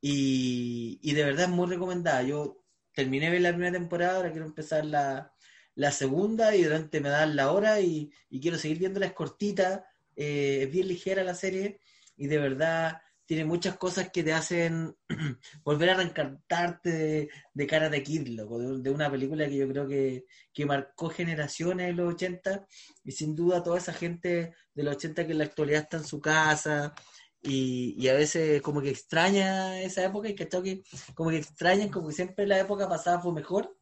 Y, 0.00 0.98
y, 1.02 1.14
de 1.14 1.24
verdad 1.24 1.44
es 1.44 1.50
muy 1.50 1.68
recomendada. 1.68 2.22
Yo 2.22 2.62
terminé 2.92 3.38
la 3.40 3.50
primera 3.50 3.72
temporada, 3.72 4.16
ahora 4.16 4.30
quiero 4.30 4.46
empezar 4.46 4.84
la, 4.84 5.32
la 5.74 5.92
segunda 5.92 6.56
y 6.56 6.64
durante 6.64 7.00
me 7.00 7.10
dan 7.10 7.36
la 7.36 7.52
hora 7.52 7.80
y, 7.80 8.10
y 8.30 8.40
quiero 8.40 8.58
seguir 8.58 8.78
viéndola, 8.78 9.06
es 9.06 9.12
cortita, 9.12 9.86
eh, 10.16 10.60
es 10.62 10.70
bien 10.70 10.88
ligera 10.88 11.22
la 11.22 11.34
serie 11.34 11.80
y 12.16 12.26
de 12.26 12.38
verdad 12.38 13.02
tiene 13.26 13.44
muchas 13.44 13.76
cosas 13.76 14.10
que 14.10 14.22
te 14.22 14.32
hacen 14.32 14.96
volver 15.64 15.90
a 15.90 15.94
reencantarte 15.96 16.90
de, 16.90 17.28
de 17.52 17.66
cara 17.66 17.90
de 17.90 18.02
Kid, 18.02 18.28
loco, 18.28 18.58
de, 18.58 18.82
de, 18.82 18.90
una 18.90 19.10
película 19.10 19.46
que 19.46 19.56
yo 19.56 19.68
creo 19.68 19.86
que, 19.86 20.24
que, 20.52 20.64
marcó 20.64 21.10
generaciones 21.10 21.90
en 21.90 21.96
los 21.96 22.14
80 22.14 22.66
y 23.04 23.12
sin 23.12 23.34
duda 23.34 23.62
toda 23.62 23.78
esa 23.78 23.92
gente 23.92 24.54
de 24.72 24.82
los 24.82 24.96
80 24.96 25.26
que 25.26 25.32
en 25.32 25.38
la 25.38 25.44
actualidad 25.44 25.82
está 25.82 25.96
en 25.98 26.04
su 26.04 26.20
casa 26.20 26.94
y, 27.42 27.94
y 27.98 28.08
a 28.08 28.14
veces 28.14 28.62
como 28.62 28.80
que 28.80 28.90
extraña 28.90 29.80
esa 29.80 30.04
época 30.04 30.28
y 30.28 30.34
que 30.34 30.48
que 30.48 30.82
como 31.14 31.30
que 31.30 31.38
extrañan 31.38 31.88
como 31.88 32.08
que 32.08 32.14
siempre 32.14 32.46
la 32.46 32.58
época 32.58 32.88
pasada 32.88 33.20
fue 33.20 33.32
mejor. 33.32 33.76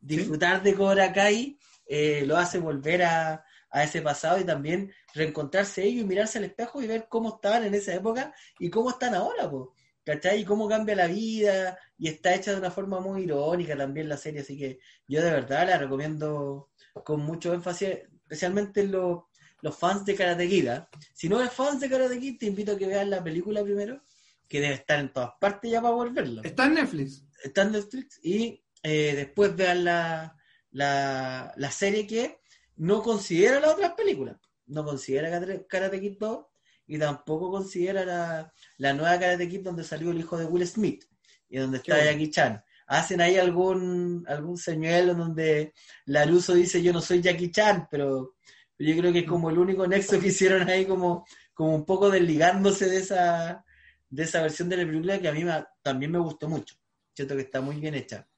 Disfrutar 0.00 0.58
¿Sí? 0.58 0.64
de 0.64 0.74
Cobra 0.74 1.12
Kai 1.12 1.58
eh, 1.86 2.24
lo 2.26 2.36
hace 2.36 2.58
volver 2.58 3.02
a, 3.02 3.44
a 3.70 3.84
ese 3.84 4.02
pasado 4.02 4.38
y 4.38 4.44
también 4.44 4.92
reencontrarse 5.14 5.84
ellos 5.84 6.02
y 6.02 6.06
mirarse 6.06 6.38
al 6.38 6.44
espejo 6.44 6.82
y 6.82 6.86
ver 6.86 7.06
cómo 7.08 7.36
estaban 7.36 7.64
en 7.64 7.74
esa 7.74 7.94
época 7.94 8.34
y 8.58 8.70
cómo 8.70 8.90
están 8.90 9.14
ahora, 9.14 9.50
po, 9.50 9.74
¿cachai? 10.04 10.40
Y 10.40 10.44
cómo 10.44 10.68
cambia 10.68 10.96
la 10.96 11.06
vida 11.06 11.78
y 11.96 12.08
está 12.08 12.34
hecha 12.34 12.52
de 12.52 12.58
una 12.58 12.70
forma 12.70 13.00
muy 13.00 13.22
irónica 13.22 13.76
también 13.76 14.08
la 14.08 14.16
serie, 14.16 14.40
así 14.40 14.58
que 14.58 14.78
yo 15.06 15.22
de 15.22 15.30
verdad 15.30 15.66
la 15.66 15.78
recomiendo 15.78 16.70
con 17.04 17.20
mucho 17.20 17.52
énfasis, 17.52 17.88
especialmente 18.22 18.84
los, 18.86 19.24
los 19.60 19.76
fans 19.76 20.04
de 20.04 20.14
Karate 20.14 20.48
Kid. 20.48 20.68
¿eh? 20.68 20.86
Si 21.14 21.28
no 21.28 21.40
eres 21.40 21.52
fans 21.52 21.80
de 21.80 21.88
Karate 21.88 22.18
Kid, 22.18 22.38
te 22.38 22.46
invito 22.46 22.72
a 22.72 22.78
que 22.78 22.86
veas 22.86 23.06
la 23.06 23.22
película 23.22 23.62
primero, 23.62 24.02
que 24.46 24.60
debe 24.60 24.74
estar 24.74 24.98
en 25.00 25.12
todas 25.12 25.32
partes 25.40 25.70
ya 25.70 25.82
para 25.82 25.94
volverlo. 25.94 26.42
Está 26.42 26.66
en 26.66 26.74
Netflix. 26.74 27.24
Está 27.42 27.62
en 27.62 27.72
Netflix 27.72 28.20
y 28.22 28.64
eh, 28.82 29.14
después 29.14 29.54
vean 29.54 29.84
la, 29.84 30.36
la, 30.70 31.52
la 31.56 31.70
serie 31.70 32.06
que 32.06 32.40
no 32.76 33.02
considera 33.02 33.60
las 33.60 33.74
otras 33.74 33.92
películas. 33.92 34.36
No 34.66 34.84
considera 34.84 35.30
Karate 35.68 36.00
Kid 36.00 36.16
2 36.18 36.46
y 36.86 36.98
tampoco 36.98 37.50
considera 37.50 38.04
la, 38.04 38.52
la, 38.78 38.92
nueva 38.94 39.18
Karate 39.18 39.48
Kid 39.48 39.60
donde 39.60 39.84
salió 39.84 40.10
el 40.10 40.18
hijo 40.18 40.36
de 40.36 40.46
Will 40.46 40.66
Smith 40.66 41.04
y 41.48 41.58
donde 41.58 41.78
está 41.78 41.94
bueno. 41.94 42.10
Jackie 42.10 42.30
Chan. 42.30 42.64
Hacen 42.86 43.20
ahí 43.20 43.36
algún, 43.36 44.24
algún 44.26 44.56
señuelo 44.56 45.14
donde 45.14 45.74
Laruso 46.06 46.54
dice 46.54 46.82
yo 46.82 46.92
no 46.92 47.02
soy 47.02 47.20
Jackie 47.20 47.50
Chan, 47.50 47.86
pero 47.90 48.36
yo 48.78 48.96
creo 48.96 49.12
que 49.12 49.20
es 49.20 49.26
como 49.26 49.50
el 49.50 49.58
único 49.58 49.86
nexo 49.86 50.20
que 50.20 50.28
hicieron 50.28 50.68
ahí 50.68 50.86
como, 50.86 51.26
como 51.52 51.74
un 51.74 51.84
poco 51.84 52.10
desligándose 52.10 52.88
de 52.88 52.98
esa, 52.98 53.64
de 54.08 54.22
esa 54.22 54.42
versión 54.42 54.68
de 54.68 54.76
la 54.76 54.84
película 54.84 55.20
que 55.20 55.28
a 55.28 55.32
mí 55.32 55.44
me, 55.44 55.64
también 55.82 56.12
me 56.12 56.18
gustó 56.18 56.48
mucho. 56.48 56.76
Siento 57.12 57.34
que 57.34 57.42
está 57.42 57.60
muy 57.60 57.76
bien 57.76 57.94
hecha. 57.94 58.28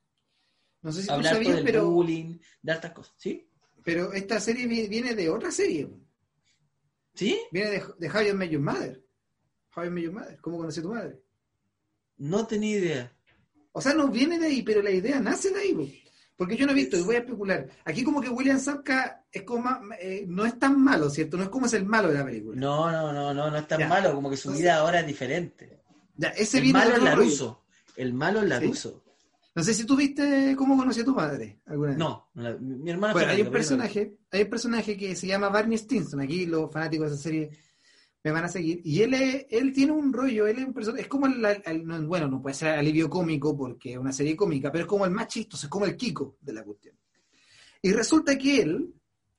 No 0.83 0.93
sé 0.93 1.03
si 1.03 1.11
Hablar 1.11 1.33
tú 1.33 1.37
sabías, 1.37 1.57
del 1.57 1.65
pero... 1.65 1.91
bullying, 1.91 2.39
de 2.63 2.73
hartas 2.73 2.93
cosas, 2.93 3.15
¿sí? 3.19 3.47
Pero 3.85 4.13
esta 4.13 4.41
serie 4.41 4.67
viene 4.67 5.15
de 5.15 5.29
otra 5.29 5.51
serie. 5.51 5.89
¿Sí? 7.15 7.39
Viene 7.51 7.71
de, 7.71 7.83
de 7.99 8.11
How 8.11 8.23
I 8.23 8.33
Met 8.33 8.51
Your 8.51 8.63
Mother. 8.63 9.05
How 9.75 9.85
I 9.85 9.91
Met 9.91 10.05
Your 10.05 10.13
Mother. 10.15 10.39
¿Cómo 10.41 10.59
conocí 10.59 10.81
a 10.81 10.83
tu 10.83 10.91
madre? 10.91 11.21
No 12.17 12.47
tenía 12.47 12.79
idea. 12.79 13.17
O 13.73 13.81
sea, 13.81 13.95
no 13.95 14.09
viene 14.09 14.39
de 14.39 14.47
ahí, 14.47 14.63
pero 14.63 14.83
la 14.83 14.91
idea 14.91 15.21
nace 15.21 15.51
de 15.51 15.61
ahí. 15.61 16.03
Porque 16.41 16.57
yo 16.57 16.65
no 16.65 16.73
he 16.73 16.75
visto, 16.75 16.97
y 16.97 17.03
voy 17.03 17.17
a 17.17 17.19
especular. 17.19 17.69
Aquí 17.85 18.03
como 18.03 18.19
que 18.19 18.31
William 18.31 18.59
Sapka 18.59 19.27
es 19.31 19.43
como, 19.43 19.69
eh, 20.01 20.25
no 20.27 20.47
es 20.47 20.59
tan 20.59 20.83
malo, 20.83 21.11
¿cierto? 21.11 21.37
No 21.37 21.43
es 21.43 21.51
como 21.51 21.67
es 21.67 21.75
el 21.75 21.85
malo 21.85 22.09
de 22.09 22.15
la 22.15 22.25
película. 22.25 22.59
No, 22.59 22.91
no, 22.91 23.13
no, 23.13 23.35
no, 23.35 23.51
no 23.51 23.57
es 23.59 23.69
tan 23.69 23.81
ya. 23.81 23.87
malo, 23.87 24.15
como 24.15 24.31
que 24.31 24.39
su 24.39 24.51
vida 24.51 24.77
ahora 24.77 25.01
es 25.01 25.07
diferente. 25.07 25.83
Ya, 26.17 26.29
ese 26.29 26.57
el 26.61 26.73
malo 26.73 26.97
es 26.97 27.03
Laruso. 27.03 27.65
El 27.95 28.15
malo 28.15 28.41
es 28.41 28.49
Laruso. 28.49 29.03
¿Sí? 29.05 29.11
No 29.55 29.63
sé 29.63 29.75
si 29.75 29.85
tú 29.85 29.97
viste 29.97 30.55
cómo 30.57 30.79
conocí 30.79 31.03
a 31.03 31.05
tu 31.05 31.15
padre 31.15 31.61
alguna 31.67 31.91
vez. 31.91 31.99
No, 31.99 32.31
la, 32.33 32.57
mi 32.57 32.91
hermana. 32.91 33.13
Bueno, 33.13 33.33
hay 33.33 33.43
un 33.43 33.51
personaje, 33.53 34.17
hay 34.31 34.41
un 34.45 34.49
personaje 34.49 34.97
que 34.97 35.15
se 35.17 35.27
llama 35.27 35.51
Barney 35.51 35.77
Stinson. 35.77 36.21
Aquí 36.21 36.47
los 36.47 36.73
fanáticos 36.73 37.11
de 37.11 37.15
esa 37.17 37.23
serie 37.23 37.51
me 38.23 38.31
van 38.31 38.45
a 38.45 38.49
seguir. 38.49 38.81
Y 38.85 39.03
él 39.03 39.15
es, 39.15 39.47
él 39.51 39.73
tiene 39.73 39.93
un 39.93 40.13
rollo, 40.13 40.47
él 40.47 40.59
es 40.59 40.67
un 40.67 40.75
personaje, 40.75 41.03
es 41.03 41.09
como 41.09 41.27
el, 41.27 41.45
el, 41.45 42.07
bueno, 42.07 42.29
no 42.29 42.43
puede 42.43 42.55
ser 42.55 42.79
alivio 42.79 43.09
cómico 43.09 43.57
porque 43.57 43.93
es 43.93 43.99
una 43.99 44.13
serie 44.13 44.37
cómica, 44.37 44.71
pero 44.71 44.85
es 44.85 44.89
como 44.89 45.05
el 45.05 45.11
más 45.11 45.29
chistoso, 45.29 45.67
es 45.67 45.71
como 45.71 45.87
el 45.87 45.97
Kiko 45.97 46.37
de 46.41 46.53
la 46.53 46.63
cuestión. 46.63 46.97
Y 47.83 47.93
resulta 47.93 48.37
que 48.37 48.61
él, 48.61 48.95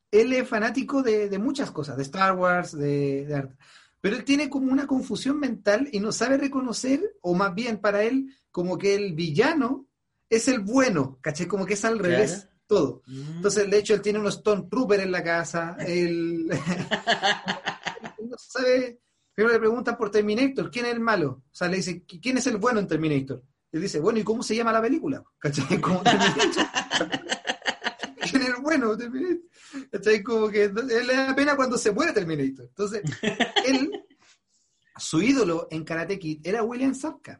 él 0.10 0.34
es 0.34 0.48
fanático 0.48 1.04
de, 1.04 1.30
de 1.30 1.40
muchas 1.40 1.72
cosas, 1.72 1.96
de 1.96 2.04
Star 2.04 2.36
Wars, 2.36 2.76
de, 2.76 3.26
de 3.26 3.36
arte. 3.36 3.56
Pero 4.02 4.16
él 4.16 4.24
tiene 4.24 4.50
como 4.50 4.72
una 4.72 4.88
confusión 4.88 5.40
mental 5.40 5.88
y 5.92 6.00
no 6.00 6.12
sabe 6.12 6.38
reconocer, 6.38 7.18
o 7.22 7.36
más 7.36 7.54
bien 7.54 7.78
para 7.78 8.02
él, 8.02 8.36
como 8.50 8.80
que 8.80 8.96
el 8.96 9.14
villano 9.14 9.86
es 10.28 10.48
el 10.48 10.62
bueno, 10.62 11.20
¿caché? 11.22 11.48
Como 11.48 11.68
que 11.68 11.76
es 11.76 11.86
al 11.86 12.00
revés 12.00 12.32
claro. 12.32 12.50
todo. 12.66 13.02
Mm. 13.06 13.36
Entonces, 13.36 13.70
de 13.70 13.78
hecho, 13.78 13.94
él 13.94 14.02
tiene 14.02 14.18
unos 14.18 14.38
Stone 14.38 14.68
Trooper 14.72 15.02
en 15.02 15.12
la 15.12 15.24
casa, 15.24 15.78
él... 15.80 16.50
no 18.30 18.38
sabe, 18.38 19.00
pero 19.34 19.50
le 19.50 19.60
preguntan 19.60 19.98
por 19.98 20.12
Terminator, 20.12 20.70
¿quién 20.70 20.86
es 20.86 20.94
el 20.94 21.00
malo? 21.00 21.44
O 21.52 21.54
sea, 21.56 21.68
le 21.68 21.78
dice, 21.78 22.04
¿quién 22.06 22.38
es 22.38 22.48
el 22.48 22.58
bueno 22.58 22.80
en 22.80 22.88
Terminator? 22.88 23.44
Él 23.72 23.82
dice, 23.82 24.00
bueno, 24.00 24.20
¿y 24.20 24.24
cómo 24.24 24.44
se 24.44 24.56
llama 24.56 24.74
la 24.74 24.82
película? 24.82 25.24
¿Cachai? 25.40 25.80
Como 25.80 26.02
Terminator. 26.04 26.66
¿Quién 28.30 28.42
es 28.42 28.50
el 28.50 28.62
bueno? 28.62 28.98
Terminator. 28.98 29.40
¿Cachai? 29.92 30.24
Como 30.24 30.50
que 30.50 30.66
él 30.66 31.08
le 31.08 31.16
da 31.16 31.36
pena 31.36 31.56
cuando 31.56 31.78
se 31.78 31.92
muere 31.92 32.12
Terminator. 32.12 32.66
Entonces, 32.66 33.02
él, 33.66 33.92
su 34.98 35.22
ídolo 35.22 35.68
en 35.72 35.86
Karate 35.86 36.20
Kid 36.20 36.46
era 36.46 36.64
William 36.64 36.94
Sapka. 36.94 37.40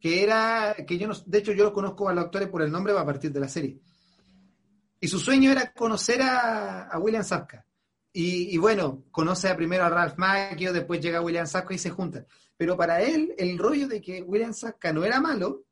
Que 0.00 0.22
era, 0.22 0.74
que 0.86 0.98
yo 0.98 1.08
no, 1.08 1.14
de 1.26 1.38
hecho 1.38 1.52
yo 1.52 1.64
lo 1.64 1.72
conozco 1.72 2.08
a 2.08 2.14
los 2.14 2.24
actores 2.24 2.48
por 2.48 2.62
el 2.62 2.70
nombre 2.70 2.96
a 2.96 3.04
partir 3.04 3.32
de 3.32 3.40
la 3.40 3.48
serie. 3.48 3.80
Y 5.00 5.06
su 5.06 5.20
sueño 5.20 5.52
era 5.52 5.72
conocer 5.72 6.20
a, 6.22 6.88
a 6.88 6.98
William 6.98 7.22
Sapka. 7.22 7.64
Y, 8.12 8.54
y, 8.54 8.56
bueno, 8.58 9.04
conoce 9.10 9.54
primero 9.54 9.84
a 9.84 9.90
Ralph 9.90 10.16
Macchio, 10.16 10.72
después 10.72 11.00
llega 11.00 11.20
William 11.20 11.46
Sapka 11.46 11.74
y 11.74 11.78
se 11.78 11.90
juntan. 11.90 12.26
Pero 12.56 12.76
para 12.76 13.02
él, 13.02 13.34
el 13.38 13.58
rollo 13.58 13.86
de 13.86 14.00
que 14.00 14.22
William 14.22 14.52
Sapka 14.52 14.92
no 14.92 15.04
era 15.04 15.20
malo, 15.20 15.64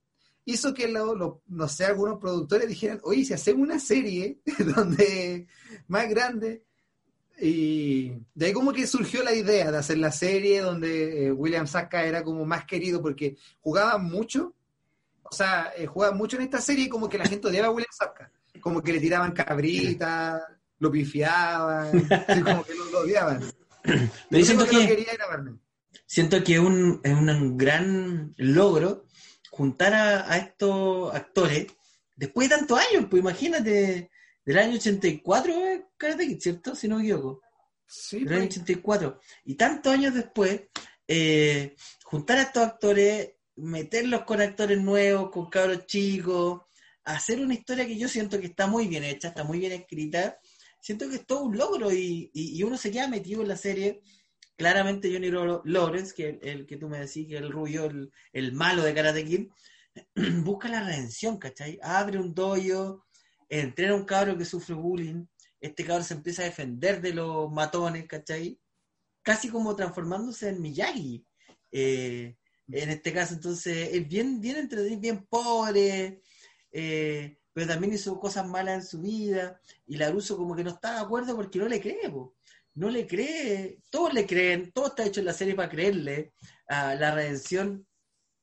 hizo 0.45 0.72
que, 0.72 0.89
lo, 0.89 1.43
no 1.47 1.68
sé, 1.68 1.84
algunos 1.84 2.18
productores 2.18 2.68
dijeran, 2.68 3.01
oye, 3.03 3.24
si 3.24 3.34
hacemos 3.34 3.62
una 3.62 3.78
serie 3.78 4.39
donde 4.76 5.49
más 5.89 6.09
grande, 6.09 6.62
y 7.39 8.12
de 8.34 8.47
ahí 8.47 8.53
como 8.53 8.72
que 8.72 8.87
surgió 8.87 9.22
la 9.22 9.34
idea 9.34 9.70
de 9.70 9.78
hacer 9.78 9.99
la 9.99 10.12
serie 10.12 10.62
donde 10.62 11.26
eh, 11.26 11.32
William 11.32 11.66
Sapka 11.66 12.05
era 12.05 12.24
como 12.24 12.47
más 12.47 12.64
querido 12.64 13.03
porque 13.03 13.37
jugaba 13.61 13.99
mucho, 13.99 14.55
o 15.22 15.32
sea, 15.34 15.72
eh, 15.76 15.87
jugaba 15.87 16.14
mucho 16.14 16.37
en 16.37 16.45
esta 16.45 16.61
serie 16.61 16.84
y 16.84 16.89
como 16.89 17.09
que 17.09 17.18
la 17.18 17.26
gente 17.26 17.49
odiaba 17.49 17.68
a 17.68 17.72
William 17.72 17.93
Sapka, 17.93 18.30
como 18.61 18.80
que 18.82 18.93
le 18.93 19.01
tiraban 19.01 19.32
cabritas 19.32 20.41
lo 20.79 20.91
pifiaban, 20.91 21.91
como 22.45 22.64
que 22.64 22.74
lo, 22.74 23.01
odiaban. 23.01 23.41
Pero 24.31 24.45
siento 24.45 24.66
que, 24.66 24.87
que 24.87 25.07
siento 26.07 26.43
que 26.45 26.59
un, 26.59 27.01
es 27.03 27.12
un 27.12 27.57
gran 27.57 28.35
logro 28.37 29.07
juntar 29.51 29.95
a, 29.95 30.33
a, 30.33 30.39
estos 30.39 31.14
actores 31.14 31.66
después 32.14 32.49
de 32.49 32.57
tantos 32.57 32.79
años, 32.79 33.07
pues 33.09 33.20
imagínate, 33.20 34.11
del 34.45 34.59
año 34.59 34.77
84, 34.77 35.53
eh, 35.53 35.87
Karate 35.97 36.27
Kid, 36.27 36.41
¿cierto? 36.41 36.74
Si 36.74 36.89
no 36.89 36.97
me 36.97 37.03
equivoco. 37.03 37.43
Sí, 37.87 38.24
del 38.24 38.35
año 38.35 38.47
84. 38.47 39.20
Y 39.45 39.55
tantos 39.55 39.93
años 39.93 40.14
después, 40.14 40.62
eh, 41.07 41.74
juntar 42.05 42.39
a 42.39 42.43
estos 42.43 42.62
actores, 42.62 43.35
meterlos 43.57 44.22
con 44.22 44.41
actores 44.41 44.81
nuevos, 44.81 45.31
con 45.31 45.49
cabros 45.51 45.87
chicos, 45.87 46.62
hacer 47.05 47.41
una 47.41 47.55
historia 47.55 47.87
que 47.87 47.99
yo 47.99 48.09
siento 48.09 48.41
que 48.41 48.47
está 48.47 48.66
muy 48.66 48.87
bien 48.89 49.05
hecha, 49.05 49.29
está 49.29 49.45
muy 49.45 49.59
bien 49.59 49.72
escrita, 49.72 50.39
siento 50.87 51.09
que 51.09 51.16
es 51.16 51.26
todo 51.26 51.43
un 51.43 51.59
logro 51.59 51.93
y, 51.93 52.30
y, 52.32 52.62
uno 52.62 52.76
se 52.78 52.93
queda 52.93 53.09
metido 53.09 53.43
en 53.43 53.49
la 53.49 53.57
serie. 53.57 54.03
Claramente 54.55 55.12
Johnny 55.12 55.30
Lawrence, 55.64 56.14
que 56.14 56.39
el, 56.41 56.64
que 56.64 56.76
tú 56.76 56.89
me 56.89 57.01
decís, 57.01 57.26
que 57.26 57.37
el 57.37 57.51
rubio, 57.51 57.87
el, 57.87 58.12
el 58.32 58.53
malo 58.53 58.84
de 58.84 58.95
Karate 58.95 59.24
Kid, 59.24 59.49
busca 60.45 60.68
la 60.68 60.84
redención, 60.84 61.39
¿cachai? 61.39 61.80
Abre 61.82 62.20
un 62.20 62.32
dojo, 62.32 63.05
entrena 63.49 63.95
a 63.95 63.97
un 63.97 64.05
cabro 64.05 64.39
que 64.39 64.45
sufre 64.45 64.76
bullying, 64.76 65.26
este 65.61 65.84
cabro 65.84 66.05
se 66.05 66.14
empieza 66.14 66.43
a 66.43 66.47
defender 66.47 67.01
de 67.01 67.14
los 67.14 67.51
matones, 67.51 68.07
¿cachai? 68.07 68.61
Casi 69.22 69.49
como 69.49 69.74
transformándose 69.74 70.51
en 70.51 70.62
Miyagi. 70.62 71.26
Eh, 71.72 72.37
en 72.68 72.91
este 72.91 73.12
caso, 73.12 73.34
entonces, 73.34 73.89
es 73.93 74.07
bien, 74.07 74.41
bien 74.41 74.59
entretenido, 74.59 75.01
bien 75.01 75.26
pobre, 75.26 76.22
eh, 76.70 77.39
pero 77.57 77.68
también 77.68 77.94
hizo 77.94 78.20
cosas 78.20 78.46
malas 78.46 78.74
en 78.74 78.86
su 78.86 79.00
vida, 79.00 79.59
y 79.86 79.96
la 79.96 80.11
Russo 80.11 80.36
como 80.36 80.54
que 80.54 80.62
no 80.62 80.72
está 80.72 80.92
de 80.92 81.00
acuerdo 81.00 81.34
porque 81.34 81.59
no 81.59 81.66
le 81.66 81.80
cree, 81.80 82.12
no 82.74 82.90
le 82.90 83.07
cree, 83.07 83.78
todos 83.88 84.12
le 84.12 84.26
creen, 84.26 84.72
todo 84.72 84.88
está 84.88 85.07
hecho 85.07 85.20
en 85.20 85.26
la 85.26 85.32
serie 85.32 85.54
para 85.54 85.70
creerle 85.70 86.34
a 86.68 86.94
la 86.96 87.14
redención, 87.14 87.86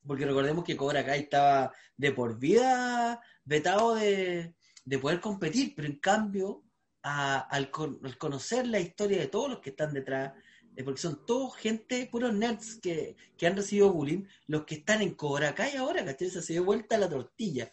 porque 0.04 0.26
recordemos 0.26 0.64
que 0.64 0.76
Cobra 0.76 1.06
Kai 1.06 1.20
estaba 1.20 1.72
de 1.96 2.12
por 2.12 2.40
vida 2.40 3.22
vetado 3.44 3.94
de, 3.94 4.56
de 4.84 4.98
poder 4.98 5.22
competir, 5.22 5.76
pero 5.76 5.88
en 5.88 6.00
cambio, 6.00 6.64
al, 7.04 7.70
conocer 8.18 8.66
la 8.66 8.80
historia 8.80 9.20
de 9.20 9.28
todos 9.28 9.48
los 9.48 9.60
que 9.60 9.70
están 9.70 9.94
detrás, 9.94 10.34
eh, 10.76 10.84
porque 10.84 11.02
son 11.02 11.24
todos 11.24 11.56
gente, 11.56 12.10
puros 12.12 12.34
nerds 12.34 12.80
que, 12.82 13.16
han 13.46 13.56
recibido 13.56 13.94
bullying, 13.94 14.24
los 14.48 14.66
que 14.66 14.74
están 14.74 15.04
en 15.04 15.14
Cobra 15.14 15.54
Kai 15.54 15.76
ahora, 15.76 16.04
¿cachai? 16.04 16.32
Se 16.32 16.54
dio 16.54 16.64
vuelta 16.64 16.98
la 16.98 17.08
tortilla. 17.08 17.70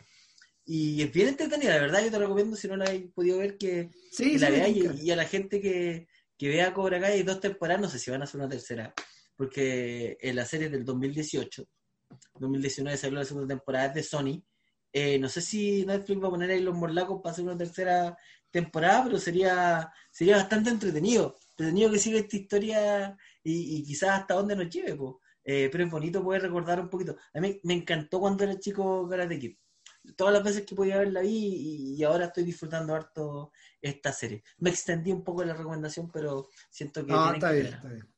Y 0.73 1.03
es 1.03 1.11
bien 1.11 1.27
entretenida, 1.27 1.75
la 1.75 1.81
verdad, 1.81 2.05
yo 2.05 2.13
te 2.13 2.19
recomiendo 2.21 2.55
si 2.55 2.69
no 2.69 2.77
la 2.77 2.85
habéis 2.85 3.11
podido 3.13 3.39
ver 3.39 3.59
que, 3.59 3.91
la 4.39 4.51
veáis 4.51 5.03
y, 5.03 5.11
a 5.11 5.17
la 5.17 5.25
gente 5.25 5.61
que, 5.61 6.07
que 6.39 6.49
vea 6.49 6.73
Cobra 6.73 7.01
Kai 7.01 7.15
hay 7.15 7.23
dos 7.25 7.41
temporadas, 7.41 7.83
no 7.83 7.89
sé 7.89 7.99
si 7.99 8.09
van 8.13 8.21
a 8.21 8.25
hacer 8.25 8.41
una 8.41 8.49
tercera, 8.49 8.95
porque 9.35 10.17
en 10.21 10.37
la 10.37 10.45
serie 10.45 10.69
del 10.69 10.85
2018, 10.85 11.65
2019 12.39 12.97
salió 12.97 13.19
la 13.19 13.25
segunda 13.25 13.49
temporada 13.49 13.89
de 13.89 14.05
Sony, 14.05 14.45
eh, 14.93 15.19
no 15.19 15.29
sé 15.29 15.41
si 15.41 15.85
Netflix 15.85 16.23
va 16.23 16.29
a 16.29 16.31
poner 16.31 16.53
ahí 16.53 16.61
los 16.61 16.77
morlacos 16.77 17.21
para 17.21 17.33
hacer 17.33 17.45
una 17.45 17.59
tercera 17.59 18.17
temporada, 18.53 19.03
pero 19.03 19.19
sería, 19.19 19.93
sería 20.13 20.37
bastante 20.37 20.71
entretenido. 20.71 21.35
Entretenido 21.51 21.91
que 21.91 21.99
siga 21.99 22.21
esta 22.21 22.37
historia 22.37 23.17
y, 23.43 23.83
quizás 23.83 24.21
hasta 24.21 24.35
dónde 24.35 24.55
nos 24.55 24.71
lleve. 24.71 24.97
Eh, 25.43 25.69
pero 25.73 25.83
es 25.83 25.91
bonito 25.91 26.23
poder 26.23 26.43
recordar 26.43 26.79
un 26.79 26.89
poquito. 26.89 27.17
A 27.35 27.41
mí 27.41 27.59
me 27.65 27.75
encantó 27.75 28.21
cuando 28.21 28.45
era 28.45 28.57
chico 28.57 29.09
Karate 29.09 29.37
Kid. 29.37 29.57
Todas 30.17 30.33
las 30.33 30.43
veces 30.43 30.67
que 30.67 30.75
podía 30.75 30.99
verla 30.99 31.21
vi 31.21 31.95
y, 31.97 32.05
ahora 32.05 32.27
estoy 32.27 32.45
disfrutando 32.45 32.95
harto 32.95 33.53
esta 33.81 34.13
serie. 34.13 34.43
Me 34.59 34.71
extendí 34.71 35.13
un 35.13 35.23
poco 35.23 35.45
la 35.45 35.55
recomendación, 35.55 36.11
pero 36.11 36.49
siento 36.71 37.05
que. 37.05 37.13
No, 37.13 37.33
está 37.33 37.53
bien, 37.53 37.67
está 37.67 37.89
bien. 37.89 38.09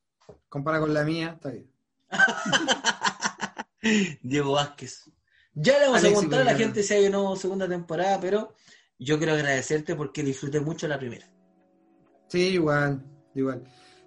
Compara 0.49 0.81
con 0.81 0.95
la 0.95 1.05
mía, 1.05 1.33
está 1.35 1.51
bien. 1.51 1.71
Diego 4.23 4.53
Vázquez. 4.53 5.11
Ya 5.55 5.79
le 5.79 5.87
vamos 5.87 6.05
a 6.05 6.13
contar 6.13 6.43
a 6.43 6.45
la 6.45 6.55
gente 6.55 6.83
si 6.83 6.95
hay 6.95 7.11
no 7.11 7.37
segunda 7.37 7.69
temporada, 7.69 8.19
pero 8.21 8.55
yo 8.99 9.19
quiero 9.19 9.35
agradecerte 9.35 9.95
porque 9.95 10.23
disfruté 10.23 10.61
mucho 10.61 10.89
la 10.89 10.99
primera. 10.99 11.29
Sí, 12.29 12.49
igual, 12.49 13.05
igual. 13.35 13.63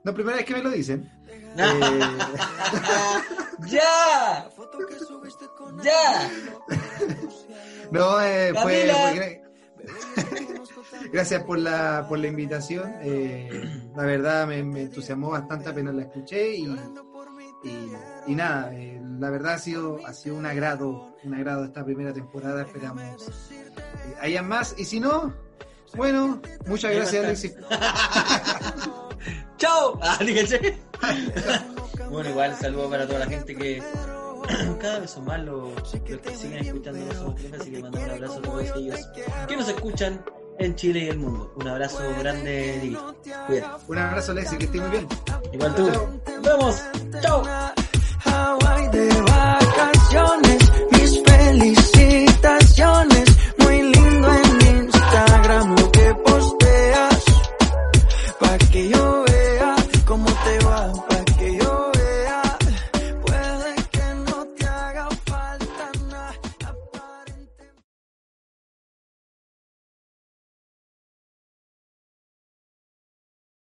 No, 0.05 0.13
primera 0.13 0.37
vez 0.37 0.45
que 0.45 0.53
me 0.53 0.63
lo 0.63 0.71
dicen. 0.71 1.11
Eh, 1.57 1.99
¡Ya! 3.67 4.49
¡Ya! 5.81 6.29
no, 7.91 8.21
eh, 8.21 8.53
fue, 8.61 9.41
Gracias 11.13 11.43
por 11.43 11.59
la, 11.59 12.05
por 12.09 12.19
la 12.19 12.27
invitación. 12.27 12.93
Eh, 13.01 13.49
la 13.95 14.03
verdad 14.03 14.47
me, 14.47 14.63
me, 14.63 14.81
entusiasmó 14.81 15.29
bastante 15.29 15.69
apenas 15.69 15.95
la 15.95 16.01
escuché 16.01 16.55
y, 16.57 16.75
y, 18.27 18.35
nada, 18.35 18.73
eh, 18.75 19.01
la 19.19 19.29
verdad 19.29 19.53
ha 19.53 19.59
sido, 19.59 20.05
ha 20.05 20.13
sido 20.13 20.35
un 20.35 20.45
agrado, 20.45 21.15
un 21.23 21.33
agrado 21.33 21.63
esta 21.63 21.85
primera 21.85 22.13
temporada, 22.13 22.63
esperamos 22.63 23.01
eh, 23.51 24.15
haya 24.19 24.43
más, 24.43 24.75
y 24.77 24.85
si 24.85 24.99
no, 24.99 25.33
bueno, 25.95 26.41
muchas 26.65 26.93
gracias, 26.93 27.23
Alexis. 27.23 27.53
¡Chao! 29.57 29.97
Ah, 30.01 30.19
bueno, 32.11 32.29
igual 32.29 32.55
saludo 32.55 32.89
para 32.89 33.07
toda 33.07 33.19
la 33.19 33.27
gente 33.27 33.55
que 33.55 33.81
cada 34.81 34.99
vez 34.99 35.11
son 35.11 35.25
más 35.25 35.39
los, 35.41 35.71
que 36.03 36.19
siguen 36.35 36.65
escuchando 36.65 37.05
nosotros, 37.05 37.45
así 37.59 37.71
que 37.71 37.79
mando 37.79 37.99
un 37.99 38.09
abrazo 38.09 38.39
a 38.39 38.41
todos 38.41 38.63
ellos 38.75 38.99
que 39.47 39.57
nos 39.57 39.69
escuchan 39.69 40.25
en 40.59 40.75
Chile 40.75 41.05
y 41.05 41.07
el 41.09 41.17
mundo. 41.17 41.53
Un 41.55 41.67
abrazo 41.67 41.99
grande, 42.19 42.79
Didi. 42.81 42.97
Un 43.87 43.97
abrazo, 43.97 44.31
Alexis, 44.31 44.57
que 44.57 44.65
estés 44.65 44.81
muy 44.81 44.91
bien. 44.91 45.07
Igual 45.53 45.75
tú. 45.75 45.87
Nos 45.87 46.41
vemos. 46.41 46.81
Chao. 47.21 47.43
Hawaii 48.25 48.87
de 48.89 49.07
vacaciones, 49.21 50.57
mis 50.91 51.23
felicitaciones. 51.23 53.34